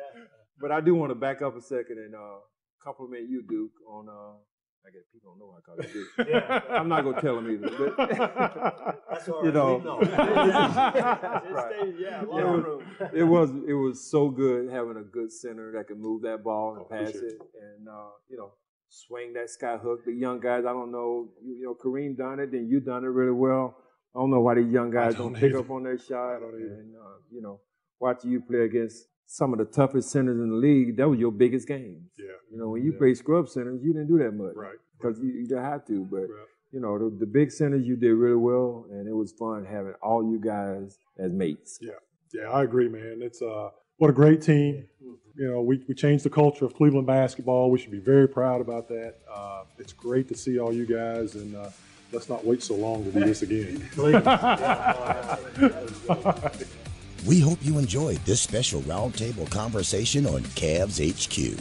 But 0.61 0.73
I 0.73 0.81
do 0.81 0.97
want 0.97 1.11
to 1.11 1.14
back 1.14 1.41
up 1.41 1.57
a 1.57 1.61
second 1.61 1.99
and 1.99 2.14
uh, 2.14 2.41
compliment 2.83 3.29
you, 3.29 3.43
Duke, 3.49 3.70
on 3.89 4.09
uh, 4.09 4.39
I 4.85 4.91
guess 4.91 5.03
people 5.12 5.30
don't 5.30 5.39
know 5.39 5.55
I 5.57 5.61
call 5.61 5.78
it 5.78 5.93
big. 5.93 6.28
yeah. 6.28 6.61
I'm 6.70 6.89
not 6.89 7.05
gonna 7.05 7.20
tell 7.20 7.37
them 7.37 7.51
either. 7.51 7.70
But, 7.70 7.97
That's 9.11 9.28
all 9.28 9.37
right. 9.37 9.45
you 9.47 9.53
know, 9.53 9.78
know. 9.78 9.99
Right. 11.53 11.95
yeah, 11.99 12.22
it, 12.22 12.28
locker 12.28 12.51
was, 12.51 12.64
room. 12.64 12.83
it 13.14 13.22
was 13.22 13.51
it 13.68 13.72
was 13.74 14.11
so 14.11 14.28
good 14.28 14.70
having 14.70 14.97
a 14.97 15.03
good 15.05 15.30
center 15.33 15.72
that 15.76 15.87
could 15.87 15.99
move 15.99 16.22
that 16.22 16.43
ball 16.43 16.74
and 16.74 16.83
Oh, 16.83 16.89
pass 16.91 17.11
appreciate 17.11 17.33
it, 17.33 17.41
and 17.61 17.89
uh, 17.89 18.11
you 18.28 18.37
know, 18.37 18.53
swing 18.89 19.33
that 19.35 19.51
sky 19.51 19.76
hook. 19.76 20.05
The 20.05 20.12
young 20.12 20.41
guys, 20.41 20.64
I 20.66 20.72
don't 20.72 20.91
know, 20.91 21.28
you, 21.45 21.55
you 21.55 21.64
know, 21.64 21.74
Kareem 21.83 22.16
done 22.16 22.41
it, 22.41 22.51
and 22.53 22.68
you 22.68 22.80
done 22.80 23.05
it 23.05 23.09
really 23.09 23.33
well. 23.33 23.76
I 24.14 24.18
don't 24.18 24.30
know 24.30 24.41
why 24.41 24.55
these 24.57 24.70
young 24.70 24.91
guys 24.91 25.14
don't, 25.14 25.33
don't 25.33 25.41
pick 25.41 25.51
either. 25.51 25.61
up 25.61 25.70
on 25.70 25.85
their 25.85 25.99
shot, 25.99 26.37
and 26.43 26.95
uh, 26.97 27.18
you 27.30 27.41
know, 27.41 27.61
watching 28.01 28.30
you 28.30 28.41
play 28.41 28.61
against 28.61 29.07
some 29.27 29.53
of 29.53 29.59
the 29.59 29.64
toughest 29.64 30.11
centers 30.11 30.39
in 30.39 30.51
the 30.51 30.57
league, 30.57 30.97
that 30.97 31.09
was 31.09 31.18
your 31.18 31.33
biggest 31.33 31.66
game. 31.66 32.07
Yeah. 32.18 32.27
You 32.51 32.59
know, 32.59 32.68
when 32.68 32.85
you 32.85 32.93
play 32.93 33.14
scrub 33.14 33.49
centers, 33.49 33.83
you 33.83 33.93
didn't 33.93 34.09
do 34.09 34.18
that 34.18 34.33
much, 34.33 34.55
Right. 34.55 34.77
Because 34.99 35.18
you, 35.18 35.33
you 35.33 35.47
didn't 35.47 35.64
have 35.64 35.85
to, 35.87 36.05
but 36.05 36.27
you 36.73 36.81
know, 36.81 36.99
the, 36.99 37.16
the 37.20 37.27
big 37.27 37.53
centers 37.53 37.87
you 37.87 37.97
did 37.97 38.14
really 38.14 38.37
well, 38.37 38.87
and 38.91 39.07
it 39.07 39.12
was 39.12 39.33
fun 39.33 39.64
having 39.64 39.93
all 40.03 40.25
you 40.25 40.39
guys 40.39 40.99
as 41.18 41.31
mates. 41.31 41.79
Yeah, 41.81 41.93
yeah, 42.33 42.51
I 42.51 42.62
agree, 42.62 42.89
man. 42.89 43.18
It's 43.20 43.43
uh, 43.43 43.70
what 43.99 44.09
a 44.09 44.12
great 44.12 44.41
team. 44.41 44.87
You 45.01 45.51
know, 45.51 45.62
we, 45.62 45.83
we 45.87 45.95
changed 45.95 46.25
the 46.25 46.31
culture 46.31 46.64
of 46.64 46.75
Cleveland 46.75 47.07
basketball. 47.07 47.70
We 47.70 47.79
should 47.79 47.91
be 47.91 48.01
very 48.01 48.29
proud 48.29 48.61
about 48.61 48.89
that. 48.89 49.16
Uh, 49.31 49.64
it's 49.79 49.93
great 49.93 50.29
to 50.29 50.37
see 50.37 50.59
all 50.59 50.73
you 50.73 50.87
guys, 50.87 51.35
and 51.35 51.57
uh, 51.57 51.70
let's 52.11 52.29
not 52.29 52.45
wait 52.45 52.62
so 52.62 52.75
long 52.75 53.05
to 53.05 53.12
do 53.12 53.20
this 53.20 53.43
again. 53.43 53.89
We 57.25 57.39
hope 57.39 57.59
you 57.62 57.79
enjoyed 57.79 58.18
this 58.25 58.41
special 58.41 58.81
roundtable 58.83 59.49
conversation 59.49 60.27
on 60.27 60.41
Cavs 60.57 60.99
HQ. 60.99 61.57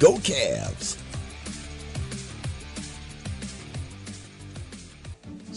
Go 0.00 0.14
Cavs! 0.16 0.96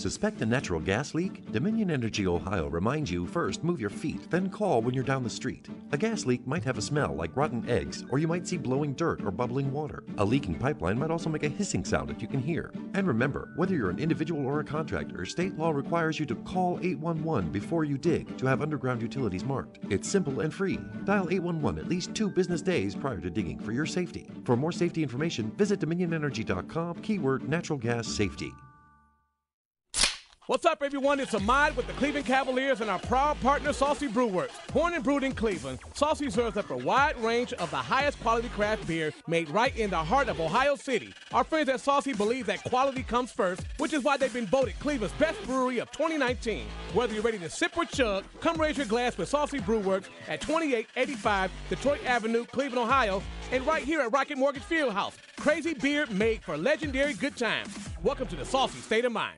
Suspect 0.01 0.41
a 0.41 0.45
natural 0.47 0.79
gas 0.79 1.13
leak? 1.13 1.51
Dominion 1.51 1.91
Energy 1.91 2.25
Ohio 2.25 2.67
reminds 2.67 3.11
you 3.11 3.27
first 3.27 3.63
move 3.63 3.79
your 3.79 3.91
feet, 3.91 4.31
then 4.31 4.49
call 4.49 4.81
when 4.81 4.95
you're 4.95 5.03
down 5.03 5.23
the 5.23 5.29
street. 5.29 5.67
A 5.91 5.97
gas 5.97 6.25
leak 6.25 6.47
might 6.47 6.63
have 6.63 6.79
a 6.79 6.81
smell 6.81 7.13
like 7.13 7.37
rotten 7.37 7.69
eggs, 7.69 8.03
or 8.09 8.17
you 8.17 8.27
might 8.27 8.47
see 8.47 8.57
blowing 8.57 8.95
dirt 8.95 9.21
or 9.23 9.29
bubbling 9.29 9.71
water. 9.71 10.03
A 10.17 10.25
leaking 10.25 10.55
pipeline 10.55 10.97
might 10.97 11.11
also 11.11 11.29
make 11.29 11.43
a 11.43 11.49
hissing 11.49 11.85
sound 11.85 12.09
that 12.09 12.19
you 12.19 12.27
can 12.27 12.41
hear. 12.41 12.73
And 12.95 13.05
remember, 13.05 13.51
whether 13.57 13.75
you're 13.75 13.91
an 13.91 13.99
individual 13.99 14.43
or 14.43 14.61
a 14.61 14.63
contractor, 14.63 15.23
state 15.23 15.55
law 15.55 15.69
requires 15.69 16.19
you 16.19 16.25
to 16.25 16.35
call 16.35 16.79
811 16.81 17.51
before 17.51 17.83
you 17.83 17.99
dig 17.99 18.35
to 18.39 18.47
have 18.47 18.63
underground 18.63 19.03
utilities 19.03 19.45
marked. 19.45 19.77
It's 19.91 20.09
simple 20.09 20.39
and 20.39 20.51
free. 20.51 20.79
Dial 21.03 21.29
811 21.29 21.79
at 21.79 21.87
least 21.87 22.15
two 22.15 22.31
business 22.31 22.63
days 22.63 22.95
prior 22.95 23.19
to 23.19 23.29
digging 23.29 23.59
for 23.59 23.71
your 23.71 23.85
safety. 23.85 24.27
For 24.45 24.57
more 24.57 24.71
safety 24.71 25.03
information, 25.03 25.51
visit 25.51 25.79
dominionenergy.com, 25.79 27.03
keyword 27.03 27.47
natural 27.47 27.77
gas 27.77 28.07
safety. 28.07 28.51
What's 30.47 30.65
up, 30.65 30.81
everyone? 30.81 31.19
It's 31.19 31.35
Ahmad 31.35 31.77
with 31.77 31.85
the 31.85 31.93
Cleveland 31.93 32.25
Cavaliers 32.25 32.81
and 32.81 32.89
our 32.89 32.97
proud 32.97 33.39
partner, 33.41 33.71
Saucy 33.73 34.07
Brewworks. 34.07 34.49
Born 34.73 34.95
and 34.95 35.03
brewed 35.03 35.23
in 35.23 35.33
Cleveland, 35.33 35.77
Saucy 35.93 36.31
serves 36.31 36.57
up 36.57 36.71
a 36.71 36.75
wide 36.75 37.15
range 37.19 37.53
of 37.53 37.69
the 37.69 37.77
highest 37.77 38.19
quality 38.21 38.49
craft 38.49 38.87
beer 38.87 39.13
made 39.27 39.51
right 39.51 39.73
in 39.77 39.91
the 39.91 39.97
heart 39.97 40.29
of 40.29 40.41
Ohio 40.41 40.75
City. 40.75 41.13
Our 41.31 41.43
friends 41.43 41.69
at 41.69 41.79
Saucy 41.79 42.13
believe 42.13 42.47
that 42.47 42.63
quality 42.63 43.03
comes 43.03 43.31
first, 43.31 43.61
which 43.77 43.93
is 43.93 44.03
why 44.03 44.17
they've 44.17 44.33
been 44.33 44.47
voted 44.47 44.79
Cleveland's 44.79 45.13
best 45.19 45.41
brewery 45.43 45.77
of 45.77 45.91
2019. 45.91 46.65
Whether 46.95 47.13
you're 47.13 47.21
ready 47.21 47.37
to 47.37 47.49
sip 47.49 47.77
or 47.77 47.85
chug, 47.85 48.23
come 48.39 48.59
raise 48.59 48.77
your 48.77 48.87
glass 48.87 49.19
with 49.19 49.29
Saucy 49.29 49.59
Brewworks 49.59 50.07
at 50.27 50.41
2885 50.41 51.51
Detroit 51.69 52.03
Avenue, 52.03 52.45
Cleveland, 52.45 52.89
Ohio, 52.89 53.21
and 53.51 53.65
right 53.67 53.83
here 53.83 54.01
at 54.01 54.11
Rocket 54.11 54.39
Mortgage 54.39 54.63
Fieldhouse. 54.63 55.13
Crazy 55.37 55.75
beer 55.75 56.07
made 56.07 56.41
for 56.41 56.57
legendary 56.57 57.13
good 57.13 57.37
times. 57.37 57.77
Welcome 58.01 58.27
to 58.29 58.35
the 58.35 58.45
Saucy 58.45 58.79
State 58.79 59.05
of 59.05 59.11
Mind. 59.11 59.37